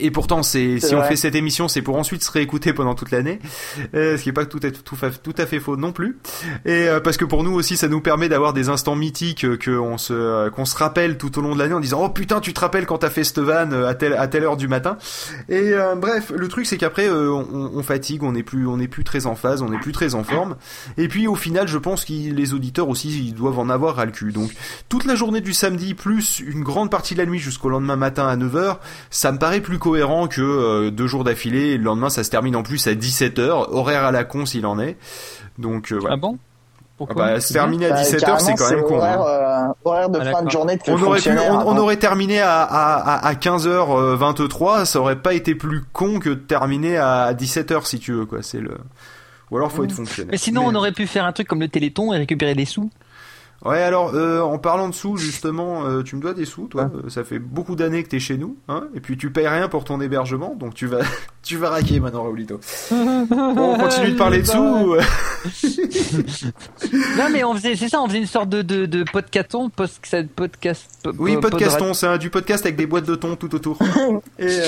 Et 0.00 0.10
pourtant, 0.10 0.42
c'est 0.42 0.80
si 0.80 0.94
on 0.94 1.02
fait 1.02 1.16
cette 1.16 1.34
émission, 1.34 1.68
c'est 1.68 1.82
pour 1.82 1.96
ensuite 1.96 2.22
se 2.22 2.30
réécouter 2.30 2.72
pendant 2.72 2.94
toute 2.94 3.10
l'année, 3.10 3.38
euh, 3.94 4.16
ce 4.16 4.22
qui 4.22 4.28
est 4.28 4.32
pas 4.32 4.46
tout 4.46 4.60
à, 4.62 4.70
tout, 4.70 4.96
à- 5.02 5.10
tout 5.10 5.34
à 5.38 5.46
fait 5.46 5.60
faux 5.60 5.76
non 5.76 5.92
plus. 5.92 6.18
Et 6.64 6.88
euh, 6.88 7.00
parce 7.00 7.16
que 7.16 7.24
pour 7.24 7.42
nous 7.44 7.52
aussi, 7.52 7.76
ça 7.76 7.88
nous 7.88 8.00
permet 8.00 8.28
d'avoir 8.28 8.52
des 8.52 8.68
instants 8.68 8.96
mythiques 8.96 9.44
euh, 9.44 9.56
que 9.56 9.70
on 9.70 9.98
se 9.98 10.48
qu'on 10.50 10.64
se 10.64 10.76
rappelle 10.76 11.18
tout 11.18 11.38
au 11.38 11.42
long 11.42 11.54
de 11.54 11.58
l'année 11.58 11.74
en 11.74 11.80
disant 11.80 12.02
oh 12.04 12.08
putain, 12.08 12.40
tu 12.40 12.52
te 12.52 12.60
rappelles 12.60 12.86
quand 12.86 12.98
t'as 12.98 13.10
fait 13.10 13.24
cette 13.24 13.38
vanne 13.38 13.72
à 13.74 13.94
telle 13.94 14.14
à 14.14 14.26
telle 14.28 14.44
heure 14.44 14.56
du 14.56 14.68
matin. 14.68 14.96
Et 15.48 15.72
euh, 15.72 15.94
bref, 15.94 16.32
le 16.34 16.48
truc 16.48 16.66
c'est 16.66 16.76
qu'après 16.76 17.08
on, 17.10 17.70
on 17.74 17.82
fatigue, 17.82 18.22
on 18.22 18.32
n'est 18.32 18.42
plus 18.42 18.66
on 18.66 18.76
n'est 18.76 18.88
plus 18.88 19.04
très 19.04 19.26
en 19.26 19.34
phase, 19.34 19.62
on 19.62 19.68
n'est 19.70 19.78
plus 19.78 19.92
très 19.92 20.14
en 20.14 20.24
forme. 20.24 20.56
Et 20.98 21.08
puis 21.08 21.26
au 21.26 21.34
final, 21.34 21.68
je 21.68 21.78
pense 21.78 22.04
que 22.04 22.12
les 22.12 22.54
auditeurs 22.54 22.88
aussi 22.88 23.08
ils 23.28 23.34
doivent 23.34 23.58
en 23.58 23.68
avoir 23.70 23.96
ras 23.96 24.04
le 24.04 24.12
cul. 24.12 24.32
Donc 24.32 24.50
toute 24.88 25.04
la 25.04 25.14
journée 25.14 25.40
du 25.40 25.52
samedi 25.54 25.94
plus 25.94 26.40
une 26.40 26.62
grande 26.62 26.90
partie 26.90 27.14
de 27.14 27.20
la 27.20 27.26
nuit 27.26 27.38
jusqu'au 27.38 27.68
lendemain 27.68 27.96
matin 27.96 28.26
à 28.26 28.36
9h, 28.36 28.78
ça 29.10 29.32
me 29.32 29.38
paraît 29.38 29.60
plus 29.60 29.78
cohérent 29.86 30.26
que 30.26 30.40
euh, 30.42 30.90
deux 30.90 31.06
jours 31.06 31.22
d'affilée 31.22 31.68
et 31.70 31.78
le 31.78 31.84
lendemain 31.84 32.10
ça 32.10 32.24
se 32.24 32.30
termine 32.30 32.56
en 32.56 32.62
plus 32.64 32.86
à 32.88 32.94
17h, 32.94 33.66
horaire 33.70 34.04
à 34.04 34.10
la 34.10 34.24
con 34.24 34.44
s'il 34.46 34.66
en 34.66 34.78
est. 34.80 34.96
Donc 35.58 35.92
euh, 35.92 35.98
voilà. 36.00 36.14
Ah 36.14 36.18
bon? 36.18 36.36
Ah 36.38 36.82
Pourquoi 36.98 37.14
bah, 37.26 37.40
se 37.40 37.52
terminer 37.52 37.86
à 37.86 37.90
Bah, 37.90 38.02
17h, 38.02 38.04
c'est 38.08 38.20
carrément, 38.20 38.56
quand 38.56 38.70
même 38.70 38.82
con. 38.84 38.96
Horaire, 38.96 39.20
hein. 39.20 39.74
euh, 39.84 39.88
horaire 39.88 40.08
de 40.10 40.18
Ah, 40.18 40.24
fin 40.24 40.30
d'accord. 40.30 40.42
de 40.44 40.50
journée 40.50 40.76
de 40.76 40.82
On 40.88 41.02
aurait 41.02 41.20
pu, 41.20 41.30
on, 41.30 41.52
on 41.52 41.70
hein. 41.70 41.78
aurait 41.78 41.96
terminé 41.98 42.40
à, 42.40 42.62
à, 42.62 42.94
à, 42.94 43.26
à 43.28 43.34
15h23, 43.34 44.84
ça 44.86 44.98
aurait 45.00 45.20
pas 45.20 45.34
été 45.34 45.54
plus 45.54 45.82
con 45.92 46.18
que 46.18 46.30
de 46.30 46.34
terminer 46.34 46.96
à 46.96 47.32
17h 47.34 47.84
si 47.86 47.98
tu 48.00 48.12
veux 48.12 48.26
quoi. 48.26 48.38
C'est 48.42 48.60
le. 48.60 48.76
Ou 49.52 49.58
alors 49.58 49.70
faut 49.70 49.84
être 49.84 49.92
fonctionnaire. 49.92 50.32
Mais 50.32 50.38
sinon, 50.38 50.64
on 50.66 50.74
aurait 50.74 50.90
pu 50.92 51.06
faire 51.06 51.24
un 51.24 51.32
truc 51.32 51.46
comme 51.46 51.60
le 51.60 51.68
Téléthon 51.68 52.12
et 52.12 52.16
récupérer 52.16 52.54
des 52.56 52.64
sous. 52.64 52.90
Ouais, 53.64 53.82
alors 53.82 54.12
euh, 54.14 54.40
en 54.42 54.58
parlant 54.58 54.88
de 54.88 54.94
sous, 54.94 55.16
justement, 55.16 55.86
euh, 55.86 56.02
tu 56.02 56.14
me 56.16 56.20
dois 56.20 56.34
des 56.34 56.44
sous, 56.44 56.66
toi. 56.68 56.90
Euh, 56.94 57.08
Ça 57.08 57.24
fait 57.24 57.38
beaucoup 57.38 57.74
d'années 57.74 58.02
que 58.04 58.08
t'es 58.08 58.20
chez 58.20 58.36
nous, 58.36 58.56
hein. 58.68 58.84
Et 58.94 59.00
puis 59.00 59.16
tu 59.16 59.30
payes 59.30 59.48
rien 59.48 59.68
pour 59.68 59.84
ton 59.84 60.00
hébergement, 60.00 60.54
donc 60.54 60.74
tu 60.74 60.86
vas, 60.86 61.00
tu 61.42 61.56
vas 61.56 61.70
raquer 61.70 61.98
maintenant, 61.98 62.22
Raoulito. 62.24 62.60
Bon, 62.90 63.26
on 63.56 63.78
continue 63.78 64.12
de 64.12 64.16
parler 64.18 64.42
de 64.42 64.46
sous. 64.46 64.58
ou- 64.58 64.96
Non, 67.18 67.24
mais 67.32 67.44
on 67.44 67.54
faisait, 67.54 67.76
c'est 67.76 67.88
ça, 67.88 68.00
on 68.02 68.06
faisait 68.08 68.18
une 68.18 68.26
sorte 68.26 68.48
de, 68.50 68.62
de, 68.62 68.86
de 68.86 69.04
podcaston, 69.10 69.70
post, 69.70 70.00
podcast. 70.36 70.86
po- 71.02 71.12
Oui, 71.18 71.34
po- 71.36 71.48
podcaston, 71.48 71.94
c'est 71.94 72.06
un- 72.06 72.18
du 72.18 72.30
podcast 72.30 72.64
avec 72.66 72.76
des 72.76 72.86
boîtes 72.86 73.06
de 73.06 73.14
thon 73.14 73.36
tout 73.36 73.54
autour. 73.54 73.78
Et 74.38 74.46
euh, 74.46 74.64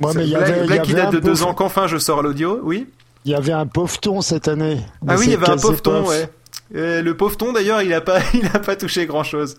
Ouais, 0.00 0.12
c'est 0.12 0.18
mais 0.18 0.24
il 0.24 0.30
y 0.30 0.34
blague, 0.34 0.42
avait, 0.50 0.58
il 0.60 0.64
y 0.64 0.66
blague 0.66 0.82
qui 0.82 0.92
avait 0.92 1.00
date 1.02 1.14
un 1.14 1.16
de 1.16 1.20
deux 1.20 1.42
ans 1.42 1.54
qu'enfin 1.54 1.86
je 1.86 1.96
sors 1.98 2.20
à 2.20 2.22
l'audio, 2.22 2.60
oui. 2.62 2.86
Il 3.24 3.32
y 3.32 3.34
avait 3.34 3.52
un 3.52 3.66
pauvre 3.66 3.98
ton 3.98 4.20
cette 4.20 4.48
année. 4.48 4.78
Ah 5.08 5.14
oui, 5.18 5.24
il 5.26 5.32
y 5.32 5.34
avait 5.34 5.48
un 5.48 5.56
pauvre 5.56 5.80
ton, 5.80 6.06
ouais. 6.06 6.28
Euh, 6.74 7.02
le 7.02 7.16
pauvre 7.16 7.36
ton 7.36 7.52
d'ailleurs, 7.52 7.82
il 7.82 7.92
a 7.92 8.00
pas, 8.00 8.20
il 8.34 8.46
a 8.46 8.58
pas 8.58 8.76
touché 8.76 9.06
grand 9.06 9.24
chose. 9.24 9.56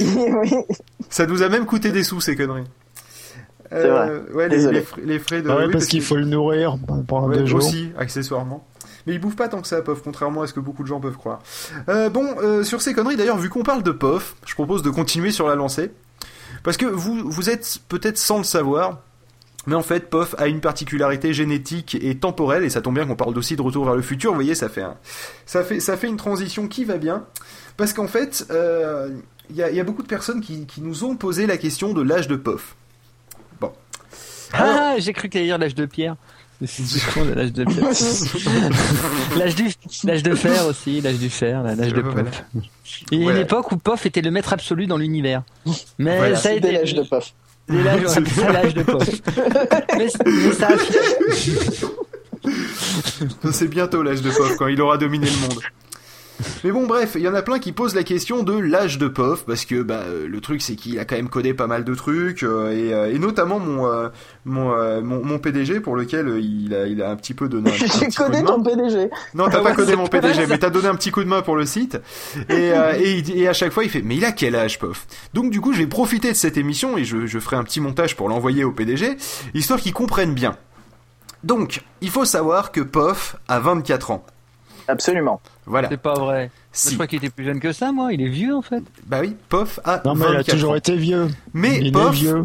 oui. 0.00 0.50
Ça 1.10 1.26
nous 1.26 1.42
a 1.42 1.48
même 1.48 1.66
coûté 1.66 1.90
des 1.90 2.04
sous 2.04 2.20
ces 2.20 2.36
conneries. 2.36 2.64
Euh, 3.72 4.20
vrai. 4.28 4.32
Ouais, 4.34 4.48
les, 4.48 4.82
frais, 4.82 5.02
les 5.04 5.18
frais 5.18 5.42
de. 5.42 5.50
Ah 5.50 5.56
ouais, 5.56 5.66
oui, 5.66 5.72
parce 5.72 5.86
qu'il 5.86 6.02
faut 6.02 6.16
le 6.16 6.24
nourrir 6.26 6.76
pendant 7.06 7.28
Ouais, 7.28 7.38
deux 7.38 7.46
jours. 7.46 7.58
aussi, 7.58 7.90
accessoirement. 7.98 8.66
Mais 9.06 9.14
ils 9.14 9.20
bouffent 9.20 9.36
pas 9.36 9.48
tant 9.48 9.60
que 9.60 9.66
ça, 9.68 9.82
POF, 9.82 10.02
contrairement 10.02 10.42
à 10.42 10.46
ce 10.46 10.52
que 10.54 10.60
beaucoup 10.60 10.82
de 10.82 10.88
gens 10.88 11.00
peuvent 11.00 11.16
croire. 11.16 11.40
Euh, 11.88 12.08
bon, 12.08 12.26
euh, 12.42 12.62
sur 12.62 12.80
ces 12.80 12.94
conneries, 12.94 13.16
d'ailleurs, 13.16 13.36
vu 13.38 13.48
qu'on 13.50 13.62
parle 13.62 13.82
de 13.82 13.90
POF, 13.90 14.36
je 14.46 14.54
propose 14.54 14.82
de 14.82 14.90
continuer 14.90 15.30
sur 15.30 15.46
la 15.48 15.54
lancée. 15.56 15.90
Parce 16.62 16.76
que 16.76 16.86
vous, 16.86 17.30
vous 17.30 17.50
êtes 17.50 17.78
peut-être 17.88 18.16
sans 18.16 18.38
le 18.38 18.44
savoir, 18.44 19.00
mais 19.66 19.74
en 19.74 19.82
fait, 19.82 20.10
POF 20.10 20.34
a 20.38 20.46
une 20.46 20.60
particularité 20.60 21.32
génétique 21.32 21.96
et 22.00 22.14
temporelle, 22.16 22.64
et 22.64 22.70
ça 22.70 22.80
tombe 22.82 22.94
bien 22.94 23.06
qu'on 23.06 23.16
parle 23.16 23.36
aussi 23.38 23.56
de 23.56 23.62
retour 23.62 23.84
vers 23.84 23.94
le 23.96 24.02
futur. 24.02 24.30
Vous 24.30 24.36
voyez, 24.36 24.54
ça 24.54 24.68
fait, 24.68 24.82
un, 24.82 24.96
ça 25.46 25.62
fait, 25.64 25.80
ça 25.80 25.96
fait 25.96 26.08
une 26.08 26.16
transition 26.16 26.68
qui 26.68 26.84
va 26.84 26.96
bien. 26.98 27.24
Parce 27.76 27.92
qu'en 27.92 28.06
fait, 28.08 28.46
euh, 28.50 29.10
il 29.50 29.56
y, 29.56 29.62
a, 29.62 29.70
il 29.70 29.76
y 29.76 29.80
a 29.80 29.84
beaucoup 29.84 30.02
de 30.02 30.08
personnes 30.08 30.40
qui, 30.40 30.66
qui 30.66 30.80
nous 30.80 31.04
ont 31.04 31.16
posé 31.16 31.46
la 31.46 31.56
question 31.56 31.92
de 31.92 32.02
l'âge 32.02 32.28
de 32.28 32.36
POF. 32.36 32.76
Bon. 33.60 33.72
Alors- 34.52 34.74
Ah, 34.78 34.94
j'ai 34.98 35.12
cru 35.12 35.28
qu'il 35.28 35.38
allait 35.40 35.48
dire 35.48 35.58
l'âge 35.58 35.74
de 35.74 35.86
pierre. 35.86 36.16
L'âge 36.60 37.52
de 37.52 37.64
pierre. 37.68 37.88
l'âge 39.36 39.54
du, 39.56 39.64
l'âge 40.04 40.22
de 40.22 40.34
fer 40.34 40.66
aussi, 40.66 41.00
l'âge 41.00 41.18
du 41.18 41.28
fer, 41.28 41.62
l'âge 41.62 41.92
de 41.92 42.00
Voilà. 42.00 42.22
Pof. 42.30 42.44
Il 42.54 42.60
y 42.60 43.14
a 43.14 43.16
une 43.16 43.22
Voilà. 43.24 43.40
époque 43.40 43.72
où 43.72 43.76
Pof 43.76 44.06
était 44.06 44.20
le 44.22 44.30
maître 44.30 44.52
absolu 44.52 44.86
dans 44.86 44.96
l'univers. 44.96 45.42
Mais 45.98 46.16
Voilà. 46.16 46.36
ça 46.36 46.50
a 46.50 46.52
C'était 46.54 46.68
été 46.68 46.78
l'âge 46.78 46.94
de 46.94 47.02
Puff. 47.66 48.06
C'est 48.08 48.28
ça 48.28 48.52
l'âge 48.52 48.74
de 48.74 48.82
Pof. 48.82 49.08
mais, 49.96 50.08
mais 50.26 50.52
ça 50.52 50.68
a 50.68 50.76
C'est 53.52 53.68
bientôt 53.68 54.02
l'âge 54.02 54.20
de 54.22 54.30
POF 54.30 54.56
quand 54.56 54.66
il 54.66 54.80
aura 54.80 54.98
dominé 54.98 55.26
le 55.26 55.48
monde. 55.48 55.60
Mais 56.64 56.72
bon, 56.72 56.86
bref, 56.86 57.12
il 57.14 57.22
y 57.22 57.28
en 57.28 57.34
a 57.34 57.42
plein 57.42 57.58
qui 57.58 57.72
posent 57.72 57.94
la 57.94 58.02
question 58.02 58.42
de 58.42 58.58
l'âge 58.58 58.98
de 58.98 59.06
POF 59.06 59.44
parce 59.46 59.64
que 59.64 59.82
bah, 59.82 60.02
euh, 60.06 60.26
le 60.26 60.40
truc 60.40 60.62
c'est 60.62 60.74
qu'il 60.74 60.98
a 60.98 61.04
quand 61.04 61.14
même 61.14 61.28
codé 61.28 61.54
pas 61.54 61.66
mal 61.66 61.84
de 61.84 61.94
trucs 61.94 62.42
euh, 62.42 62.70
et, 62.72 62.92
euh, 62.92 63.12
et 63.14 63.18
notamment 63.18 63.58
mon, 63.60 63.86
euh, 63.86 64.08
mon, 64.44 64.72
euh, 64.72 65.00
mon 65.00 65.24
mon 65.24 65.38
PDG 65.38 65.80
pour 65.80 65.94
lequel 65.94 66.28
il 66.42 66.74
a 66.74 66.86
il 66.86 67.02
a 67.02 67.10
un 67.10 67.16
petit 67.16 67.34
peu 67.34 67.48
donné 67.48 67.70
un, 67.70 67.74
J'ai 67.76 67.86
petit 67.86 67.98
coup 67.98 68.06
de 68.06 68.14
codé 68.14 68.42
main. 68.42 68.46
ton 68.46 68.62
PDG. 68.62 69.10
Non, 69.34 69.48
t'as 69.48 69.58
Ah 69.58 69.62
pas 69.62 69.74
codé 69.74 69.94
mon 69.96 70.06
PDG, 70.08 70.46
mais 70.48 70.58
t'as 70.58 70.70
donné 70.70 70.88
un 70.88 70.96
petit 70.96 71.10
coup 71.12 71.22
de 71.22 71.28
main 71.28 71.42
pour 71.42 71.56
le 71.56 71.66
site. 71.66 71.98
Et, 72.48 72.72
et 73.36 73.48
à 73.48 73.52
chaque 73.52 73.72
fois, 73.72 73.84
il 73.84 73.90
fait, 73.90 74.02
mais 74.02 74.16
il 74.16 74.24
a 74.24 74.32
quel 74.32 74.56
âge, 74.56 74.78
POF? 74.78 75.06
Donc 75.34 75.50
du 75.50 75.60
coup, 75.60 75.72
je 75.72 75.78
vais 75.78 75.86
profiter 75.86 76.30
de 76.32 76.36
cette 76.36 76.56
émission 76.56 76.98
et 76.98 77.04
je, 77.04 77.26
je 77.26 77.38
ferai 77.38 77.56
un 77.56 77.64
petit 77.64 77.80
montage 77.80 78.16
pour 78.16 78.28
l'envoyer 78.28 78.64
au 78.64 78.72
PDG, 78.72 79.16
histoire 79.54 79.78
qu'il 79.80 79.92
comprenne 79.92 80.34
bien. 80.34 80.56
Donc, 81.44 81.82
il 82.00 82.08
faut 82.08 82.24
savoir 82.24 82.72
que 82.72 82.80
POF 82.80 83.36
a 83.48 83.60
24 83.60 84.10
ans. 84.12 84.24
Absolument. 84.88 85.40
Voilà. 85.66 85.88
C'est 85.88 85.96
pas 85.96 86.14
vrai. 86.14 86.50
Si. 86.72 86.90
Je 86.90 86.94
crois 86.94 87.06
qu'il 87.06 87.18
était 87.18 87.30
plus 87.30 87.44
jeune 87.44 87.60
que 87.60 87.72
ça, 87.72 87.92
moi. 87.92 88.12
Il 88.12 88.20
est 88.20 88.28
vieux, 88.28 88.54
en 88.54 88.62
fait. 88.62 88.82
Bah 89.06 89.18
oui, 89.20 89.36
POF 89.48 89.80
a 89.84 90.02
Non, 90.04 90.14
mais 90.14 90.24
il 90.24 90.28
a 90.28 90.36
24 90.38 90.50
toujours 90.54 90.72
ans. 90.72 90.74
été 90.76 90.96
vieux. 90.96 91.28
Mais 91.52 91.78
il 91.78 91.86
est 91.96 92.10
vieux. 92.10 92.44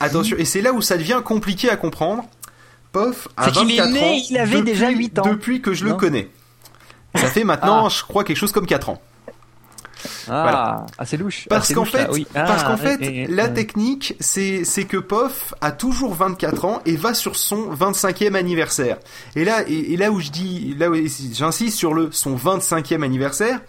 attention, 0.00 0.36
et 0.38 0.44
c'est 0.44 0.60
là 0.62 0.72
où 0.72 0.80
ça 0.82 0.96
devient 0.96 1.20
compliqué 1.24 1.68
à 1.70 1.76
comprendre. 1.76 2.24
POF 2.92 3.28
a 3.36 3.46
C'est 3.46 3.52
qu'il 3.52 3.70
est 3.72 3.76
24 3.78 3.92
né, 3.92 4.00
ans. 4.00 4.22
il 4.30 4.38
avait 4.38 4.50
depuis- 4.58 4.64
déjà 4.72 4.90
8 4.90 5.18
ans. 5.18 5.22
Depuis 5.28 5.60
que 5.60 5.74
je 5.74 5.84
le 5.84 5.94
connais. 5.94 6.28
Ça 7.16 7.26
fait 7.28 7.44
maintenant, 7.44 7.86
Ah. 7.86 7.88
je 7.90 8.02
crois, 8.02 8.24
quelque 8.24 8.36
chose 8.36 8.52
comme 8.52 8.66
4 8.66 8.88
ans. 8.88 9.00
Ah, 10.28 10.42
Voilà. 10.42 10.86
ah 10.98 11.04
c'est 11.06 11.16
louche. 11.16 11.46
Parce 11.48 11.70
Ah, 11.70 11.74
qu'en 11.74 11.84
là, 11.84 11.90
fait, 11.90 12.08
oui. 12.12 12.26
parce 12.32 12.62
Ah, 12.62 12.66
qu'en 12.66 12.76
fait, 12.76 13.00
et- 13.02 13.22
et- 13.22 13.26
la 13.26 13.46
euh, 13.46 13.54
technique, 13.54 14.16
c'est, 14.20 14.64
c'est 14.64 14.84
que 14.84 14.96
POF 14.96 15.54
a 15.60 15.72
toujours 15.72 16.14
24 16.14 16.64
ans 16.64 16.80
et 16.86 16.96
va 16.96 17.14
sur 17.14 17.36
son 17.36 17.70
25e 17.70 18.34
anniversaire. 18.34 18.98
Et 19.36 19.44
là, 19.44 19.62
et, 19.68 19.92
et 19.92 19.96
là 19.96 20.10
où 20.10 20.20
je 20.20 20.30
dis, 20.30 20.74
là 20.78 20.90
où 20.90 20.94
j'insiste 20.94 21.76
sur 21.78 21.94
le 21.94 22.10
son 22.12 22.36
25e 22.36 23.02
anniversaire, 23.02 23.60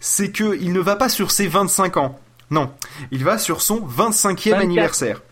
c'est 0.00 0.30
que 0.30 0.56
il 0.60 0.72
ne 0.72 0.80
va 0.80 0.96
pas 0.96 1.08
sur 1.08 1.30
ses 1.30 1.46
25 1.46 1.96
ans. 1.96 2.18
Non, 2.50 2.70
il 3.12 3.22
va 3.24 3.38
sur 3.38 3.62
son 3.62 3.80
25e 3.86 4.50
24. 4.50 4.60
anniversaire. 4.62 5.22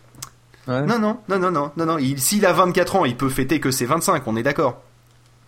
ouais. 0.67 0.85
Non, 0.85 0.99
non, 0.99 1.17
non, 1.27 1.39
non, 1.39 1.51
non, 1.51 1.71
non, 1.75 1.85
non. 1.85 1.97
Il, 1.97 2.19
s'il 2.19 2.45
a 2.45 2.53
24 2.53 2.95
ans, 2.95 3.05
il 3.05 3.17
peut 3.17 3.29
fêter 3.29 3.59
que 3.59 3.71
ses 3.71 3.85
25, 3.85 4.25
on 4.27 4.35
est 4.37 4.43
d'accord. 4.43 4.81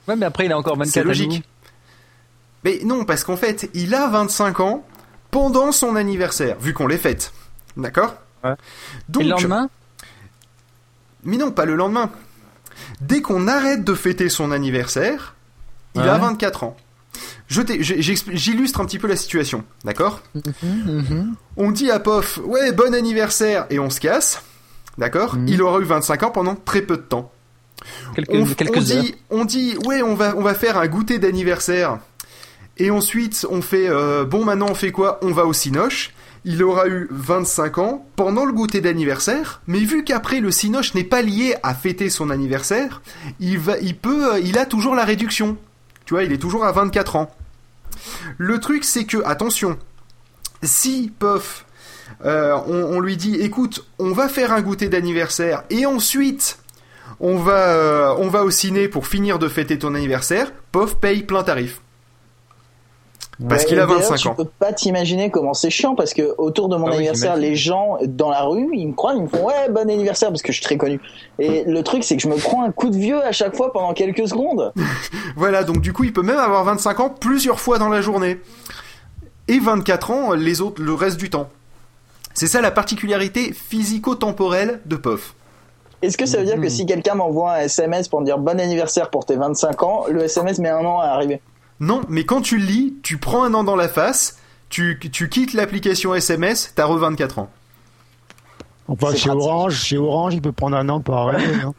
Ouais, 0.07 0.15
mais 0.15 0.25
après, 0.25 0.45
il 0.45 0.51
a 0.51 0.57
encore 0.57 0.75
24 0.77 0.91
C'est 0.93 1.03
logique. 1.03 1.43
Mais 2.63 2.79
non, 2.83 3.05
parce 3.05 3.23
qu'en 3.23 3.37
fait, 3.37 3.69
il 3.73 3.95
a 3.95 4.07
25 4.07 4.59
ans 4.59 4.83
pendant 5.31 5.71
son 5.71 5.95
anniversaire, 5.95 6.57
vu 6.59 6.73
qu'on 6.73 6.87
les 6.87 6.97
fête. 6.97 7.33
D'accord 7.77 8.15
Ouais. 8.43 8.55
Donc, 9.09 9.23
Et 9.23 9.25
le 9.25 9.31
lendemain 9.31 9.69
Mais 11.23 11.37
non, 11.37 11.51
pas 11.51 11.65
le 11.65 11.75
lendemain. 11.75 12.09
Dès 13.01 13.21
qu'on 13.21 13.47
arrête 13.47 13.83
de 13.83 13.93
fêter 13.93 14.29
son 14.29 14.51
anniversaire, 14.51 15.35
il 15.95 16.01
a 16.01 16.17
24 16.17 16.63
ans. 16.63 16.75
J'illustre 17.47 18.79
un 18.81 18.85
petit 18.85 18.97
peu 18.99 19.07
la 19.07 19.15
situation, 19.15 19.63
d'accord 19.83 20.21
Mhm. 20.63 21.35
On 21.57 21.71
dit 21.71 21.91
à 21.91 21.99
Pof, 21.99 22.39
ouais, 22.45 22.71
bon 22.71 22.93
anniversaire, 22.95 23.65
et 23.69 23.77
on 23.79 23.89
se 23.89 23.99
casse, 23.99 24.41
d'accord 24.97 25.35
Mhm. 25.35 25.47
Il 25.47 25.61
aura 25.61 25.79
eu 25.79 25.83
25 25.83 26.23
ans 26.23 26.31
pendant 26.31 26.55
très 26.55 26.81
peu 26.81 26.97
de 26.97 27.01
temps. 27.01 27.31
On, 28.29 28.45
quelques 28.45 28.71
on 28.71 28.75
heures. 28.77 28.81
dit, 28.83 29.15
on 29.29 29.45
dit, 29.45 29.75
ouais, 29.85 30.01
on 30.01 30.13
va, 30.15 30.35
on 30.37 30.41
va 30.41 30.53
faire 30.53 30.77
un 30.77 30.87
goûter 30.87 31.19
d'anniversaire. 31.19 31.99
Et 32.77 32.89
ensuite, 32.89 33.45
on 33.49 33.61
fait, 33.61 33.89
euh, 33.89 34.25
bon, 34.25 34.45
maintenant, 34.45 34.69
on 34.69 34.75
fait 34.75 34.91
quoi? 34.91 35.19
On 35.21 35.31
va 35.31 35.45
au 35.45 35.53
Cinoche. 35.53 36.13
Il 36.43 36.63
aura 36.63 36.87
eu 36.87 37.07
25 37.11 37.77
ans 37.77 38.05
pendant 38.15 38.45
le 38.45 38.51
goûter 38.51 38.81
d'anniversaire, 38.81 39.61
mais 39.67 39.79
vu 39.79 40.03
qu'après 40.03 40.39
le 40.39 40.49
Cinoche 40.49 40.95
n'est 40.95 41.03
pas 41.03 41.21
lié 41.21 41.55
à 41.61 41.75
fêter 41.75 42.09
son 42.09 42.31
anniversaire, 42.31 43.03
il 43.39 43.59
va, 43.59 43.77
il 43.77 43.95
euh, 44.07 44.39
il 44.43 44.57
a 44.57 44.65
toujours 44.65 44.95
la 44.95 45.05
réduction. 45.05 45.57
Tu 46.05 46.15
vois, 46.15 46.23
il 46.23 46.31
est 46.31 46.39
toujours 46.39 46.65
à 46.65 46.71
24 46.71 47.15
ans. 47.15 47.29
Le 48.39 48.59
truc, 48.59 48.83
c'est 48.83 49.05
que, 49.05 49.17
attention, 49.23 49.77
si 50.63 51.11
Puff, 51.19 51.65
euh, 52.25 52.57
on, 52.67 52.99
lui 52.99 53.17
dit, 53.17 53.35
écoute, 53.35 53.85
on 53.99 54.11
va 54.11 54.27
faire 54.27 54.51
un 54.51 54.61
goûter 54.61 54.89
d'anniversaire 54.89 55.63
et 55.69 55.85
ensuite 55.85 56.57
on 57.19 57.37
va, 57.37 58.15
on 58.17 58.29
va 58.29 58.43
au 58.43 58.49
ciné 58.49 58.87
pour 58.87 59.07
finir 59.07 59.37
de 59.37 59.47
fêter 59.47 59.77
ton 59.77 59.93
anniversaire, 59.93 60.51
Pof 60.71 60.95
paye 60.95 61.23
plein 61.23 61.43
tarif. 61.43 61.81
Parce 63.49 63.63
Ouais, 63.63 63.67
qu'il 63.69 63.79
a 63.79 63.83
et 63.83 63.87
d'ailleurs, 63.87 64.01
25 64.01 64.15
tu 64.17 64.27
ans. 64.27 64.35
peux 64.35 64.45
pas 64.45 64.71
t'imaginer 64.73 65.31
comment 65.31 65.53
c'est 65.53 65.69
chiant 65.69 65.95
parce 65.95 66.13
que 66.13 66.35
autour 66.37 66.69
de 66.69 66.75
mon 66.77 66.87
Ah 66.87 66.93
anniversaire, 66.95 67.35
les 67.37 67.55
gens 67.55 67.97
dans 68.05 68.29
la 68.29 68.43
rue, 68.43 68.69
ils 68.73 68.87
me 68.89 68.93
croient, 68.93 69.13
ils 69.15 69.23
me 69.23 69.27
font 69.27 69.45
ouais 69.47 69.69
bon 69.69 69.89
anniversaire 69.89 70.29
parce 70.29 70.41
que 70.41 70.51
je 70.51 70.57
suis 70.57 70.63
très 70.65 70.77
connu. 70.77 70.99
Et 71.39 71.63
le 71.65 71.81
truc 71.83 72.03
c'est 72.03 72.15
que 72.17 72.21
je 72.21 72.27
me 72.27 72.35
prends 72.35 72.63
un 72.63 72.71
coup 72.71 72.89
de 72.89 72.97
vieux 72.97 73.23
à 73.23 73.31
chaque 73.31 73.55
fois 73.55 73.71
pendant 73.73 73.93
quelques 73.93 74.27
secondes. 74.27 74.71
Voilà, 75.37 75.63
donc 75.63 75.79
du 75.81 75.93
coup, 75.93 76.03
il 76.03 76.11
peut 76.13 76.21
même 76.23 76.37
avoir 76.37 76.63
25 76.65 76.99
ans 76.99 77.09
plusieurs 77.09 77.59
fois 77.59 77.79
dans 77.79 77.87
la 77.89 78.01
journée. 78.01 78.39
Et 79.47 79.59
24 79.59 80.11
ans 80.11 80.33
les 80.33 80.61
autres, 80.61 80.81
le 80.81 80.93
reste 80.93 81.17
du 81.17 81.29
temps. 81.29 81.49
C'est 82.33 82.47
ça 82.47 82.61
la 82.61 82.69
particularité 82.71 83.53
physico-temporelle 83.53 84.81
de 84.85 84.95
Pof. 84.95 85.33
Est-ce 86.01 86.17
que 86.17 86.25
ça 86.25 86.37
veut 86.37 86.45
dire 86.45 86.57
Mhm. 86.57 86.63
que 86.63 86.69
si 86.69 86.85
quelqu'un 86.85 87.15
m'envoie 87.15 87.53
un 87.53 87.59
SMS 87.61 88.07
pour 88.07 88.21
me 88.21 88.25
dire 88.25 88.37
bon 88.39 88.59
anniversaire 88.59 89.09
pour 89.09 89.25
tes 89.25 89.35
25 89.35 89.83
ans, 89.83 90.05
le 90.09 90.23
SMS 90.23 90.59
met 90.59 90.69
un 90.69 90.83
an 90.85 90.99
à 90.99 91.05
arriver? 91.07 91.41
Non, 91.81 92.01
mais 92.07 92.23
quand 92.25 92.41
tu 92.41 92.57
le 92.57 92.65
lis, 92.65 92.95
tu 93.03 93.17
prends 93.17 93.43
un 93.43 93.53
an 93.53 93.63
dans 93.65 93.75
la 93.75 93.89
face, 93.89 94.37
tu, 94.69 94.97
tu 94.99 95.27
quittes 95.29 95.53
l'application 95.53 96.15
SMS, 96.15 96.71
t'as 96.75 96.85
re 96.85 96.95
24 96.97 97.39
ans. 97.39 97.49
Enfin, 98.87 99.07
chez 99.15 99.27
pratique. 99.27 99.29
Orange, 99.29 99.75
chez 99.75 99.97
Orange, 99.97 100.33
il 100.35 100.41
peut 100.41 100.51
prendre 100.51 100.77
un 100.77 100.87
an 100.89 100.99
pour 100.99 101.17
arriver. 101.17 101.55
hein. 101.65 101.73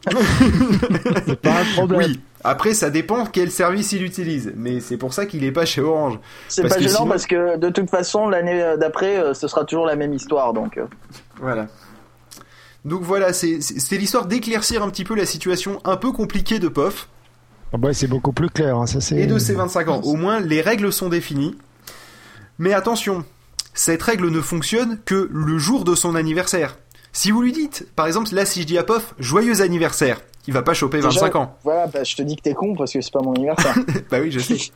c'est 1.27 1.41
pas 1.41 1.61
un 1.61 1.65
problème. 1.75 2.01
Oui. 2.13 2.21
Après, 2.45 2.75
ça 2.75 2.91
dépend 2.91 3.25
quel 3.27 3.51
service 3.53 3.93
il 3.93 4.03
utilise, 4.03 4.53
mais 4.57 4.81
c'est 4.81 4.97
pour 4.97 5.13
ça 5.13 5.27
qu'il 5.27 5.45
est 5.45 5.53
pas 5.53 5.65
chez 5.65 5.81
Orange. 5.81 6.19
C'est 6.49 6.67
pas 6.69 6.79
gênant 6.81 6.91
sinon- 6.97 7.09
parce 7.09 7.27
que 7.27 7.57
de 7.57 7.69
toute 7.69 7.89
façon 7.89 8.29
l'année 8.29 8.75
d'après 8.81 9.17
euh, 9.19 9.35
ce 9.35 9.47
sera 9.47 9.65
toujours 9.65 9.87
la 9.87 9.95
même 9.95 10.13
histoire 10.13 10.53
donc. 10.53 10.79
euh. 10.79 10.87
Voilà. 11.41 11.69
Donc 12.85 13.03
voilà, 13.03 13.33
c'est 13.33 13.61
l'histoire 13.93 14.27
d'éclaircir 14.27 14.83
un 14.83 14.91
petit 14.91 15.05
peu 15.05 15.15
la 15.15 15.27
situation 15.27 15.81
un 15.85 15.97
peu 15.97 16.11
compliquée 16.11 16.59
de 16.59 16.67
Pof 16.67 17.09
Ah 17.73 17.79
bah, 17.79 17.93
c'est 17.95 18.07
beaucoup 18.07 18.33
plus 18.33 18.51
clair. 18.51 18.77
hein, 18.77 18.87
ça, 18.87 19.01
c'est... 19.01 19.17
et 19.17 19.27
de 19.27 19.39
ses 19.39 19.55
25 19.55 19.89
ans. 19.89 20.01
Au 20.03 20.15
moins, 20.15 20.41
les 20.41 20.61
règles 20.61 20.93
sont 20.93 21.09
définies. 21.09 21.57
Mais 22.59 22.75
attention, 22.75 23.25
cette 23.75 24.03
règle 24.03 24.29
ne 24.29 24.41
fonctionne 24.41 24.99
que 25.05 25.29
le 25.33 25.59
jour 25.59 25.85
de 25.85 25.95
son 25.95 26.15
anniversaire. 26.15 26.77
Si 27.13 27.31
vous 27.31 27.43
lui 27.43 27.53
dites, 27.53 27.87
par 27.97 28.07
exemple, 28.07 28.35
là, 28.35 28.45
si 28.47 28.63
je 28.63 28.67
dis 28.67 28.79
à 28.79 28.83
Pof, 28.85 29.15
joyeux 29.19 29.61
anniversaire, 29.63 30.21
il 30.47 30.53
va 30.55 30.63
pas 30.63 30.75
choper 30.75 30.99
Déjà, 30.99 31.09
25 31.09 31.37
ans. 31.37 31.59
Voilà, 31.65 31.87
bah, 31.87 32.05
je 32.05 32.15
te 32.15 32.23
dis 32.23 32.37
que 32.37 32.43
t'es 32.43 32.55
con 32.55 32.75
parce 32.75 32.93
que 32.93 33.01
c'est 33.01 33.13
pas 33.13 33.23
mon 33.23 33.35
anniversaire. 33.35 33.75
bah 34.11 34.19
oui, 34.21 34.31
je 34.31 34.39
sais. 34.41 34.57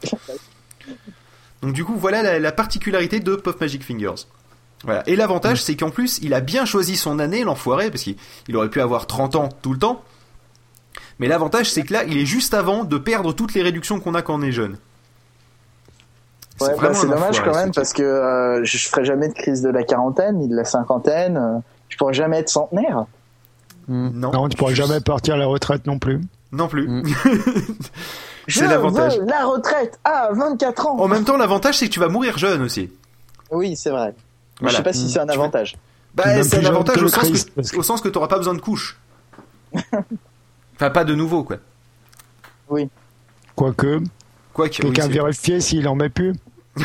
Donc 1.62 1.72
du 1.72 1.84
coup, 1.84 1.94
voilà 1.96 2.22
la, 2.22 2.38
la 2.38 2.52
particularité 2.52 3.20
de 3.20 3.34
Puff 3.36 3.60
Magic 3.60 3.82
Fingers. 3.82 4.26
Voilà. 4.84 5.02
Et 5.08 5.16
l'avantage, 5.16 5.62
c'est 5.62 5.74
qu'en 5.74 5.90
plus, 5.90 6.18
il 6.22 6.34
a 6.34 6.40
bien 6.40 6.64
choisi 6.64 6.96
son 6.96 7.18
année, 7.18 7.44
l'enfoiré, 7.44 7.90
parce 7.90 8.02
qu'il 8.02 8.16
il 8.48 8.56
aurait 8.56 8.68
pu 8.70 8.80
avoir 8.80 9.06
30 9.06 9.36
ans 9.36 9.48
tout 9.62 9.72
le 9.72 9.78
temps. 9.78 10.02
Mais 11.18 11.28
l'avantage, 11.28 11.70
c'est 11.70 11.82
que 11.82 11.92
là, 11.92 12.04
il 12.04 12.16
est 12.18 12.26
juste 12.26 12.52
avant 12.54 12.84
de 12.84 12.98
perdre 12.98 13.32
toutes 13.32 13.54
les 13.54 13.62
réductions 13.62 14.00
qu'on 14.00 14.14
a 14.14 14.22
quand 14.22 14.34
on 14.34 14.42
est 14.42 14.52
jeune. 14.52 14.76
Ouais, 16.60 16.68
bah, 16.68 16.74
vraiment 16.76 16.94
c'est 16.94 17.06
un 17.06 17.10
dommage 17.10 17.38
enfoiré, 17.40 17.50
quand 17.50 17.56
même 17.58 17.72
ce 17.72 17.80
parce 17.80 17.92
que 17.92 18.02
euh, 18.02 18.64
je 18.64 18.78
ferai 18.88 19.04
jamais 19.04 19.28
de 19.28 19.34
crise 19.34 19.60
de 19.62 19.68
la 19.68 19.82
quarantaine 19.82 20.38
ni 20.38 20.48
de 20.48 20.56
la 20.56 20.64
cinquantaine. 20.64 21.36
euh, 21.36 21.58
je 21.90 21.96
pourrais 21.98 22.14
jamais 22.14 22.38
être 22.38 22.48
centenaire. 22.48 23.04
Mm. 23.88 24.06
type. 24.08 24.16
Non, 24.16 24.32
Non, 24.32 24.48
tu 24.48 24.56
pourras 24.56 24.72
jamais 24.74 25.00
partir 25.00 25.34
à 25.34 25.36
la 25.36 25.46
retraite 25.46 25.86
non 25.86 25.98
plus. 25.98 26.20
non 26.52 26.68
plus. 26.68 26.88
Mm. 28.48 28.52
Je 28.52 28.60
c'est 28.60 28.68
l'avantage. 28.68 29.18
veux 29.18 29.26
la 29.26 29.44
retraite 29.44 29.98
à 30.04 30.28
24 30.32 30.86
ans. 30.86 31.00
En 31.00 31.08
même 31.08 31.24
temps, 31.24 31.36
l'avantage, 31.36 31.78
c'est 31.78 31.86
que 31.88 31.92
tu 31.92 31.98
vas 31.98 32.06
mourir 32.08 32.38
jeune 32.38 32.62
aussi. 32.62 32.92
Oui, 33.50 33.74
c'est 33.74 33.90
vrai. 33.90 34.14
Mais 34.14 34.14
Voilà. 34.60 34.70
Je 34.70 34.76
sais 34.76 34.82
pas 34.84 34.92
si 34.92 35.04
Mm. 35.06 35.08
c'est 35.08 35.18
un 35.18 35.28
avantage. 35.28 35.76
Bah, 36.14 36.42
c'est 36.44 36.64
un 36.64 36.68
avantage 36.68 37.02
au 37.02 37.08
sens, 37.08 37.44
que, 37.44 37.76
au 37.76 37.82
sens 37.82 38.00
que 38.00 38.08
t'auras 38.08 38.28
pas 38.28 38.38
besoin 38.38 38.54
de 38.54 38.60
couches. 38.60 38.96
enfin, 40.76 40.90
pas 40.90 41.04
de 41.04 41.14
nouveau, 41.14 41.42
quoi. 41.44 41.56
Quoique, 43.54 44.00
Quoique, 44.52 44.74
oui, 44.76 44.82
quelqu'un 44.92 45.02
c'est- 45.02 45.08
vérifier 45.08 45.60
s'il 45.60 45.88
en 45.88 45.94
met 45.94 46.08
plus. 46.08 46.34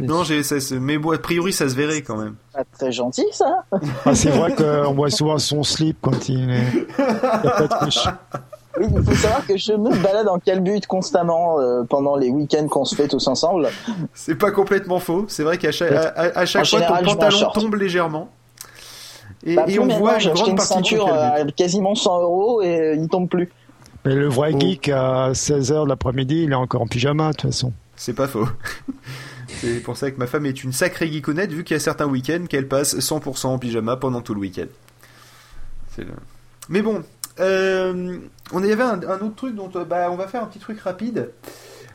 Non, 0.00 0.24
j'ai, 0.24 0.42
ça, 0.42 0.56
mais 0.80 0.96
bon, 0.96 1.12
a 1.12 1.18
priori, 1.18 1.52
ça 1.52 1.68
se 1.68 1.74
verrait 1.74 2.00
quand 2.02 2.16
même. 2.16 2.34
Pas 2.54 2.64
très 2.78 2.92
gentil 2.92 3.26
ça. 3.32 3.64
Ah, 4.06 4.14
c'est 4.14 4.30
vrai 4.30 4.54
qu'on 4.54 4.94
voit 4.94 5.10
souvent 5.10 5.38
son 5.38 5.62
slip 5.64 5.98
quand 6.00 6.28
il 6.28 6.48
est. 6.50 6.86
Oui, 8.80 8.86
il 8.94 9.02
faut 9.04 9.14
savoir 9.14 9.44
que 9.46 9.56
je 9.56 9.72
me 9.72 9.90
balade 10.02 10.28
en 10.28 10.38
calbut 10.38 10.80
constamment 10.86 11.58
euh, 11.60 11.82
pendant 11.82 12.14
les 12.16 12.30
week-ends 12.30 12.68
qu'on 12.68 12.84
se 12.84 12.94
fait 12.94 13.08
tous 13.08 13.26
ensemble. 13.26 13.68
C'est 14.14 14.36
pas 14.36 14.50
complètement 14.52 15.00
faux. 15.00 15.24
C'est 15.28 15.42
vrai 15.42 15.58
qu'à 15.58 15.72
chaque, 15.72 15.90
à, 15.92 16.12
à- 16.38 16.46
chaque 16.46 16.62
En 16.62 16.68
fois, 16.68 16.78
général, 16.78 17.04
ton 17.04 17.14
pantalon 17.16 17.50
tombe 17.52 17.74
légèrement. 17.74 18.30
Et, 19.52 19.54
Bah, 19.56 19.64
et 19.68 19.78
on 19.78 19.86
voit 19.88 20.18
j'ai 20.18 20.28
une 20.30 20.34
grande 20.34 20.48
une 20.50 20.56
partie 20.56 20.72
ceinture 20.74 21.08
à 21.12 21.44
quasiment 21.56 21.94
100 21.94 22.20
euros 22.22 22.62
et 22.62 22.80
euh, 22.80 22.94
il 22.96 23.08
tombe 23.08 23.28
plus. 23.28 23.48
Mais 24.04 24.14
le 24.14 24.28
vrai 24.28 24.52
Oh. 24.54 24.58
geek 24.60 24.88
à 24.90 25.32
16h 25.32 25.84
de 25.84 25.88
l'après-midi, 25.88 26.42
il 26.44 26.52
est 26.52 26.54
encore 26.56 26.82
en 26.82 26.86
pyjama 26.86 27.28
de 27.30 27.36
toute 27.36 27.50
façon. 27.50 27.72
C'est 27.96 28.12
pas 28.14 28.28
faux. 28.28 28.46
C'est 29.48 29.80
pour 29.82 29.96
ça 29.96 30.10
que 30.10 30.18
ma 30.18 30.26
femme 30.26 30.46
est 30.46 30.62
une 30.62 30.72
sacrée 30.72 31.08
geekonnette, 31.10 31.50
vu 31.52 31.64
qu'il 31.64 31.74
y 31.74 31.76
a 31.76 31.80
certains 31.80 32.06
week-ends 32.06 32.44
qu'elle 32.48 32.68
passe 32.68 32.96
100% 32.98 33.46
en 33.46 33.58
pyjama 33.58 33.96
pendant 33.96 34.20
tout 34.20 34.34
le 34.34 34.40
week-end. 34.40 34.66
C'est 35.96 36.02
le- 36.02 36.12
Mais 36.68 36.82
bon, 36.82 37.02
euh, 37.40 38.18
on 38.52 38.62
y 38.62 38.70
avait 38.70 38.82
un, 38.82 39.00
un 39.02 39.18
autre 39.20 39.34
truc 39.36 39.54
dont 39.56 39.70
euh, 39.74 39.84
bah, 39.84 40.08
on 40.10 40.16
va 40.16 40.28
faire 40.28 40.42
un 40.42 40.46
petit 40.46 40.58
truc 40.60 40.78
rapide. 40.80 41.30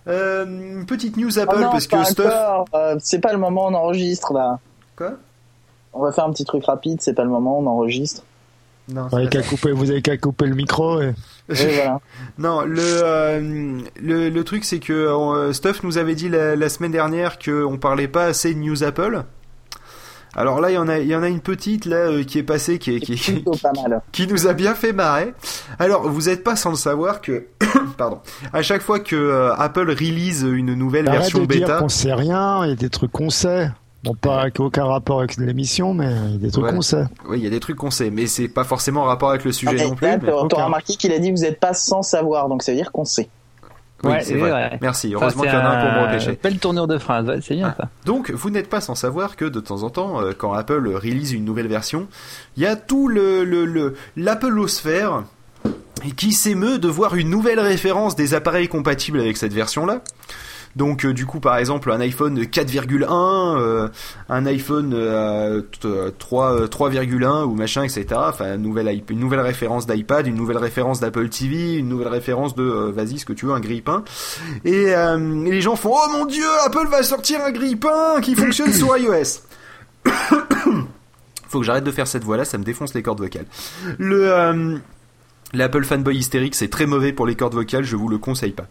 Euh, 0.07 0.45
une 0.45 0.85
petite 0.85 1.15
news 1.15 1.39
Apple 1.39 1.55
Oh 1.57 1.61
non, 1.61 1.69
parce 1.71 1.87
que 1.87 2.03
Stuff. 2.03 2.25
euh, 2.73 2.95
c'est 2.99 3.19
pas 3.21 3.31
le 3.31 3.37
moment, 3.39 3.67
on 3.67 3.73
enregistre 3.73 4.33
là. 4.33 4.59
Quoi? 4.97 5.13
On 5.93 6.01
va 6.01 6.11
faire 6.11 6.25
un 6.25 6.31
petit 6.31 6.45
truc 6.45 6.65
rapide, 6.65 7.01
c'est 7.01 7.13
pas 7.13 7.23
le 7.23 7.29
moment, 7.29 7.59
on 7.59 7.67
enregistre. 7.67 8.23
Non, 8.89 9.07
Vous 9.07 9.15
avez 9.15 9.29
qu'à 9.29 9.41
couper, 9.41 9.71
vous 9.71 9.91
avez 9.91 10.01
qu'à 10.01 10.17
couper 10.17 10.45
le 10.45 10.55
micro. 10.55 11.01
Et... 11.01 11.13
Et 11.49 11.53
voilà. 11.75 11.99
Non, 12.37 12.61
le, 12.61 12.81
euh, 12.81 13.79
le, 14.01 14.29
le 14.29 14.43
truc 14.43 14.65
c'est 14.65 14.79
que 14.79 14.91
euh, 14.91 15.53
Stuff 15.53 15.83
nous 15.83 15.97
avait 15.97 16.15
dit 16.15 16.27
la, 16.27 16.55
la 16.57 16.69
semaine 16.69 16.91
dernière 16.91 17.39
qu'on 17.39 17.77
parlait 17.77 18.09
pas 18.09 18.25
assez 18.25 18.53
de 18.53 18.59
news 18.59 18.83
Apple. 18.83 19.23
Alors 20.35 20.61
là, 20.61 20.71
il 20.71 20.73
y 20.73 20.77
en 20.77 20.87
a, 20.87 20.97
il 20.97 21.07
y 21.07 21.15
en 21.15 21.21
a 21.21 21.27
une 21.27 21.41
petite 21.41 21.85
là 21.85 21.95
euh, 21.97 22.23
qui 22.23 22.39
est 22.39 22.43
passée, 22.43 22.79
qui, 22.79 22.95
est, 22.95 22.99
qui, 22.99 23.17
C'est 23.17 23.33
plutôt 23.33 23.51
pas 23.51 23.71
mal. 23.71 24.01
qui 24.11 24.25
nous 24.25 24.47
a 24.47 24.53
bien 24.53 24.73
fait 24.73 24.91
marrer. 24.91 25.33
Alors, 25.77 26.09
vous 26.09 26.27
êtes 26.27 26.43
pas 26.43 26.55
sans 26.55 26.71
le 26.71 26.75
savoir 26.75 27.21
que, 27.21 27.45
pardon, 27.97 28.19
à 28.51 28.63
chaque 28.63 28.81
fois 28.81 28.99
que 28.99 29.15
euh, 29.15 29.53
Apple 29.53 29.89
release 29.91 30.41
une 30.41 30.73
nouvelle 30.73 31.07
Arrête 31.07 31.21
version 31.21 31.39
de 31.39 31.45
dire 31.45 31.67
bêta, 31.67 31.79
qu'on 31.79 31.89
sait 31.89 32.13
rien, 32.13 32.65
il 32.65 32.69
y 32.69 32.73
a 32.73 32.75
des 32.75 32.89
trucs 32.89 33.11
qu'on 33.11 33.29
sait. 33.29 33.69
Bon, 34.03 34.13
pas 34.15 34.47
aucun 34.59 34.85
rapport 34.85 35.19
avec 35.19 35.37
l'émission, 35.37 35.93
mais 35.93 36.11
il 36.27 36.31
y 36.33 36.35
a 36.35 36.37
des 36.39 36.51
trucs 36.51 36.67
qu'on 36.67 36.81
sait. 36.81 37.05
oui, 37.29 37.37
il 37.39 37.43
y 37.43 37.47
a 37.47 37.49
des 37.49 37.59
trucs 37.61 37.77
qu'on 37.77 37.91
sait, 37.91 38.09
mais 38.09 38.27
c'est 38.27 38.49
pas 38.49 38.65
forcément 38.65 39.01
en 39.01 39.05
rapport 39.05 39.29
avec 39.29 39.45
le 39.45 39.51
sujet 39.53 39.77
Ah, 39.79 39.83
non 39.87 39.95
plus. 39.95 40.05
là, 40.07 40.17
mais- 40.21 40.31
aucun. 40.31 40.65
remarqué 40.65 40.95
qu'il 40.95 41.11
a 41.13 41.19
dit 41.19 41.31
vous 41.31 41.37
n'êtes 41.37 41.59
pas 41.59 41.73
sans 41.73 42.01
savoir, 42.01 42.49
donc 42.49 42.63
ça 42.63 42.71
veut 42.73 42.77
dire 42.77 42.91
qu'on 42.91 43.05
sait. 43.05 43.29
Oui, 44.03 44.11
Ouais, 44.11 44.21
c'est 44.21 44.35
vrai. 44.35 44.77
Merci. 44.81 45.11
Ça, 45.11 45.15
Heureusement 45.15 45.43
qu'il 45.43 45.53
y 45.53 45.55
en 45.55 45.59
a 45.61 45.69
un 45.69 45.81
pour 45.85 46.01
me 46.01 46.05
repêcher. 46.07 46.37
Belle 46.43 46.59
tournure 46.59 46.87
de 46.87 46.97
phrase, 46.97 47.25
ouais, 47.25 47.39
c'est 47.41 47.55
bien 47.55 47.69
Ah. 47.71 47.83
ça. 47.83 47.89
Donc, 48.05 48.31
vous 48.31 48.49
n'êtes 48.49 48.69
pas 48.69 48.81
sans 48.81 48.95
savoir 48.95 49.37
que 49.37 49.45
de 49.45 49.61
temps 49.61 49.83
en 49.83 49.89
temps, 49.89 50.19
euh, 50.21 50.33
quand 50.37 50.51
Apple 50.51 50.85
release 51.01 51.31
une 51.31 51.45
nouvelle 51.45 51.67
version, 51.67 52.07
il 52.57 52.63
y 52.63 52.65
a 52.65 52.75
tout 52.75 53.07
le 53.07 53.45
le- 53.45 53.63
le- 53.63 53.95
l'Apple-osphère 54.17 55.23
qui 56.17 56.33
s'émeut 56.33 56.79
de 56.79 56.89
voir 56.89 57.15
une 57.15 57.29
nouvelle 57.29 57.61
référence 57.61 58.17
des 58.17 58.33
appareils 58.33 58.67
compatibles 58.67 59.21
avec 59.21 59.37
cette 59.37 59.53
version-là. 59.53 60.01
Donc, 60.75 61.05
euh, 61.05 61.13
du 61.13 61.25
coup, 61.27 61.39
par 61.39 61.57
exemple, 61.57 61.91
un 61.91 61.99
iPhone 62.01 62.39
4,1, 62.45 63.57
euh, 63.59 63.87
un 64.29 64.45
iPhone 64.47 64.93
euh, 64.95 65.61
t- 65.61 65.87
euh, 65.87 66.09
3, 66.17 66.67
3,1 66.67 67.43
ou 67.45 67.53
machin, 67.53 67.83
etc. 67.83 68.05
Enfin, 68.15 68.55
une 68.55 68.61
nouvelle, 68.63 68.87
iP- 68.87 69.11
une 69.11 69.19
nouvelle 69.19 69.41
référence 69.41 69.85
d'iPad, 69.85 70.25
une 70.25 70.35
nouvelle 70.35 70.57
référence 70.57 70.99
d'Apple 70.99 71.29
TV, 71.29 71.75
une 71.75 71.89
nouvelle 71.89 72.07
référence 72.07 72.55
de, 72.55 72.63
vas-y, 72.63 73.19
ce 73.19 73.25
que 73.25 73.33
tu 73.33 73.45
veux, 73.45 73.53
un 73.53 73.59
grille-pain. 73.59 74.03
Et, 74.65 74.85
et 74.87 74.95
les 75.51 75.61
gens 75.61 75.75
font, 75.75 75.93
oh 75.93 76.09
mon 76.11 76.25
dieu, 76.25 76.45
Apple 76.65 76.87
va 76.89 77.03
sortir 77.03 77.39
un 77.45 77.51
grille-pain 77.51 78.19
qui 78.21 78.33
fonctionne 78.35 78.73
sur 78.73 78.97
iOS. 78.97 79.41
Faut 81.49 81.59
que 81.59 81.65
j'arrête 81.65 81.83
de 81.83 81.91
faire 81.91 82.07
cette 82.07 82.23
voix-là, 82.23 82.45
ça 82.45 82.57
me 82.57 82.63
défonce 82.63 82.95
les 82.95 83.03
cordes 83.03 83.21
vocales. 83.21 83.45
Le, 83.99 84.79
l'Apple 85.53 85.83
fanboy 85.83 86.17
hystérique, 86.17 86.55
c'est 86.55 86.69
très 86.69 86.85
mauvais 86.85 87.13
pour 87.13 87.25
les 87.25 87.35
cordes 87.35 87.53
vocales, 87.53 87.83
je 87.83 87.95
vous 87.95 88.09
le 88.09 88.17
conseille 88.17 88.51
pas. 88.51 88.67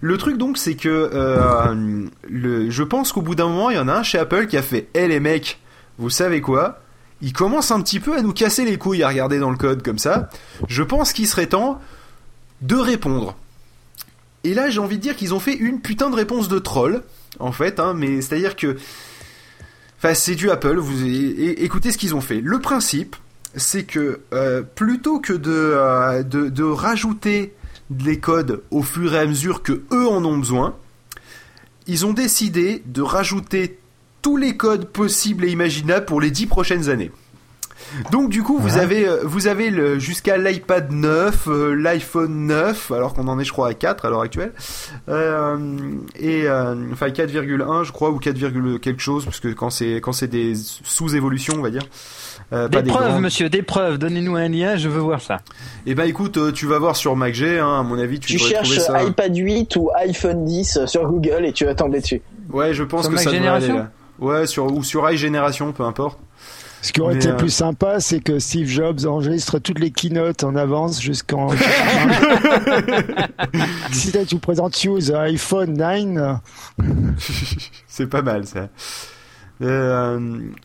Le 0.00 0.16
truc 0.16 0.38
donc, 0.38 0.58
c'est 0.58 0.74
que 0.74 1.10
euh, 1.12 2.06
je 2.30 2.82
pense 2.82 3.12
qu'au 3.12 3.22
bout 3.22 3.34
d'un 3.34 3.48
moment, 3.48 3.70
il 3.70 3.76
y 3.76 3.80
en 3.80 3.88
a 3.88 3.94
un 3.94 4.02
chez 4.02 4.18
Apple 4.18 4.46
qui 4.46 4.56
a 4.56 4.62
fait, 4.62 4.88
hé 4.94 5.08
les 5.08 5.20
mecs, 5.20 5.60
vous 5.98 6.10
savez 6.10 6.40
quoi? 6.40 6.80
Il 7.20 7.32
commence 7.32 7.70
un 7.70 7.80
petit 7.80 8.00
peu 8.00 8.16
à 8.16 8.22
nous 8.22 8.32
casser 8.32 8.64
les 8.64 8.78
couilles 8.78 9.02
à 9.02 9.08
regarder 9.08 9.38
dans 9.38 9.50
le 9.50 9.56
code 9.56 9.82
comme 9.82 9.98
ça. 9.98 10.28
Je 10.68 10.82
pense 10.82 11.12
qu'il 11.12 11.26
serait 11.28 11.46
temps 11.46 11.80
de 12.62 12.74
répondre. 12.76 13.36
Et 14.44 14.54
là, 14.54 14.70
j'ai 14.70 14.80
envie 14.80 14.96
de 14.96 15.02
dire 15.02 15.14
qu'ils 15.14 15.34
ont 15.34 15.40
fait 15.40 15.54
une 15.54 15.80
putain 15.80 16.10
de 16.10 16.16
réponse 16.16 16.48
de 16.48 16.58
troll, 16.58 17.02
en 17.38 17.52
fait, 17.52 17.78
hein, 17.78 17.94
mais 17.94 18.20
c'est-à-dire 18.20 18.56
que. 18.56 18.76
Enfin, 19.98 20.14
c'est 20.14 20.34
du 20.34 20.50
Apple, 20.50 20.78
vous 20.78 21.06
écoutez 21.06 21.92
ce 21.92 21.98
qu'ils 21.98 22.16
ont 22.16 22.20
fait. 22.20 22.40
Le 22.40 22.58
principe, 22.58 23.14
c'est 23.54 23.84
que 23.84 24.20
euh, 24.32 24.62
plutôt 24.62 25.20
que 25.20 25.32
de, 25.32 25.50
euh, 25.50 26.22
de, 26.22 26.48
de, 26.48 26.64
rajouter 26.64 27.54
les 28.04 28.18
codes 28.18 28.62
au 28.70 28.82
fur 28.82 29.14
et 29.14 29.18
à 29.18 29.26
mesure 29.26 29.62
que 29.62 29.82
eux 29.92 30.08
en 30.08 30.24
ont 30.24 30.38
besoin, 30.38 30.76
ils 31.86 32.06
ont 32.06 32.12
décidé 32.12 32.82
de 32.86 33.02
rajouter 33.02 33.78
tous 34.22 34.36
les 34.36 34.56
codes 34.56 34.86
possibles 34.86 35.44
et 35.44 35.50
imaginables 35.50 36.06
pour 36.06 36.20
les 36.20 36.30
dix 36.30 36.46
prochaines 36.46 36.88
années. 36.88 37.10
Donc 38.10 38.30
du 38.30 38.42
coup, 38.42 38.58
vous 38.58 38.78
avez 38.78 39.06
euh, 39.06 39.20
vous 39.24 39.46
avez 39.46 39.70
le, 39.70 39.98
jusqu'à 39.98 40.38
l'iPad 40.38 40.90
9, 40.90 41.48
euh, 41.48 41.74
l'iPhone 41.74 42.46
9, 42.46 42.90
alors 42.92 43.14
qu'on 43.14 43.28
en 43.28 43.38
est 43.38 43.44
je 43.44 43.52
crois 43.52 43.68
à 43.68 43.74
4 43.74 44.06
à 44.06 44.10
l'heure 44.10 44.22
actuelle, 44.22 44.52
euh, 45.08 45.58
et 46.16 46.46
euh, 46.46 46.74
enfin 46.92 47.08
4,1 47.08 47.84
je 47.84 47.92
crois 47.92 48.10
ou 48.10 48.18
4, 48.18 48.78
quelque 48.78 49.02
chose 49.02 49.24
parce 49.24 49.40
que 49.40 49.48
quand 49.48 49.70
c'est 49.70 49.96
quand 49.96 50.12
c'est 50.12 50.28
des 50.28 50.54
sous-évolutions 50.54 51.54
on 51.58 51.62
va 51.62 51.70
dire. 51.70 51.82
Euh, 52.52 52.68
des, 52.68 52.82
preuves, 52.82 53.20
monsieur, 53.20 53.48
des 53.48 53.62
preuves. 53.62 53.98
Donnez-nous 53.98 54.36
un 54.36 54.48
lien, 54.48 54.76
je 54.76 54.88
veux 54.88 55.00
voir 55.00 55.20
ça. 55.20 55.38
Eh 55.86 55.94
ben, 55.94 56.04
écoute, 56.04 56.52
tu 56.52 56.66
vas 56.66 56.78
voir 56.78 56.96
sur 56.96 57.16
MacG, 57.16 57.42
hein, 57.42 57.80
à 57.80 57.82
mon 57.82 57.98
avis, 57.98 58.20
tu, 58.20 58.36
tu 58.36 58.38
cherches 58.38 58.78
ça. 58.78 59.02
iPad 59.02 59.34
8 59.34 59.76
ou 59.76 59.90
iPhone 59.96 60.44
10 60.44 60.86
sur 60.86 61.06
Google 61.06 61.46
et 61.46 61.52
tu 61.52 61.64
vas 61.64 61.74
tomber 61.74 62.00
dessus. 62.00 62.20
Ouais, 62.50 62.74
je 62.74 62.82
pense 62.82 63.08
que 63.08 63.16
ça 63.16 63.32
devrait 63.32 63.48
aller. 63.48 63.74
Ouais, 64.18 64.46
sur 64.46 64.66
ou 64.66 64.84
sur 64.84 65.10
iGénération, 65.10 65.72
peu 65.72 65.84
importe. 65.84 66.18
Ce 66.82 66.92
qui 66.92 67.00
aurait 67.00 67.14
été 67.14 67.28
euh, 67.28 67.36
plus 67.36 67.50
sympa, 67.50 68.00
c'est 68.00 68.18
que 68.18 68.40
Steve 68.40 68.66
Jobs 68.66 69.06
enregistre 69.06 69.60
toutes 69.60 69.78
les 69.78 69.92
keynotes 69.92 70.42
en 70.42 70.56
avance 70.56 71.00
jusqu'en. 71.00 71.50
si 73.92 74.10
tu 74.26 74.38
présentes 74.38 74.82
Use 74.82 75.12
iPhone 75.12 75.74
9. 75.74 76.38
c'est 77.86 78.08
pas 78.08 78.22
mal 78.22 78.44
ça. 78.46 78.68
Euh, 79.62 80.18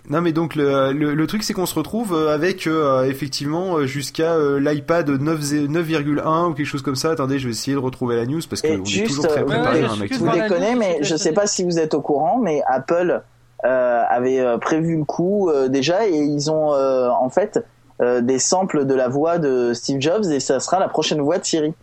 non 0.10 0.22
mais 0.22 0.32
donc 0.32 0.56
le, 0.56 0.92
le, 0.92 1.28
truc 1.28 1.44
c'est 1.44 1.54
qu'on 1.54 1.68
se 1.68 1.76
retrouve 1.76 2.16
euh, 2.16 2.34
avec 2.34 2.66
euh, 2.66 3.04
effectivement 3.04 3.86
jusqu'à 3.86 4.36
l'iPad 4.58 5.10
9,1 5.10 6.50
ou 6.50 6.54
quelque 6.54 6.66
chose 6.66 6.82
comme 6.82 6.96
ça. 6.96 7.12
Attendez, 7.12 7.38
je 7.38 7.46
vais 7.46 7.52
essayer 7.52 7.76
de 7.76 7.82
retrouver 7.82 8.16
la 8.16 8.26
news 8.26 8.42
parce 8.50 8.62
que 8.62 8.80
on 8.80 8.84
est 8.84 9.08
toujours 9.08 9.28
très 9.28 9.46
préparé. 9.46 9.82
Ouais, 9.82 9.88
hein, 9.88 10.08
vous 10.18 10.32
déconnez, 10.32 10.76
mais 10.76 11.00
je 11.02 11.16
sais 11.16 11.34
pas 11.34 11.48
si 11.48 11.64
vous 11.64 11.80
êtes 11.80 11.94
au 11.94 12.02
courant, 12.02 12.40
mais 12.40 12.64
Apple 12.68 13.22
euh, 13.66 14.04
avait 14.10 14.58
prévu 14.60 14.98
le 14.98 15.06
coup 15.06 15.50
euh, 15.50 15.68
déjà 15.68 16.08
et 16.08 16.18
ils 16.18 16.50
ont 16.50 16.72
en 16.72 17.30
fait 17.30 17.64
des 18.00 18.40
samples 18.40 18.86
de 18.86 18.94
la 18.94 19.10
voix 19.10 19.38
de 19.38 19.74
Steve 19.74 20.00
Jobs 20.00 20.26
et 20.26 20.40
ça 20.40 20.60
sera 20.60 20.80
la 20.80 20.88
prochaine 20.88 21.22
voix 21.22 21.38
de 21.38 21.46
Siri. 21.46 21.74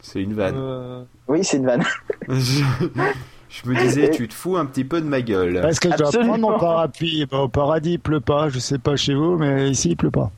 C'est 0.00 0.20
une 0.20 0.34
vanne. 0.34 1.06
Oui, 1.28 1.44
c'est 1.44 1.56
une 1.56 1.66
vanne. 1.66 1.84
Je 3.62 3.70
me 3.70 3.80
disais, 3.80 4.10
tu 4.10 4.26
te 4.26 4.34
fous 4.34 4.56
un 4.56 4.66
petit 4.66 4.84
peu 4.84 5.00
de 5.00 5.06
ma 5.06 5.22
gueule. 5.22 5.60
Parce 5.62 5.78
que 5.78 5.90
je 5.90 5.96
dois 5.96 6.10
prendre 6.10 6.38
mon 6.38 6.58
parapluie. 6.58 7.24
Au 7.30 7.48
paradis, 7.48 7.92
il 7.92 7.98
pleut 7.98 8.20
pas. 8.20 8.48
Je 8.48 8.58
sais 8.58 8.78
pas 8.78 8.96
chez 8.96 9.14
vous, 9.14 9.36
mais 9.36 9.70
ici, 9.70 9.90
il 9.90 9.96
pleut 9.96 10.10
pas. 10.10 10.32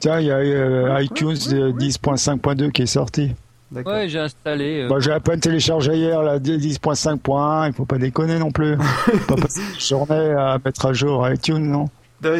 Tiens, 0.00 0.18
il 0.18 0.26
y 0.26 0.32
a 0.32 1.00
iTunes 1.02 1.34
10.5.2 1.34 2.72
qui 2.72 2.82
est 2.82 2.86
sorti. 2.86 3.30
Ouais, 3.72 4.08
j'ai 4.08 4.18
installé. 4.18 4.82
Euh... 4.82 4.88
Bah, 4.88 4.96
j'ai 4.98 5.12
à 5.12 5.20
peine 5.20 5.40
téléchargé 5.40 5.94
hier 5.94 6.22
la 6.22 6.38
10.5.1, 6.38 7.68
il 7.68 7.72
faut 7.72 7.84
pas 7.84 7.98
déconner 7.98 8.38
non 8.38 8.50
plus. 8.50 8.76
pas 9.28 9.36
passer 9.36 9.60
une 9.60 9.80
journée 9.80 10.34
à 10.36 10.58
mettre 10.62 10.86
à 10.86 10.92
jour 10.92 11.26
iTunes, 11.30 11.70
non? 11.70 11.88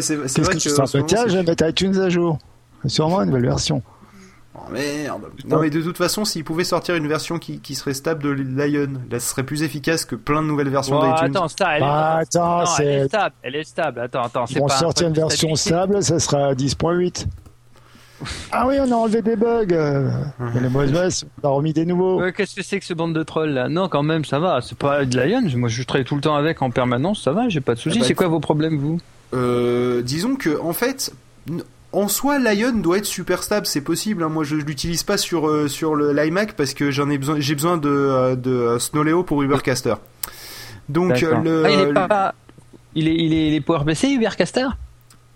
C'est, 0.01 0.16
vrai 0.16 0.26
que, 0.26 0.59
que 0.59 1.07
tiens, 1.07 1.26
je 1.26 1.39
vais 1.39 1.43
mettre 1.43 1.66
iTunes 1.66 1.97
à 1.99 2.09
jour. 2.09 2.39
Sûrement 2.87 3.22
une 3.22 3.30
nouvelle 3.30 3.47
version. 3.47 3.83
Oh 4.55 4.70
merde. 4.70 5.22
Non 5.46 5.61
mais 5.61 5.70
de 5.70 5.80
toute 5.80 5.96
façon, 5.96 6.24
s'ils 6.26 6.44
pouvaient 6.44 6.64
sortir 6.64 6.94
une 6.94 7.09
version 7.09 7.38
qui, 7.38 7.61
qui 7.61 7.74
serait 7.74 7.94
stable 7.94 8.22
de 8.22 8.30
Lion, 8.30 9.00
là 9.11 9.18
ce 9.18 9.30
serait 9.30 9.44
plus 9.44 9.62
efficace 9.62 10.05
que 10.05 10.14
plein 10.14 10.42
de 10.42 10.46
nouvelles 10.46 10.68
versions 10.68 10.98
oh, 11.00 11.07
d'iTunes. 11.07 11.36
Attends, 11.36 11.48
ça, 11.48 11.76
elle, 11.76 11.80
bah, 11.80 12.16
attends, 12.20 12.64
elle 12.78 12.88
est 12.88 13.09
stable, 13.09 13.34
elle 13.42 13.57
est 13.57 13.64
stable. 13.64 14.00
Attends, 14.00 14.22
attends, 14.22 14.44
Ils 14.50 14.59
vont 14.59 14.68
sortir 14.68 15.09
une 15.09 15.14
version 15.14 15.55
stable, 15.55 16.03
ça 16.03 16.18
sera 16.18 16.55
10.8. 16.55 17.26
Ah 18.53 18.66
oui, 18.68 18.76
on 18.78 18.90
a 18.92 18.94
enlevé 18.94 19.20
des 19.20 19.34
bugs. 19.34 19.66
Les 19.66 20.68
mauvaises 20.68 21.24
on 21.42 21.48
a 21.48 21.50
remis 21.50 21.72
des 21.72 21.84
nouveaux. 21.84 22.22
Qu'est-ce 22.30 22.55
que 22.55 22.62
c'est 22.62 22.78
que 22.78 22.84
ce 22.84 22.94
bande 22.94 23.14
de 23.14 23.22
trolls 23.24 23.50
là? 23.50 23.68
Non, 23.68 23.88
quand 23.88 24.05
même, 24.05 24.24
ça 24.24 24.38
va. 24.38 24.61
C'est 24.61 24.78
pas 24.78 25.05
de 25.05 25.18
Lion. 25.18 25.42
Moi, 25.57 25.68
je 25.68 25.82
travaille 25.82 26.05
tout 26.05 26.14
le 26.14 26.20
temps 26.20 26.36
avec 26.36 26.62
en 26.62 26.70
permanence. 26.70 27.22
Ça 27.22 27.32
va, 27.32 27.48
j'ai 27.48 27.61
pas 27.61 27.74
de 27.74 27.80
soucis. 27.80 27.98
Ah 27.98 28.00
bah, 28.03 28.07
c'est 28.07 28.14
quoi 28.14 28.28
vos 28.28 28.38
problèmes, 28.38 28.78
vous? 28.78 29.00
Euh, 29.34 30.03
Disons 30.03 30.36
que, 30.36 30.61
en 30.61 30.72
fait, 30.72 31.12
en 31.93 32.09
soi, 32.09 32.38
Lion 32.38 32.72
doit 32.72 32.99
être 32.99 33.07
super 33.07 33.43
stable, 33.43 33.66
c'est 33.66 33.80
possible. 33.80 34.22
Hein. 34.22 34.28
Moi, 34.28 34.45
je, 34.45 34.57
l'utilise 34.57 35.03
pas 35.03 35.16
sur 35.16 35.49
euh, 35.49 35.68
sur 35.68 35.95
le 35.95 36.12
l'iMac 36.12 36.55
parce 36.55 36.74
que 36.74 36.90
j'en 36.90 37.11
ai 37.11 37.18
besoin. 37.18 37.36
J'ai 37.38 37.55
besoin 37.55 37.76
de 37.76 37.88
euh, 37.88 38.36
de 38.36 38.78
Snowleo 38.78 39.22
pour 39.22 39.43
Ubercaster. 39.43 39.95
Donc 40.88 41.20
le. 41.20 41.64
Ah, 41.64 41.70
il 41.70 41.80
est 41.80 41.93
pas. 41.93 42.34
Il 42.95 43.09
est 43.09 43.14
il 43.14 43.32
est, 43.32 43.49
il 43.49 43.55
est 43.55 43.61
PowerPC 43.61 44.09
Ubercaster? 44.09 44.66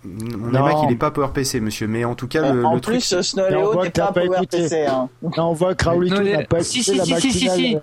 Mon 0.07 0.51
iMac 0.51 0.77
il 0.85 0.93
est 0.93 0.97
pas 0.97 1.11
PowerPC 1.11 1.61
monsieur 1.61 1.87
mais 1.87 2.05
en 2.05 2.15
tout 2.15 2.29
cas 2.29 2.53
le, 2.53 2.65
en 2.65 2.75
le 2.75 2.81
plus 2.81 3.09
truc... 3.09 3.25
Snowleo 3.25 3.83
n'est 3.83 3.91
pas, 3.91 4.13
pas 4.13 4.21
PowerPC 4.21 4.87
hein. 4.87 5.09
on 5.23 5.53
voit 5.53 5.75
Crowley 5.75 6.37
n'a 6.37 6.45
pas 6.45 6.61
si, 6.61 6.83
si, 6.83 6.99
si, 7.01 7.21
si, 7.21 7.33
si, 7.33 7.51
si. 7.51 7.79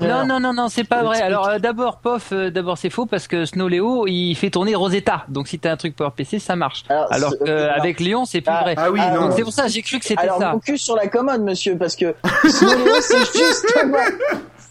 non 0.00 0.26
non 0.26 0.40
non 0.40 0.52
non 0.52 0.68
c'est 0.68 0.84
pas 0.84 1.02
vrai. 1.02 1.20
Alors 1.20 1.48
euh, 1.48 1.58
d'abord 1.58 1.98
pof 1.98 2.30
euh, 2.32 2.50
d'abord 2.50 2.78
c'est 2.78 2.90
faux 2.90 3.06
parce 3.06 3.28
que 3.28 3.44
Snowleo 3.44 4.06
il 4.06 4.34
fait 4.34 4.50
tourner 4.50 4.74
Rosetta. 4.74 5.24
Donc 5.28 5.48
si 5.48 5.58
t'as 5.58 5.72
un 5.72 5.76
truc 5.76 5.96
PowerPC 5.96 6.38
ça 6.38 6.56
marche. 6.56 6.84
Alors, 6.88 7.12
alors 7.12 7.32
qu'avec 7.44 8.00
Lyon 8.00 8.24
c'est 8.24 8.40
plus 8.40 8.52
ah, 8.54 8.62
vrai. 8.62 8.74
ah 8.76 8.90
oui 8.90 9.00
non. 9.14 9.30
C'est 9.34 9.42
pour 9.42 9.52
ça 9.52 9.68
j'ai 9.68 9.82
cru 9.82 9.98
que 9.98 10.04
c'était 10.04 10.26
ça. 10.26 10.34
alors 10.34 10.52
focus 10.52 10.82
sur 10.82 10.96
la 10.96 11.08
commode 11.08 11.42
monsieur 11.42 11.76
parce 11.76 11.96
que 11.96 12.14
Snowleo 12.48 12.94
c'est 13.00 13.38
justement 13.38 13.98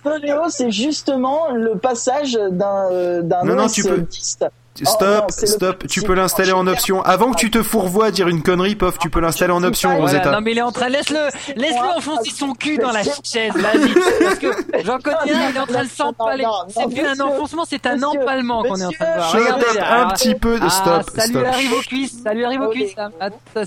Snowleo 0.02 0.50
c'est 0.50 0.72
justement 0.72 1.52
le 1.54 1.78
passage 1.78 2.34
d'un 2.34 2.92
euh, 2.92 3.22
d'un 3.22 3.48
OS 3.58 3.80
10 3.80 4.40
Stop, 4.86 5.26
oh, 5.30 5.46
stop, 5.46 5.88
tu 5.88 6.02
peux 6.02 6.14
l'installer 6.14 6.52
en 6.52 6.68
option. 6.68 7.02
Avant 7.02 7.32
que 7.32 7.38
tu 7.38 7.50
te 7.50 7.64
fourvoies 7.64 8.08
à 8.08 8.12
dire 8.12 8.28
une 8.28 8.44
connerie, 8.44 8.76
pof, 8.76 8.98
tu 9.00 9.10
peux 9.10 9.20
l'installer 9.20 9.54
en 9.54 9.64
option, 9.64 9.98
Rosetta. 9.98 10.32
non 10.32 10.42
mais 10.42 10.52
il 10.52 10.58
est 10.58 10.62
en 10.62 10.72
train, 10.72 10.90
laisse-le, 10.90 11.30
laisse-le 11.56 11.98
enfoncer 11.98 12.32
son 12.32 12.54
cul 12.54 12.78
dans 12.78 12.92
la 12.92 13.04
chaise, 13.04 13.54
vas-y. 13.56 13.94
Parce 14.24 14.40
que 14.40 14.48
j'en 14.84 15.00
connais 15.00 15.34
un, 15.34 15.50
il 15.50 15.56
est 15.56 15.60
en 15.60 15.66
train 15.66 15.84
de 15.84 15.90
s'empaler. 15.90 16.46
C'est 16.70 16.94
plus 16.94 17.06
un 17.06 17.20
enfoncement, 17.20 17.66
c'est 17.68 17.86
un 17.86 18.02
empalement 18.04 18.64
qu'on 18.64 18.76
est 18.76 18.86
en 18.86 18.92
train 18.92 19.06
de 19.06 19.18
voir. 19.18 19.32
Regardez, 19.32 19.80
un 19.80 20.08
petit 20.10 20.36
peu 20.36 20.60
de 20.60 20.70
stop, 20.70 21.10
ah, 21.18 21.22
Ça 21.22 21.28
lui 21.28 21.46
arrive 21.46 21.74
aux 21.74 21.82
cuisses, 21.82 22.22
ça 22.24 22.34
lui 22.34 22.46
arrive 22.46 22.62
aux 22.62 22.70
cuisses. 22.70 22.96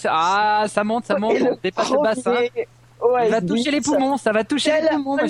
Ah, 0.04 0.64
ça 0.68 0.84
monte, 0.84 1.06
ça 1.06 1.18
monte, 1.18 1.36
dépasse 1.62 1.90
le 1.90 2.02
bassin. 2.02 2.34
Ouais, 3.02 3.26
il 3.26 3.30
va 3.30 3.40
toucher 3.40 3.70
les 3.70 3.80
poumons, 3.80 4.16
ça 4.16 4.32
va 4.32 4.44
toucher 4.44 4.72
les 4.80 4.88
poumons. 4.88 5.16
Moi, 5.16 5.24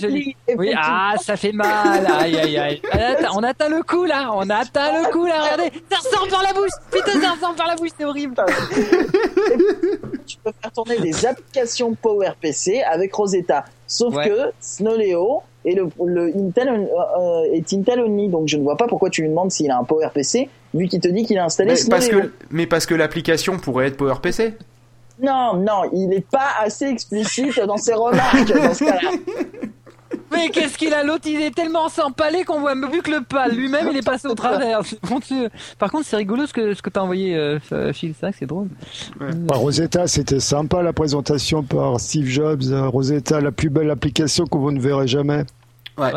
oui, 0.57 0.75
ah, 0.77 1.15
ça 1.21 1.37
fait 1.37 1.53
mal. 1.53 2.07
Aïe, 2.07 2.37
aïe, 2.37 2.59
aïe. 2.59 2.83
On 3.35 3.43
atteint 3.43 3.69
le 3.69 3.83
coup 3.83 4.05
là, 4.05 4.31
on 4.33 4.49
atteint 4.51 5.01
le 5.01 5.11
coup 5.11 5.25
là. 5.25 5.43
Regardez, 5.43 5.73
ça 5.91 5.99
ressort 5.99 6.29
par 6.29 6.43
la 6.43 6.53
bouche. 6.53 6.71
Putain, 6.91 7.21
ça 7.21 7.33
ressort 7.33 7.55
par 7.55 7.69
la 7.69 7.77
bouche, 7.77 7.91
c'est 7.97 8.05
horrible. 8.05 8.35
tu 10.27 10.37
peux 10.43 10.53
faire 10.61 10.73
tourner 10.73 10.99
des 10.99 11.27
applications 11.27 11.95
PowerPC 11.95 12.83
avec 12.83 13.15
Rosetta, 13.15 13.65
sauf 13.87 14.15
que 14.17 14.53
Snowleo 14.61 15.43
et 15.65 15.75
le, 15.75 15.89
le 16.05 16.33
Intel 16.37 16.69
euh, 16.69 16.87
euh, 17.19 17.53
est 17.53 17.73
Intel 17.73 18.01
only, 18.01 18.29
donc 18.29 18.49
je 18.49 18.57
ne 18.57 18.63
vois 18.63 18.77
pas 18.77 18.87
pourquoi 18.87 19.11
tu 19.11 19.23
lui 19.23 19.29
demandes 19.29 19.51
s'il 19.51 19.71
a 19.71 19.79
un 19.79 19.85
PowerPC, 19.85 20.49
vu 20.75 20.89
qu'il 20.89 21.01
te 21.01 21.09
dit 21.09 21.25
qu'il 21.25 21.39
a 21.39 21.45
installé 21.45 21.71
mais 21.71 21.77
Snowleo. 21.77 21.97
Parce 21.97 22.09
que, 22.09 22.33
mais 22.51 22.67
parce 22.67 22.87
que 22.87 22.95
l'application 22.95 23.59
pourrait 23.59 23.89
être 23.89 23.97
PowerPC. 23.97 24.55
Non, 25.23 25.55
non, 25.55 25.91
il 25.93 26.09
n'est 26.09 26.21
pas 26.21 26.51
assez 26.61 26.87
explicite 26.87 27.59
dans 27.61 27.77
ses 27.77 27.95
remarques 27.95 28.53
dans 28.53 28.75
ce 28.75 28.85
cas-là. 28.85 29.11
Mais 30.33 30.49
qu'est-ce 30.51 30.79
qu'il 30.79 30.93
a 30.95 31.03
l'autre? 31.03 31.27
Il 31.27 31.41
est 31.41 31.55
tellement 31.55 31.89
sans 31.89 32.13
palais 32.13 32.45
qu'on 32.45 32.61
voit 32.61 32.75
plus 32.75 33.03
que 33.03 33.11
le 33.11 33.23
pal. 33.23 33.55
Lui-même, 33.55 33.89
il 33.91 33.97
est 33.97 34.05
passé 34.05 34.29
au 34.29 34.35
travers. 34.35 34.81
Par 35.79 35.91
contre, 35.91 36.07
c'est 36.07 36.17
rigolo 36.17 36.47
ce 36.47 36.53
que 36.53 36.75
ce 36.75 36.83
que 36.83 36.91
t'as 36.91 37.01
envoyé, 37.01 37.37
euh, 37.37 37.59
Phil. 37.93 38.15
C'est 38.19 38.33
c'est 38.33 38.47
drôle. 38.47 38.69
Bah, 39.19 39.57
Rosetta, 39.57 40.07
c'était 40.07 40.41
sympa 40.41 40.83
la 40.83 40.93
présentation 40.93 41.63
par 41.63 41.99
Steve 41.99 42.27
Jobs. 42.27 42.63
Euh, 42.71 42.89
Rosetta, 42.89 43.41
la 43.41 43.51
plus 43.51 43.71
belle 43.71 43.91
application 43.91 44.47
que 44.47 44.57
vous 44.57 44.71
ne 44.71 44.81
verrez 44.81 45.09
jamais. 45.09 45.45
Ouais. 45.99 46.13